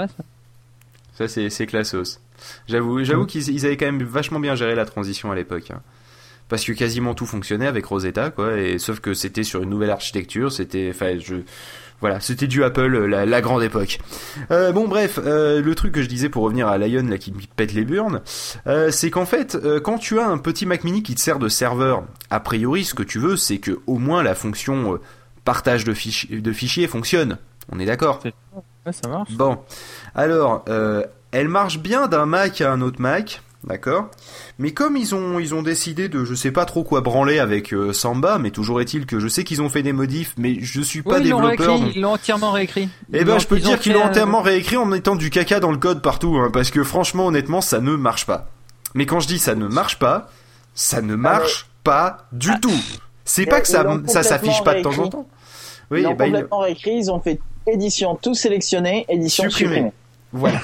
ça, 1.15 1.27
c'est 1.27 1.49
c'est 1.49 1.65
classos. 1.65 2.19
J'avoue, 2.67 3.03
j'avoue 3.03 3.25
qu'ils 3.25 3.65
avaient 3.65 3.77
quand 3.77 3.85
même 3.85 4.03
vachement 4.03 4.39
bien 4.39 4.55
géré 4.55 4.75
la 4.75 4.85
transition 4.85 5.31
à 5.31 5.35
l'époque. 5.35 5.71
Parce 6.53 6.65
que 6.65 6.71
quasiment 6.73 7.15
tout 7.15 7.25
fonctionnait 7.25 7.65
avec 7.65 7.83
Rosetta 7.83 8.29
quoi 8.29 8.59
et 8.59 8.77
sauf 8.77 8.99
que 8.99 9.15
c'était 9.15 9.41
sur 9.41 9.63
une 9.63 9.71
nouvelle 9.71 9.89
architecture 9.89 10.51
c'était 10.51 10.91
enfin 10.93 11.17
je 11.17 11.37
voilà, 11.99 12.19
c'était 12.19 12.45
du 12.45 12.63
Apple, 12.63 13.05
la, 13.05 13.41
grande 13.41 13.63
époque. 13.63 13.97
Euh, 14.51 14.71
bon, 14.73 14.87
bref, 14.89 15.19
euh, 15.23 15.61
le 15.61 15.73
truc 15.73 15.93
que 15.93 16.01
je 16.01 16.09
disais 16.09 16.27
pour 16.27 16.43
revenir 16.43 16.67
à 16.67 16.77
Lion, 16.77 17.07
là, 17.07 17.17
qui 17.17 17.31
me 17.31 17.39
pète 17.55 17.73
les 17.73 17.85
burnes, 17.85 18.21
euh, 18.67 18.91
c'est 18.91 19.09
qu'en 19.09 19.25
fait, 19.25 19.57
quand 19.81 19.97
tu 19.97 20.19
as 20.19 20.27
un 20.27 20.37
petit 20.37 20.65
Mac 20.65 20.83
Mini 20.83 21.01
qui 21.01 21.15
te 21.15 21.21
sert 21.21 21.39
de 21.39 21.47
serveur, 21.47 22.03
a 22.29 22.41
priori, 22.41 22.83
ce 22.83 22.93
que 22.93 23.03
tu 23.03 23.19
veux, 23.19 23.37
c'est 23.37 23.57
que 23.57 23.79
au 23.87 23.99
moins 23.99 24.21
la 24.21 24.35
fonction 24.35 24.99
partage 25.45 25.85
de, 25.85 25.93
fichiers, 25.93 26.41
de 26.41 26.51
fichiers 26.51 26.87
fonctionne. 26.87 27.37
On 27.71 27.79
est 27.79 27.85
d'accord 27.85 28.19
Ouais, 28.85 28.91
ça 28.91 29.07
marche. 29.07 29.31
Bon, 29.31 29.59
alors, 30.13 30.65
elle 31.31 31.47
marche 31.47 31.79
bien 31.79 32.07
d'un 32.07 32.25
Mac 32.25 32.59
à 32.59 32.69
un 32.69 32.81
autre 32.81 33.01
Mac, 33.01 33.41
D'accord. 33.63 34.09
Mais 34.59 34.71
comme 34.71 34.97
ils 34.97 35.15
ont 35.15 35.39
ils 35.39 35.55
ont 35.55 35.61
décidé 35.61 36.09
de 36.09 36.25
je 36.25 36.35
sais 36.35 36.51
pas 36.51 36.65
trop 36.65 36.83
quoi 36.83 36.99
branler 36.99 37.39
avec 37.39 37.73
euh, 37.73 37.93
Samba, 37.93 38.37
mais 38.37 38.51
toujours 38.51 38.81
est-il 38.81 39.05
que 39.05 39.19
je 39.19 39.27
sais 39.29 39.45
qu'ils 39.45 39.61
ont 39.61 39.69
fait 39.69 39.83
des 39.83 39.93
modifs, 39.93 40.33
mais 40.37 40.57
je 40.59 40.81
suis 40.81 41.01
pas 41.01 41.21
développeur. 41.21 41.79
Ils 41.95 42.01
l'ont 42.01 42.13
entièrement 42.13 42.51
réécrit. 42.51 42.89
Eh 43.13 43.23
ben 43.23 43.39
je 43.39 43.47
peux 43.47 43.59
dire 43.59 43.79
qu'ils 43.79 43.93
l'ont 43.93 44.03
entièrement 44.03 44.41
réécrit 44.41 44.75
en 44.75 44.85
mettant 44.85 45.15
du 45.15 45.29
caca 45.29 45.61
dans 45.61 45.71
le 45.71 45.77
code 45.77 46.01
partout, 46.01 46.37
hein, 46.37 46.49
parce 46.51 46.71
que 46.71 46.83
franchement 46.83 47.27
honnêtement 47.27 47.61
ça 47.61 47.79
ne 47.79 47.95
marche 47.95 48.25
pas. 48.25 48.49
Mais 48.95 49.05
quand 49.05 49.21
je 49.21 49.27
dis 49.27 49.39
ça 49.39 49.55
ne 49.55 49.67
marche 49.67 49.97
pas, 49.97 50.29
ça 50.75 51.01
ne 51.01 51.15
marche 51.15 51.67
pas 51.85 52.27
du 52.33 52.49
ah. 52.51 52.59
tout. 52.61 52.81
C'est 53.23 53.45
pas 53.45 53.61
que 53.61 53.67
ça 53.67 53.85
ça 54.07 54.23
s'affiche 54.23 54.61
pas 54.63 54.75
de 54.75 54.81
temps 54.81 54.97
en 54.99 55.07
temps. 55.07 55.27
Oui, 55.89 56.01
ils 56.01 56.07
ont 56.07 56.15
bah, 56.15 56.25
complètement 56.25 56.59
réécrit, 56.59 56.95
ils 56.97 57.11
ont 57.11 57.21
fait 57.21 57.39
édition 57.65 58.15
tout 58.15 58.33
sélectionné, 58.33 59.05
édition 59.07 59.49
supprimée. 59.49 59.93
Voilà. 60.33 60.59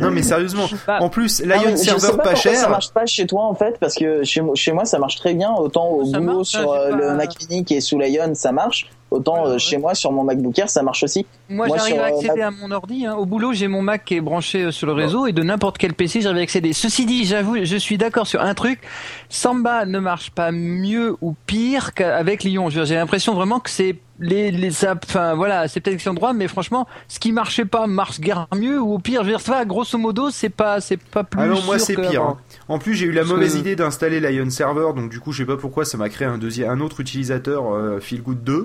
Non 0.00 0.10
mais 0.10 0.22
sérieusement, 0.22 0.66
en 0.88 1.08
plus 1.08 1.42
Lion 1.44 1.76
serveur 1.76 2.16
pas, 2.16 2.22
pas 2.22 2.34
cher. 2.34 2.54
Ça 2.56 2.68
marche 2.68 2.90
pas 2.90 3.06
chez 3.06 3.26
toi 3.26 3.44
en 3.44 3.54
fait 3.54 3.78
parce 3.80 3.94
que 3.94 4.22
chez, 4.24 4.42
chez 4.54 4.72
moi 4.72 4.84
ça 4.84 4.98
marche 4.98 5.16
très 5.16 5.34
bien. 5.34 5.52
Autant 5.52 5.88
au 5.88 6.04
boulot 6.04 6.44
sur 6.44 6.72
euh, 6.72 6.90
le 6.90 7.14
Mac 7.14 7.30
Mini 7.40 7.64
qui 7.64 7.74
est 7.74 7.80
sous 7.80 7.98
Lion 7.98 8.34
ça 8.34 8.52
marche. 8.52 8.88
Autant 9.10 9.46
euh, 9.46 9.58
chez 9.58 9.78
moi 9.78 9.94
sur 9.94 10.12
mon 10.12 10.24
MacBook 10.24 10.58
Air 10.58 10.68
ça 10.68 10.82
marche 10.82 11.02
aussi. 11.02 11.26
Moi, 11.48 11.66
j'arrive 11.68 12.00
à 12.00 12.04
euh, 12.04 12.16
accéder 12.16 12.42
à 12.42 12.50
mon 12.50 12.70
ordi. 12.70 13.06
Hein. 13.06 13.14
Au 13.14 13.24
boulot 13.24 13.52
j'ai 13.52 13.68
mon 13.68 13.82
Mac 13.82 14.04
qui 14.04 14.16
est 14.16 14.20
branché 14.20 14.70
sur 14.70 14.86
le 14.86 14.92
réseau 14.92 15.26
et 15.26 15.32
de 15.32 15.42
n'importe 15.42 15.78
quel 15.78 15.94
PC 15.94 16.20
j'arrive 16.20 16.38
à 16.38 16.42
accéder. 16.42 16.72
Ceci 16.72 17.06
dit, 17.06 17.24
j'avoue, 17.24 17.56
je 17.64 17.76
suis 17.76 17.98
d'accord 17.98 18.26
sur 18.26 18.42
un 18.42 18.54
truc. 18.54 18.80
Samba 19.28 19.86
ne 19.86 19.98
marche 19.98 20.30
pas 20.30 20.52
mieux 20.52 21.16
ou 21.20 21.34
pire 21.46 21.94
qu'avec 21.94 22.44
Lyon. 22.44 22.68
J'ai 22.70 22.94
l'impression 22.94 23.34
vraiment 23.34 23.60
que 23.60 23.70
c'est 23.70 23.96
les, 24.20 24.50
les 24.50 24.84
enfin 24.84 25.34
voilà, 25.34 25.68
c'est 25.68 25.80
peut-être 25.80 25.96
question 25.96 26.12
de 26.12 26.18
droit, 26.18 26.32
mais 26.32 26.48
franchement, 26.48 26.86
ce 27.06 27.18
qui 27.18 27.32
marchait 27.32 27.64
pas 27.64 27.86
marche 27.86 28.20
guère 28.20 28.46
mieux 28.56 28.80
ou 28.80 28.94
au 28.94 28.98
pire, 28.98 29.22
je 29.22 29.26
veux 29.26 29.32
dire, 29.32 29.40
ça, 29.40 29.64
grosso 29.64 29.96
modo, 29.98 30.30
c'est 30.30 30.48
pas, 30.48 30.80
c'est 30.80 30.96
pas 30.96 31.24
plus. 31.24 31.40
Ah 31.40 31.46
non, 31.46 31.62
moi 31.62 31.78
c'est 31.78 31.94
pire. 31.94 32.22
Hein. 32.22 32.38
En 32.68 32.78
plus, 32.78 32.94
j'ai 32.94 33.06
eu 33.06 33.12
la 33.12 33.24
mauvaise 33.24 33.54
idée 33.54 33.76
d'installer 33.76 34.20
Lion 34.20 34.50
Server, 34.50 34.90
donc 34.94 35.10
du 35.10 35.20
coup, 35.20 35.32
je 35.32 35.38
sais 35.38 35.46
pas 35.46 35.56
pourquoi, 35.56 35.84
ça 35.84 35.96
m'a 35.98 36.08
créé 36.08 36.26
un 36.26 36.38
deuxième, 36.38 36.70
un 36.70 36.80
autre 36.80 37.00
utilisateur 37.00 37.72
euh, 37.72 38.00
Feelgood 38.00 38.42
2 38.42 38.62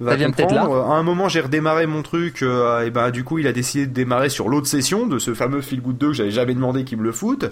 va 0.00 0.16
comprendre. 0.16 0.76
Là. 0.76 0.94
À 0.94 0.96
un 0.96 1.02
moment, 1.02 1.28
j'ai 1.28 1.40
redémarré 1.40 1.86
mon 1.86 2.02
truc, 2.02 2.42
euh, 2.42 2.84
et 2.84 2.90
ben 2.90 3.10
du 3.10 3.24
coup, 3.24 3.38
il 3.38 3.46
a 3.46 3.52
décidé 3.52 3.86
de 3.86 3.92
démarrer 3.92 4.28
sur 4.28 4.48
l'autre 4.48 4.66
session 4.66 5.06
de 5.06 5.18
ce 5.18 5.34
fameux 5.34 5.60
Feel 5.60 5.80
Good 5.80 5.98
2 5.98 6.06
que 6.08 6.12
j'avais 6.14 6.30
jamais 6.30 6.54
demandé 6.54 6.84
qu'il 6.84 6.98
me 6.98 7.04
le 7.04 7.12
foute. 7.12 7.46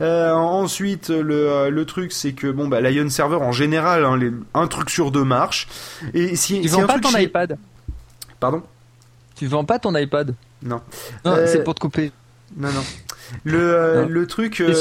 Euh, 0.00 0.32
ensuite, 0.32 1.10
le, 1.10 1.48
euh, 1.50 1.70
le 1.70 1.84
truc, 1.84 2.12
c'est 2.12 2.32
que 2.32 2.50
bon, 2.50 2.68
bah, 2.68 2.80
Lion 2.80 3.08
Server 3.08 3.36
en 3.36 3.52
général, 3.52 4.04
hein, 4.04 4.16
les, 4.16 4.32
un 4.54 4.66
truc 4.66 4.90
sur 4.90 5.10
deux 5.10 5.24
marche. 5.24 5.68
Et 6.14 6.36
si, 6.36 6.60
tu 6.60 6.68
vends 6.68 6.86
pas 6.86 6.98
ton 6.98 7.16
iPad? 7.16 7.58
Pardon? 8.40 8.62
Tu 9.36 9.46
vends 9.46 9.64
pas 9.64 9.78
ton 9.78 9.94
iPad? 9.96 10.34
Non. 10.62 10.80
non 11.24 11.36
c'est 11.46 11.64
pour 11.64 11.74
te 11.74 11.80
couper. 11.80 12.12
Non, 12.56 12.68
non. 12.72 12.84
Le, 13.44 14.06
le 14.08 14.26
truc. 14.26 14.62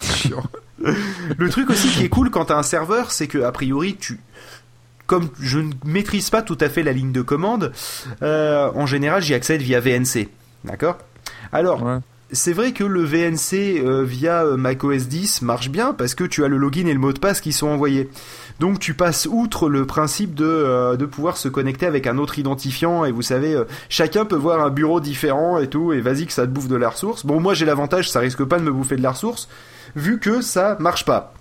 Sûr 0.00 0.42
le 0.80 1.48
truc 1.48 1.70
aussi 1.70 1.88
qui 1.88 2.04
est 2.04 2.08
cool 2.08 2.30
quand 2.30 2.46
t'as 2.46 2.56
un 2.56 2.62
serveur, 2.62 3.10
c'est 3.10 3.26
que 3.26 3.38
a 3.38 3.52
priori 3.52 3.96
tu 3.96 4.20
comme 5.08 5.30
je 5.40 5.58
ne 5.58 5.72
maîtrise 5.84 6.30
pas 6.30 6.42
tout 6.42 6.58
à 6.60 6.68
fait 6.68 6.84
la 6.84 6.92
ligne 6.92 7.12
de 7.12 7.22
commande, 7.22 7.72
euh, 8.22 8.70
en 8.74 8.86
général 8.86 9.22
j'y 9.22 9.34
accède 9.34 9.62
via 9.62 9.80
VNC. 9.80 10.28
D'accord? 10.64 10.98
Alors, 11.50 11.82
c'est 12.30 12.52
vrai 12.52 12.72
que 12.72 12.84
le 12.84 13.02
VNC 13.04 13.80
euh, 13.82 14.04
via 14.04 14.44
euh, 14.44 14.58
macOS 14.58 15.08
10 15.08 15.40
marche 15.42 15.70
bien 15.70 15.94
parce 15.94 16.14
que 16.14 16.24
tu 16.24 16.44
as 16.44 16.48
le 16.48 16.58
login 16.58 16.86
et 16.86 16.92
le 16.92 16.98
mot 16.98 17.14
de 17.14 17.18
passe 17.18 17.40
qui 17.40 17.54
sont 17.54 17.68
envoyés. 17.68 18.10
Donc 18.60 18.80
tu 18.80 18.92
passes 18.92 19.26
outre 19.30 19.70
le 19.70 19.86
principe 19.86 20.34
de, 20.34 20.94
de 20.96 21.06
pouvoir 21.06 21.38
se 21.38 21.48
connecter 21.48 21.86
avec 21.86 22.06
un 22.06 22.18
autre 22.18 22.38
identifiant 22.38 23.06
et 23.06 23.12
vous 23.12 23.22
savez, 23.22 23.56
chacun 23.88 24.26
peut 24.26 24.36
voir 24.36 24.60
un 24.60 24.68
bureau 24.68 25.00
différent 25.00 25.58
et 25.58 25.68
tout 25.68 25.94
et 25.94 26.02
vas-y 26.02 26.26
que 26.26 26.32
ça 26.32 26.42
te 26.42 26.50
bouffe 26.50 26.68
de 26.68 26.76
la 26.76 26.90
ressource. 26.90 27.24
Bon 27.24 27.40
moi 27.40 27.54
j'ai 27.54 27.64
l'avantage, 27.64 28.10
ça 28.10 28.20
risque 28.20 28.44
pas 28.44 28.58
de 28.58 28.64
me 28.64 28.72
bouffer 28.72 28.96
de 28.96 29.02
la 29.02 29.12
ressource 29.12 29.48
vu 29.96 30.18
que 30.18 30.42
ça 30.42 30.76
marche 30.80 31.06
pas. 31.06 31.32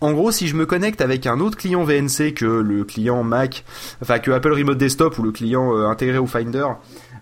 En 0.00 0.12
gros, 0.12 0.30
si 0.30 0.48
je 0.48 0.56
me 0.56 0.66
connecte 0.66 1.00
avec 1.00 1.26
un 1.26 1.40
autre 1.40 1.56
client 1.56 1.84
VNC 1.84 2.34
que 2.34 2.44
le 2.44 2.84
client 2.84 3.22
Mac, 3.22 3.64
enfin 4.02 4.18
que 4.18 4.30
Apple 4.30 4.52
Remote 4.52 4.78
Desktop 4.78 5.18
ou 5.18 5.22
le 5.22 5.32
client 5.32 5.76
euh, 5.76 5.86
intégré 5.86 6.18
au 6.18 6.26
Finder, 6.26 6.66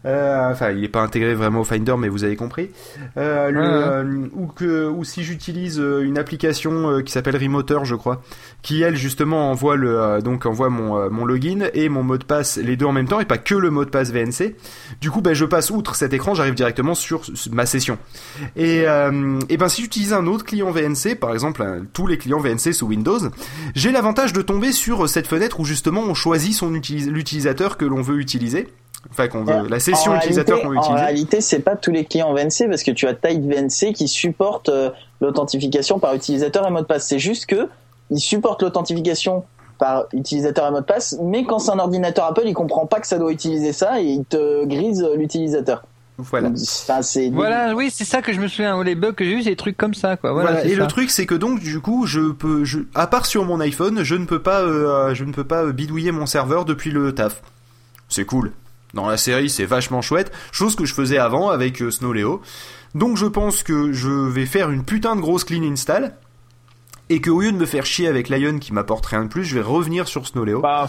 enfin, 0.05 0.71
il 0.71 0.81
n'est 0.81 0.89
pas 0.89 1.03
intégré 1.03 1.35
vraiment 1.35 1.61
au 1.61 1.65
Finder, 1.65 1.95
mais 1.99 2.09
vous 2.09 2.25
avez 2.25 2.37
compris. 2.37 2.71
Euh, 3.17 3.51
euh, 3.53 4.29
ou 4.33 4.47
que, 4.47 4.89
ou 4.89 5.05
si 5.05 5.23
j'utilise 5.23 5.79
une 5.79 6.19
application 6.19 7.03
qui 7.03 7.13
s'appelle 7.13 7.37
Remoter, 7.37 7.85
je 7.85 7.95
crois, 7.95 8.23
qui 8.63 8.83
elle 8.83 8.97
justement 8.97 9.51
envoie 9.51 9.77
le, 9.77 10.21
donc 10.23 10.47
envoie 10.47 10.71
mon 10.71 11.11
mon 11.11 11.25
login 11.25 11.69
et 11.75 11.89
mon 11.89 12.03
mot 12.03 12.19
de 12.19 12.25
passe 12.25 12.57
les 12.57 12.77
deux 12.77 12.87
en 12.87 12.93
même 12.93 13.09
temps 13.09 13.21
et 13.21 13.25
pas 13.25 13.39
que 13.39 13.55
le 13.55 13.71
mot 13.71 13.85
de 13.85 13.91
passe 13.91 14.11
VNC. 14.11 14.55
Du 15.01 15.11
coup, 15.11 15.21
ben 15.21 15.35
je 15.35 15.45
passe 15.45 15.71
outre 15.71 15.95
cet 15.95 16.13
écran, 16.13 16.35
j'arrive 16.35 16.55
directement 16.55 16.95
sur 16.95 17.23
ma 17.51 17.67
session. 17.67 17.99
Et 18.57 18.83
et 19.49 19.57
ben 19.57 19.69
si 19.69 19.83
j'utilise 19.83 20.13
un 20.13 20.27
autre 20.27 20.45
client 20.45 20.71
VNC, 20.71 21.17
par 21.19 21.33
exemple 21.33 21.65
tous 21.93 22.07
les 22.07 22.19
clients 22.19 22.41
VNC 22.41 22.73
sous 22.73 22.87
Windows, 22.87 23.21
j'ai 23.75 23.93
l'avantage 23.93 24.33
de 24.33 24.43
tomber 24.43 24.73
sur 24.73 25.09
cette 25.09 25.27
fenêtre 25.27 25.61
où 25.61 25.65
justement 25.65 26.03
on 26.03 26.15
choisit 26.15 26.55
son 26.55 26.71
l'utilisateur 26.71 27.77
que 27.77 27.85
l'on 27.85 28.03
veut 28.03 28.19
utiliser. 28.19 28.69
Enfin, 29.11 29.29
qu'on 29.29 29.45
veut, 29.45 29.69
la 29.69 29.81
session 29.81 30.15
utilisateur 30.17 30.63
qu'on 30.63 30.69
veut 30.69 30.77
utiliser. 30.77 31.01
En 31.01 31.05
réalité, 31.05 31.41
c'est 31.41 31.61
pas 31.61 31.77
tous 31.77 31.91
les 31.91 32.05
clients 32.05 32.33
VNC 32.33 32.69
parce 32.69 32.83
que 32.83 32.91
tu 32.91 33.07
as 33.07 33.15
Tide 33.15 33.45
VNC 33.45 33.93
qui 33.93 34.09
supporte 34.09 34.69
euh, 34.69 34.91
l'authentification 35.21 35.99
par 35.99 36.15
utilisateur 36.15 36.67
et 36.67 36.71
mot 36.71 36.81
de 36.81 36.87
passe. 36.87 37.09
C'est 37.09 37.19
juste 37.19 37.47
que 37.47 37.69
il 38.11 38.21
supporte 38.21 38.63
l'authentification 38.63 39.45
par 39.79 40.07
utilisateur 40.13 40.69
et 40.69 40.71
mot 40.71 40.81
de 40.81 40.85
passe, 40.85 41.17
mais 41.23 41.45
quand 41.45 41.59
c'est 41.59 41.73
un 41.73 41.79
ordinateur 41.79 42.27
Apple, 42.27 42.43
il 42.45 42.55
comprend 42.55 42.87
pas 42.87 43.01
que 43.01 43.07
ça 43.07 43.19
doit 43.19 43.33
utiliser 43.33 43.73
ça 43.73 44.01
et 44.01 44.05
il 44.05 44.25
te 44.25 44.65
grise 44.65 45.07
l'utilisateur. 45.17 45.83
Voilà. 46.19 46.51
voilà, 47.33 47.75
oui, 47.75 47.91
c'est 47.91 48.05
ça 48.05 48.23
que 48.23 48.33
je 48.33 48.41
me 48.41 48.47
souviens. 48.47 48.81
Les 48.85 48.95
bugs 48.95 49.13
que 49.13 49.25
j'ai 49.25 49.33
eu, 49.33 49.43
c'est 49.43 49.51
des 49.51 49.57
trucs 49.57 49.77
comme 49.77 49.95
ça, 49.95 50.17
quoi. 50.17 50.33
Voilà. 50.33 50.65
Et 50.65 50.75
le 50.75 50.87
truc, 50.87 51.11
c'est 51.11 51.27
que 51.27 51.35
donc, 51.35 51.61
du 51.61 51.81
coup, 51.81 52.07
je 52.07 52.33
peux, 52.33 52.65
je, 52.65 52.81
à 52.95 53.07
part 53.07 53.27
sur 53.27 53.45
mon 53.45 53.59
iPhone, 53.61 54.05
je 54.05 54.15
ne 54.15 54.27
peux 54.27 54.41
pas, 54.41 54.61
euh, 54.61 55.15
je 55.15 55.25
ne 55.25 55.33
peux 55.33 55.45
pas 55.45 55.73
bidouiller 55.73 56.13
mon 56.13 56.27
serveur 56.27 56.65
depuis 56.65 56.91
le 56.91 57.15
taf. 57.15 57.43
C'est 58.09 58.27
cool 58.27 58.53
dans 58.95 59.07
la 59.07 59.17
série, 59.17 59.49
c'est 59.49 59.65
vachement 59.65 60.03
chouette, 60.03 60.33
chose 60.51 60.77
que 60.77 60.85
je 60.85 60.95
faisais 60.95 61.19
avant 61.19 61.51
avec 61.51 61.81
euh, 61.83 61.91
Snowleo. 61.91 62.43
Donc 62.95 63.17
je 63.17 63.27
pense 63.27 63.63
que 63.63 63.93
je 63.93 64.11
vais 64.11 64.47
faire 64.47 64.71
une 64.71 64.85
putain 64.85 65.17
de 65.17 65.21
grosse 65.21 65.45
clean 65.45 65.63
install 65.63 66.15
et 67.09 67.21
que 67.21 67.31
au 67.31 67.41
lieu 67.41 67.53
de 67.53 67.57
me 67.57 67.67
faire 67.67 67.87
chier 67.87 68.07
avec 68.07 68.29
Lion 68.29 68.59
qui 68.59 68.73
m'apporte 68.73 69.07
rien 69.07 69.25
de 69.25 69.29
plus, 69.29 69.45
je 69.45 69.55
vais 69.55 69.63
revenir 69.63 70.09
sur 70.09 70.27
Snowleo. 70.27 70.61
Bah, 70.61 70.87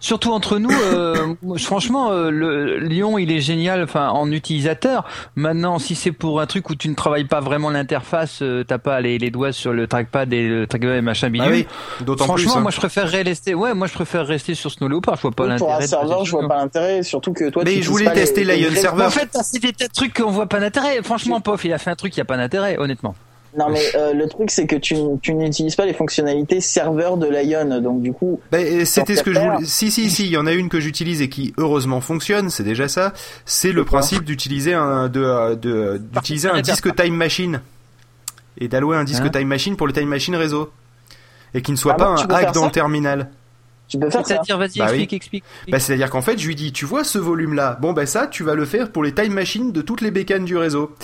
Surtout 0.00 0.32
entre 0.32 0.58
nous, 0.58 0.70
euh, 0.70 1.34
franchement, 1.58 2.10
euh, 2.10 2.30
le 2.30 2.78
Lyon, 2.78 3.18
il 3.18 3.32
est 3.32 3.40
génial, 3.40 3.82
enfin, 3.82 4.08
en 4.08 4.30
utilisateur. 4.30 5.04
Maintenant, 5.36 5.78
si 5.78 5.94
c'est 5.94 6.12
pour 6.12 6.40
un 6.40 6.46
truc 6.46 6.70
où 6.70 6.74
tu 6.74 6.88
ne 6.88 6.94
travailles 6.94 7.24
pas 7.24 7.40
vraiment 7.40 7.70
l'interface, 7.70 8.40
euh, 8.42 8.64
t'as 8.64 8.78
pas 8.78 9.00
les, 9.00 9.18
les, 9.18 9.30
doigts 9.30 9.52
sur 9.52 9.72
le 9.72 9.86
trackpad 9.86 10.32
et 10.32 10.48
le 10.48 10.66
trackpad 10.66 10.96
et 10.96 11.00
machin 11.00 11.30
bidule. 11.30 11.48
Ah 11.48 11.52
oui, 11.52 11.66
d'autant 12.04 12.24
franchement, 12.24 12.52
plus, 12.52 12.58
hein. 12.58 12.62
moi, 12.62 12.70
je 12.70 12.76
préfère 12.76 13.08
rester, 13.08 13.54
ouais, 13.54 13.74
moi, 13.74 13.86
je 13.86 13.92
préfère 13.92 14.26
rester 14.26 14.54
sur 14.54 14.70
Snow 14.70 14.88
Leopard. 14.88 15.16
Je 15.16 15.22
vois 15.22 15.32
pas 15.32 15.46
l'intérêt. 15.46 15.72
Pour 15.72 15.82
un 15.82 15.86
serveur, 15.86 16.24
je 16.24 16.30
vois 16.30 16.48
pas 16.48 16.56
l'intérêt, 16.56 17.02
surtout 17.02 17.32
que 17.32 17.48
toi, 17.48 17.62
mais 17.64 17.82
je 17.82 17.90
voulais 17.90 18.12
tester 18.12 18.44
Lion 18.44 18.74
Server. 18.74 19.04
En 19.04 19.10
fait, 19.10 19.30
c'est 19.42 19.60
des 19.60 19.72
trucs 19.88 20.14
qu'on 20.14 20.30
voit 20.30 20.46
pas 20.46 20.60
d'intérêt. 20.60 21.02
Franchement, 21.02 21.40
Pof, 21.40 21.64
il 21.64 21.72
a 21.72 21.78
fait 21.78 21.90
un 21.90 21.96
truc 21.96 22.12
qui 22.12 22.20
a 22.20 22.24
pas 22.24 22.36
d'intérêt, 22.36 22.76
honnêtement. 22.78 23.14
Non 23.56 23.70
mais 23.70 23.80
euh, 23.94 24.12
le 24.12 24.28
truc 24.28 24.50
c'est 24.50 24.66
que 24.66 24.76
tu, 24.76 24.96
tu 25.22 25.34
n'utilises 25.34 25.76
pas 25.76 25.86
les 25.86 25.94
fonctionnalités 25.94 26.60
serveur 26.60 27.16
de 27.16 27.26
Lion 27.26 27.80
donc 27.80 28.02
du 28.02 28.12
coup. 28.12 28.40
Bah, 28.52 28.58
c'était 28.84 29.16
ce 29.16 29.22
que 29.22 29.32
je 29.32 29.40
voulais. 29.40 29.64
Si 29.64 29.90
si 29.90 30.10
si, 30.10 30.26
il 30.26 30.32
y 30.32 30.36
en 30.36 30.46
a 30.46 30.52
une 30.52 30.68
que 30.68 30.80
j'utilise 30.80 31.22
et 31.22 31.28
qui 31.28 31.54
heureusement 31.56 32.00
fonctionne, 32.00 32.50
c'est 32.50 32.64
déjà 32.64 32.88
ça. 32.88 33.12
C'est 33.44 33.72
le 33.72 33.84
principe 33.84 34.24
d'utiliser 34.24 34.74
un 34.74 35.08
de 35.08 35.54
de 35.54 35.98
d'utiliser 35.98 36.48
un 36.48 36.60
disque 36.60 36.94
Time 36.94 37.14
Machine 37.14 37.60
et 38.58 38.68
d'allouer 38.68 38.96
un 38.96 39.04
disque 39.04 39.22
hein 39.24 39.30
Time 39.30 39.48
Machine 39.48 39.76
pour 39.76 39.86
le 39.86 39.92
Time 39.92 40.08
Machine 40.08 40.36
réseau 40.36 40.70
et 41.54 41.62
qui 41.62 41.72
ne 41.72 41.76
soit 41.76 41.94
ah 41.94 41.96
pas 41.96 42.06
un 42.08 42.28
hack 42.28 42.52
dans 42.52 42.66
le 42.66 42.70
terminal. 42.70 43.30
Tu 43.88 43.98
peux 43.98 44.10
faire 44.10 44.26
C'est-à-dire, 44.26 44.58
vas-y, 44.58 44.78
bah 44.78 44.86
explique, 44.86 45.12
explique, 45.12 45.44
Bah, 45.68 45.78
c'est-à-dire 45.78 46.10
qu'en 46.10 46.22
fait, 46.22 46.38
je 46.38 46.46
lui 46.46 46.54
dis, 46.54 46.72
tu 46.72 46.84
vois 46.84 47.04
ce 47.04 47.18
volume-là, 47.18 47.78
bon, 47.80 47.92
bah 47.92 48.06
ça, 48.06 48.26
tu 48.26 48.42
vas 48.42 48.54
le 48.54 48.64
faire 48.64 48.90
pour 48.90 49.04
les 49.04 49.12
time 49.12 49.32
machines 49.32 49.70
de 49.70 49.80
toutes 49.80 50.00
les 50.00 50.10
bécanes 50.10 50.44
du 50.44 50.56
réseau. 50.56 50.94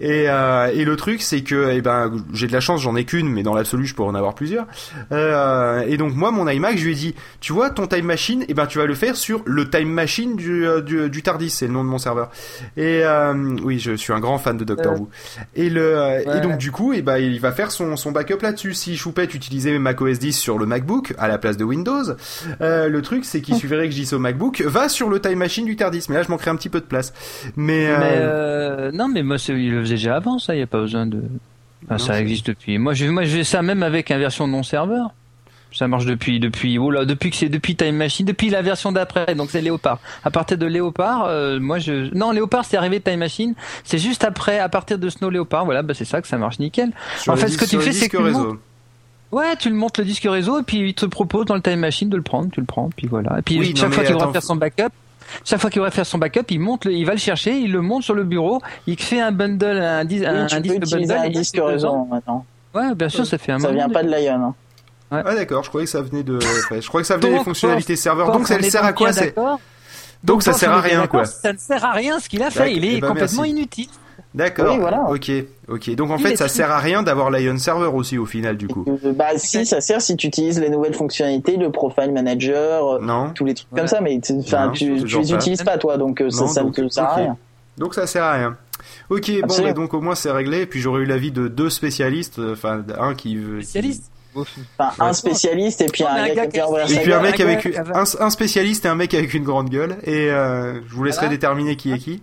Et, 0.00 0.30
euh, 0.30 0.70
et 0.72 0.84
le 0.86 0.96
truc, 0.96 1.20
c'est 1.20 1.42
que, 1.42 1.70
eh 1.72 1.82
ben, 1.82 2.12
j'ai 2.32 2.46
de 2.46 2.52
la 2.52 2.60
chance, 2.60 2.80
j'en 2.80 2.96
ai 2.96 3.04
qu'une, 3.04 3.28
mais 3.28 3.42
dans 3.42 3.54
l'absolu, 3.54 3.86
je 3.86 3.94
pourrais 3.94 4.08
en 4.08 4.14
avoir 4.14 4.34
plusieurs. 4.34 4.66
Euh, 5.12 5.84
et 5.86 5.98
donc, 5.98 6.14
moi, 6.14 6.30
mon 6.30 6.48
iMac, 6.48 6.78
je 6.78 6.84
lui 6.84 6.92
ai 6.92 6.94
dit, 6.94 7.14
tu 7.40 7.52
vois, 7.52 7.68
ton 7.68 7.86
time 7.86 8.06
machine, 8.06 8.44
eh 8.48 8.54
ben, 8.54 8.66
tu 8.66 8.78
vas 8.78 8.86
le 8.86 8.94
faire 8.94 9.16
sur 9.16 9.42
le 9.44 9.68
time 9.68 9.90
machine 9.90 10.36
du, 10.36 10.66
euh, 10.66 10.80
du, 10.80 11.10
du 11.10 11.22
Tardis, 11.22 11.50
c'est 11.50 11.66
le 11.66 11.72
nom 11.74 11.84
de 11.84 11.88
mon 11.90 11.98
serveur. 11.98 12.30
Et, 12.78 13.02
euh, 13.04 13.34
oui, 13.62 13.78
je 13.78 13.92
suis 13.92 14.14
un 14.14 14.20
grand 14.20 14.38
fan 14.38 14.56
de 14.56 14.64
Doctor 14.64 14.98
Who. 14.98 15.10
Et 15.54 15.68
le, 15.68 16.22
et 16.34 16.40
donc, 16.40 16.56
du 16.56 16.72
coup, 16.72 16.94
eh 16.94 17.02
ben, 17.02 17.18
il 17.18 17.38
va 17.38 17.52
faire 17.52 17.70
son, 17.70 17.96
son 17.96 18.12
backup 18.12 18.40
là-dessus. 18.40 18.72
Si 18.72 18.96
Choupette 18.96 19.34
utilisait 19.34 19.78
macOS 19.78 20.18
10 20.18 20.32
sur 20.32 20.58
le 20.58 20.64
MacBook, 20.64 21.12
à 21.18 21.28
la 21.28 21.36
place 21.36 21.58
de 21.58 21.64
Windows, 21.64 22.04
euh, 22.60 22.88
le 22.88 23.02
truc, 23.02 23.24
c'est 23.24 23.40
qu'il 23.40 23.54
suffirait 23.56 23.86
que 23.86 23.92
je 23.92 24.00
dise 24.00 24.12
au 24.12 24.18
MacBook, 24.18 24.62
va 24.62 24.88
sur 24.88 25.08
le 25.08 25.20
time 25.20 25.38
machine 25.38 25.64
du 25.64 25.76
Tardis. 25.76 26.06
Mais 26.08 26.16
là, 26.16 26.22
je 26.22 26.28
manquerais 26.28 26.50
un 26.50 26.56
petit 26.56 26.68
peu 26.68 26.80
de 26.80 26.86
place. 26.86 27.12
Mais, 27.56 27.86
euh... 27.86 27.98
euh 28.00 28.92
non, 28.92 29.08
mais 29.08 29.22
moi, 29.22 29.36
il 29.48 29.72
le 29.72 29.80
faisait 29.80 29.94
déjà 29.94 30.16
avant, 30.16 30.38
ça. 30.38 30.54
Il 30.54 30.58
n'y 30.58 30.62
a 30.62 30.66
pas 30.66 30.80
besoin 30.80 31.06
de. 31.06 31.22
ça 31.98 32.20
existe 32.20 32.46
depuis. 32.46 32.78
Moi, 32.78 32.94
je, 32.94 33.06
moi, 33.06 33.24
j'ai 33.24 33.44
ça 33.44 33.62
même 33.62 33.82
avec 33.82 34.10
un 34.10 34.18
version 34.18 34.46
non 34.46 34.62
serveur. 34.62 35.12
Ça 35.72 35.86
marche 35.86 36.04
depuis 36.04 36.40
depuis 36.40 36.78
oh 36.78 36.90
là, 36.90 37.04
depuis 37.04 37.30
que 37.30 37.36
c'est 37.36 37.48
depuis 37.48 37.76
Time 37.76 37.94
Machine, 37.94 38.26
depuis 38.26 38.50
la 38.50 38.60
version 38.60 38.90
d'après. 38.90 39.34
Donc 39.36 39.50
c'est 39.50 39.60
Léopard. 39.60 40.00
À 40.24 40.30
partir 40.30 40.58
de 40.58 40.66
Léopard, 40.66 41.26
euh, 41.26 41.60
moi 41.60 41.78
je 41.78 42.12
non 42.14 42.32
Léopard 42.32 42.64
c'est 42.64 42.76
arrivé 42.76 43.00
Time 43.00 43.20
Machine. 43.20 43.54
C'est 43.84 43.98
juste 43.98 44.24
après 44.24 44.58
à 44.58 44.68
partir 44.68 44.98
de 44.98 45.08
Snow 45.08 45.30
Léopard. 45.30 45.64
Voilà, 45.64 45.82
bah 45.82 45.94
c'est 45.94 46.04
ça 46.04 46.20
que 46.20 46.26
ça 46.26 46.38
marche 46.38 46.58
nickel. 46.58 46.90
en 47.28 47.36
fait, 47.36 47.48
ce 47.48 47.56
que 47.58 47.64
tu 47.64 47.78
fais 47.78 47.92
c'est 47.92 48.08
que 48.08 48.16
réseau. 48.16 48.58
Ouais, 49.32 49.54
tu 49.56 49.68
le 49.68 49.76
montes 49.76 49.98
le 49.98 50.04
disque 50.04 50.26
réseau 50.28 50.58
et 50.58 50.62
puis 50.62 50.88
il 50.88 50.94
te 50.94 51.06
propose 51.06 51.46
dans 51.46 51.54
le 51.54 51.62
Time 51.62 51.78
Machine 51.78 52.08
de 52.08 52.16
le 52.16 52.22
prendre, 52.22 52.50
tu 52.50 52.60
le 52.60 52.66
prends, 52.66 52.90
puis 52.96 53.06
voilà. 53.06 53.38
Et 53.38 53.42
puis 53.42 53.76
chaque 53.76 53.92
fois 53.92 54.04
qu'il 54.04 54.16
va 54.16 54.32
faire 54.32 54.42
son 54.42 54.56
backup, 54.56 54.90
chaque 55.44 55.60
fois 55.60 55.70
qu'il 55.70 55.80
va 55.80 55.90
faire 55.90 56.06
son 56.06 56.18
backup, 56.18 56.44
il 56.50 56.60
monte, 56.60 56.86
il 56.86 57.04
va 57.04 57.12
le 57.12 57.18
chercher, 57.18 57.56
il 57.56 57.70
le 57.70 57.80
monte 57.80 58.02
sur 58.02 58.14
le 58.14 58.24
bureau, 58.24 58.60
il 58.86 59.00
fait 59.00 59.20
un 59.20 59.30
bundle, 59.30 59.78
un, 59.78 60.04
disque, 60.04 60.24
un, 60.24 60.60
disque 60.60 60.90
bundle, 60.90 61.12
un 61.12 61.28
disque 61.28 61.58
réseau 61.62 62.06
maintenant. 62.10 62.44
Ouais, 62.74 62.94
bien 62.94 63.08
sûr, 63.08 63.26
ça 63.26 63.38
fait 63.38 63.52
un. 63.52 63.58
Ça 63.58 63.72
vient 63.72 63.88
pas 63.88 64.02
de 64.02 64.10
Lion. 64.10 64.34
Hein. 64.34 64.54
Ouais. 65.12 65.22
Ah 65.24 65.34
d'accord, 65.34 65.64
je 65.64 65.68
croyais 65.68 65.86
que 65.86 65.90
ça 65.90 66.02
venait 66.02 66.22
de, 66.22 66.38
je 66.40 66.86
crois 66.86 67.00
que 67.00 67.06
ça 67.06 67.16
venait 67.16 67.38
des 67.38 67.44
fonctionnalités 67.44 67.96
serveur. 67.96 68.30
Donc 68.32 68.46
ça 68.46 68.60
sert 68.62 68.84
à 68.84 68.92
quoi 68.92 69.12
c'est 69.12 69.34
Donc 70.22 70.42
ça 70.42 70.52
sert 70.52 70.72
à 70.72 70.80
rien 70.80 71.06
quoi. 71.06 71.24
Ça 71.24 71.52
ne 71.52 71.58
sert 71.58 71.84
à 71.84 71.92
rien 71.92 72.18
ce 72.20 72.28
qu'il 72.28 72.42
a 72.42 72.50
fait, 72.50 72.74
il 72.74 72.84
est 72.84 72.96
eh 72.96 73.00
ben, 73.00 73.08
complètement 73.08 73.44
inutile. 73.44 73.88
D'accord. 74.34 74.78
voilà. 74.78 75.10
Ok, 75.10 75.30
ok. 75.68 75.94
Donc 75.96 76.10
en 76.10 76.18
fait, 76.18 76.36
ça 76.36 76.48
sert 76.48 76.70
à 76.70 76.78
rien 76.78 77.02
d'avoir 77.02 77.30
l'Ion 77.30 77.58
Server 77.58 77.90
aussi 77.92 78.16
au 78.16 78.26
final 78.26 78.56
du 78.56 78.68
coup. 78.68 78.84
Euh, 78.86 79.12
bah 79.12 79.30
si, 79.36 79.66
ça 79.66 79.80
sert 79.80 80.00
si 80.00 80.16
tu 80.16 80.28
utilises 80.28 80.60
les 80.60 80.70
nouvelles 80.70 80.94
fonctionnalités, 80.94 81.56
le 81.56 81.70
Profile 81.70 82.12
Manager, 82.12 82.94
euh, 82.94 82.98
non. 83.00 83.30
tous 83.34 83.44
les 83.44 83.54
trucs 83.54 83.70
comme 83.70 83.88
ça, 83.88 84.00
mais 84.00 84.20
tu, 84.20 84.34
tu 84.74 85.18
les 85.18 85.32
utilises 85.32 85.62
pas 85.62 85.78
toi, 85.78 85.96
donc 85.96 86.20
euh, 86.20 86.30
ça, 86.30 86.46
ça 86.46 86.62
ne 86.62 86.88
sert 86.88 87.04
à 87.04 87.14
rien. 87.14 87.36
Donc 87.76 87.94
ça 87.94 88.06
sert 88.06 88.22
à 88.22 88.32
rien. 88.34 88.56
Ok, 89.08 89.30
bon, 89.42 89.54
mais 89.64 89.74
donc 89.74 89.94
au 89.94 90.00
moins 90.00 90.14
c'est 90.14 90.30
réglé. 90.30 90.64
Puis 90.66 90.80
j'aurais 90.80 91.02
eu 91.02 91.06
l'avis 91.06 91.32
de 91.32 91.48
deux 91.48 91.70
spécialistes, 91.70 92.40
enfin 92.52 92.84
un 92.98 93.14
qui 93.14 93.36
veut. 93.36 93.62
Spécialiste. 93.62 94.12
Enfin, 94.32 94.92
un 95.00 95.12
spécialiste 95.12 95.80
et 95.80 95.86
puis 95.86 96.04
un, 96.04 96.32
gars 96.32 96.46
qui 96.46 96.58
et 96.58 97.00
puis 97.00 97.12
un 97.12 97.20
mec 97.20 97.40
avec 97.40 97.68
un, 97.92 98.30
spécialiste 98.30 98.84
et 98.84 98.88
un 98.88 98.94
mec 98.94 99.12
avec 99.12 99.34
une 99.34 99.42
grande 99.42 99.70
gueule 99.70 99.96
et 100.04 100.28
je 100.28 100.94
vous 100.94 101.02
laisserai 101.02 101.28
déterminer 101.28 101.74
qui 101.74 101.92
est 101.92 101.98
qui. 101.98 102.22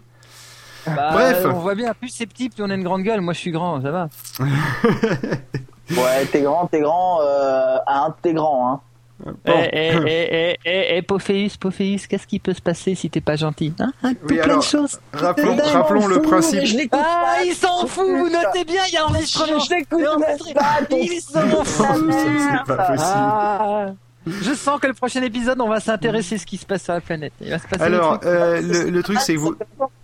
Bah, 0.95 1.09
Bref. 1.11 1.45
On 1.45 1.59
voit 1.59 1.75
bien, 1.75 1.93
plus 1.93 2.09
c'est 2.09 2.25
petit, 2.25 2.49
plus 2.49 2.63
on 2.63 2.69
a 2.69 2.75
une 2.75 2.83
grande 2.83 3.03
gueule. 3.03 3.21
Moi, 3.21 3.33
je 3.33 3.39
suis 3.39 3.51
grand, 3.51 3.81
ça 3.81 3.91
va. 3.91 4.09
ouais, 5.91 6.25
t'es 6.31 6.41
grand, 6.41 6.67
t'es 6.67 6.81
grand, 6.81 7.21
euh, 7.21 7.77
un, 7.87 8.15
t'es 8.21 8.33
grand, 8.33 8.71
hein. 8.71 8.81
Eh, 9.25 9.51
eh, 9.73 9.91
eh, 10.05 10.57
eh, 10.63 10.97
eh, 10.97 11.01
Pophéus, 11.01 11.57
Pophéus, 11.57 12.05
qu'est-ce 12.05 12.27
qui 12.27 12.37
peut 12.37 12.53
se 12.53 12.61
passer 12.61 12.93
si 12.93 13.09
t'es 13.09 13.19
pas 13.19 13.35
gentil 13.35 13.73
hein? 13.79 13.91
Oui, 14.03 14.13
plein 14.13 14.43
alors, 14.43 14.59
de 14.59 14.63
choses. 14.63 14.99
Rappelons, 15.11 15.57
rappelons 15.57 16.07
le 16.07 16.21
principe. 16.21 16.89
Ah, 16.91 17.37
il 17.43 17.53
s'en 17.53 17.87
fout, 17.87 18.05
vous 18.05 18.29
notez 18.29 18.63
bien, 18.63 18.83
il 18.87 18.93
y 18.93 18.97
a 18.97 19.07
enregistrement. 19.07 19.59
Je 19.59 19.73
l'écoute 19.73 20.03
pas, 20.53 20.81
il 20.91 21.19
s'en 21.19 21.63
fout. 21.63 22.13
C'est 22.13 22.75
pas 22.75 22.83
possible. 22.83 22.99
Ah. 22.99 23.85
Je 24.27 24.53
sens 24.53 24.79
que 24.79 24.87
le 24.87 24.93
prochain 24.93 25.21
épisode, 25.23 25.59
on 25.61 25.69
va 25.69 25.79
s'intéresser 25.79 26.35
à 26.35 26.37
ce 26.37 26.45
qui 26.45 26.57
se 26.57 26.65
passe 26.65 26.83
sur 26.83 26.93
la 26.93 27.01
planète. 27.01 27.33
Il 27.41 27.49
va 27.49 27.59
se 27.59 27.67
passer 27.67 27.81
Alors, 27.81 28.19
euh, 28.25 28.61
le, 28.61 28.89
le, 28.89 29.03
truc, 29.03 29.19
c'est 29.19 29.35
que 29.35 29.39
vous. 29.39 29.55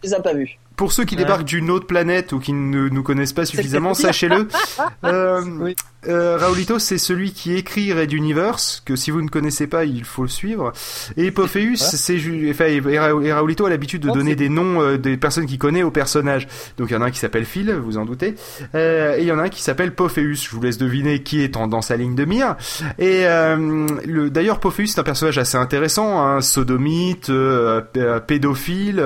Je 0.02 0.10
les 0.10 0.16
ai 0.16 0.22
pas 0.22 0.34
vus. 0.34 0.58
Pour 0.84 0.92
ceux 0.92 1.06
qui 1.06 1.16
débarquent 1.16 1.46
d'une 1.46 1.70
autre 1.72 1.88
planète 1.88 2.34
ou 2.34 2.40
qui 2.40 2.52
ne 2.52 2.90
nous 2.90 3.04
connaissent 3.04 3.32
pas 3.32 3.46
suffisamment, 3.46 3.94
sachez-le. 3.94 4.50
euh, 5.06 5.42
oui. 5.62 5.78
Euh, 6.08 6.38
Raulito, 6.38 6.80
c'est 6.80 6.98
celui 6.98 7.32
qui 7.32 7.56
écrit 7.56 7.94
Red 7.94 8.12
Universe, 8.12 8.82
que 8.86 8.96
si 8.96 9.12
vous 9.12 9.22
ne 9.22 9.28
connaissez 9.28 9.68
pas, 9.68 9.86
il 9.86 10.04
faut 10.04 10.24
le 10.24 10.28
suivre. 10.28 10.74
Et 11.18 11.32
Pophéus, 11.32 11.80
c'est 11.80 12.18
enfin, 12.50 12.66
et 12.66 13.34
Raulito 13.34 13.66
a 13.66 13.70
l'habitude 13.70 14.02
de 14.02 14.10
donner 14.10 14.36
des 14.36 14.50
noms 14.50 14.82
euh, 14.82 14.98
des 14.98 15.18
personnes 15.18 15.46
qu'il 15.46 15.58
connaît 15.58 15.84
aux 15.84 15.92
personnages. 15.92 16.48
Donc 16.78 16.90
il 16.90 16.94
y 16.94 16.96
en 16.96 17.02
a 17.02 17.06
un 17.06 17.12
qui 17.12 17.20
s'appelle 17.20 17.46
Phil, 17.46 17.72
vous 17.74 17.98
en 17.98 18.06
doutez, 18.06 18.36
euh, 18.76 19.18
et 19.18 19.22
il 19.22 19.28
y 19.28 19.32
en 19.32 19.40
a 19.40 19.44
un 19.44 19.50
qui 19.50 19.62
s'appelle 19.62 19.94
Pophéus. 19.94 20.44
Je 20.44 20.50
vous 20.50 20.62
laisse 20.62 20.78
deviner 20.78 21.24
qui 21.24 21.42
est 21.42 21.58
en, 21.58 21.68
dans 21.68 21.82
sa 21.82 21.96
ligne 21.96 22.16
de 22.16 22.26
mire. 22.26 22.56
Et 23.00 23.26
euh, 23.26 23.88
le, 24.06 24.30
d'ailleurs, 24.30 24.60
Pophéus 24.60 24.94
c'est 24.94 25.00
un 25.00 25.04
personnage 25.04 25.38
assez 25.38 25.58
intéressant, 25.58 26.22
hein, 26.22 26.42
sodomite, 26.42 27.32
pédophile, 28.28 29.04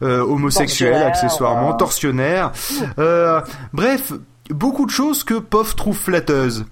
homosexuel, 0.00 1.02
accessoirement, 1.02 1.74
tortionnaire. 1.74 2.52
bref 3.72 4.12
beaucoup 4.50 4.84
de 4.86 4.90
choses 4.90 5.24
que 5.24 5.34
Pof 5.34 5.74
trouve 5.76 5.96
flatteuses. 5.96 6.66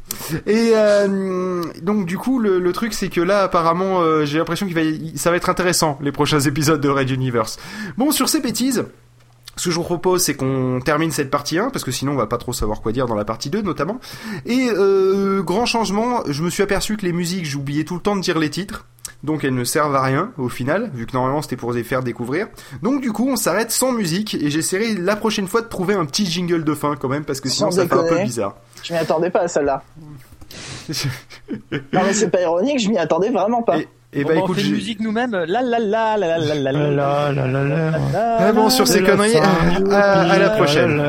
Et 0.46 0.72
euh, 0.74 1.62
donc 1.82 2.06
du 2.06 2.18
coup 2.18 2.38
le, 2.38 2.72
truc 2.72 2.92
c'est 2.92 3.08
que 3.08 3.20
là 3.20 3.42
apparemment 3.42 4.00
euh, 4.00 4.24
j'ai 4.24 4.38
l'impression 4.38 4.66
qu'il 4.66 4.74
va 4.74 4.82
ça 5.16 5.30
va 5.30 5.36
être 5.36 5.48
intéressant 5.48 5.98
les 6.02 6.12
prochains 6.12 6.40
épisodes 6.46 6.80
de 6.80 6.88
Red 6.88 7.10
Universe. 7.10 7.58
Bon 7.96 8.10
sur 8.10 8.28
ces 8.28 8.40
bêtises, 8.40 8.84
ce 9.56 9.64
que 9.66 9.70
je 9.70 9.76
vous 9.76 9.84
propose, 9.84 10.22
c'est 10.22 10.34
qu'on 10.34 10.80
termine 10.82 11.10
cette 11.10 11.30
partie 11.30 11.58
1, 11.58 11.70
parce 11.70 11.84
que 11.84 11.90
sinon 11.90 12.12
on 12.12 12.16
va 12.16 12.26
pas 12.26 12.38
trop 12.38 12.52
savoir 12.52 12.80
quoi 12.80 12.92
dire 12.92 13.06
dans 13.06 13.14
la 13.14 13.24
partie 13.24 13.50
2 13.50 13.62
notamment. 13.62 14.00
Et 14.46 14.70
euh, 14.70 15.42
grand 15.42 15.66
changement, 15.66 16.22
je 16.26 16.42
me 16.42 16.50
suis 16.50 16.62
aperçu 16.62 16.96
que 16.96 17.04
les 17.04 17.12
musiques, 17.12 17.44
j'oubliais 17.44 17.84
tout 17.84 17.94
le 17.94 18.00
temps 18.00 18.16
de 18.16 18.22
dire 18.22 18.38
les 18.38 18.50
titres 18.50 18.86
donc 19.22 19.44
elles 19.44 19.54
ne 19.54 19.64
servent 19.64 19.94
à 19.94 20.02
rien 20.02 20.32
au 20.38 20.48
final, 20.48 20.90
vu 20.94 21.06
que 21.06 21.12
normalement 21.12 21.42
c'était 21.42 21.56
pour 21.56 21.72
les 21.72 21.84
faire 21.84 22.02
découvrir. 22.02 22.48
Donc 22.82 23.00
du 23.00 23.12
coup 23.12 23.28
on 23.28 23.36
s'arrête 23.36 23.70
sans 23.70 23.92
musique 23.92 24.34
et 24.34 24.50
j'essaierai 24.50 24.94
la 24.94 25.16
prochaine 25.16 25.48
fois 25.48 25.62
de 25.62 25.68
trouver 25.68 25.94
un 25.94 26.04
petit 26.04 26.26
jingle 26.26 26.64
de 26.64 26.74
fin 26.74 26.96
quand 26.96 27.08
même 27.08 27.24
parce 27.24 27.40
que 27.40 27.48
sinon 27.48 27.70
ça 27.70 27.86
fait 27.86 27.94
un 27.94 28.04
peu 28.04 28.22
bizarre. 28.22 28.56
Je 28.82 28.92
m'y 28.92 28.98
attendais 28.98 29.30
pas 29.30 29.40
à 29.40 29.48
celle-là. 29.48 29.82
non 31.72 32.00
mais 32.04 32.12
c'est 32.12 32.30
pas 32.30 32.42
ironique, 32.42 32.80
je 32.80 32.88
m'y 32.88 32.98
attendais 32.98 33.30
vraiment 33.30 33.62
pas. 33.62 33.76
Et 34.14 34.24
bah, 34.24 34.34
écoute, 34.34 34.50
on 34.50 34.54
fait 34.54 34.66
une 34.66 34.74
musique 34.74 35.00
nous-mêmes. 35.00 35.32
La 35.32 35.62
la 35.62 35.78
la 35.78 36.18
la 36.18 36.38
la 36.38 36.38
la 36.38 36.54
la 36.54 36.72
la 36.72 37.32
la 37.32 37.32
la 37.32 37.64
la 37.64 37.90
la. 38.12 38.52
Bon 38.52 38.68
sur 38.68 38.86
ces 38.86 39.02
conneries, 39.02 39.36
à 39.38 40.38
la 40.38 40.50
prochaine. 40.50 41.00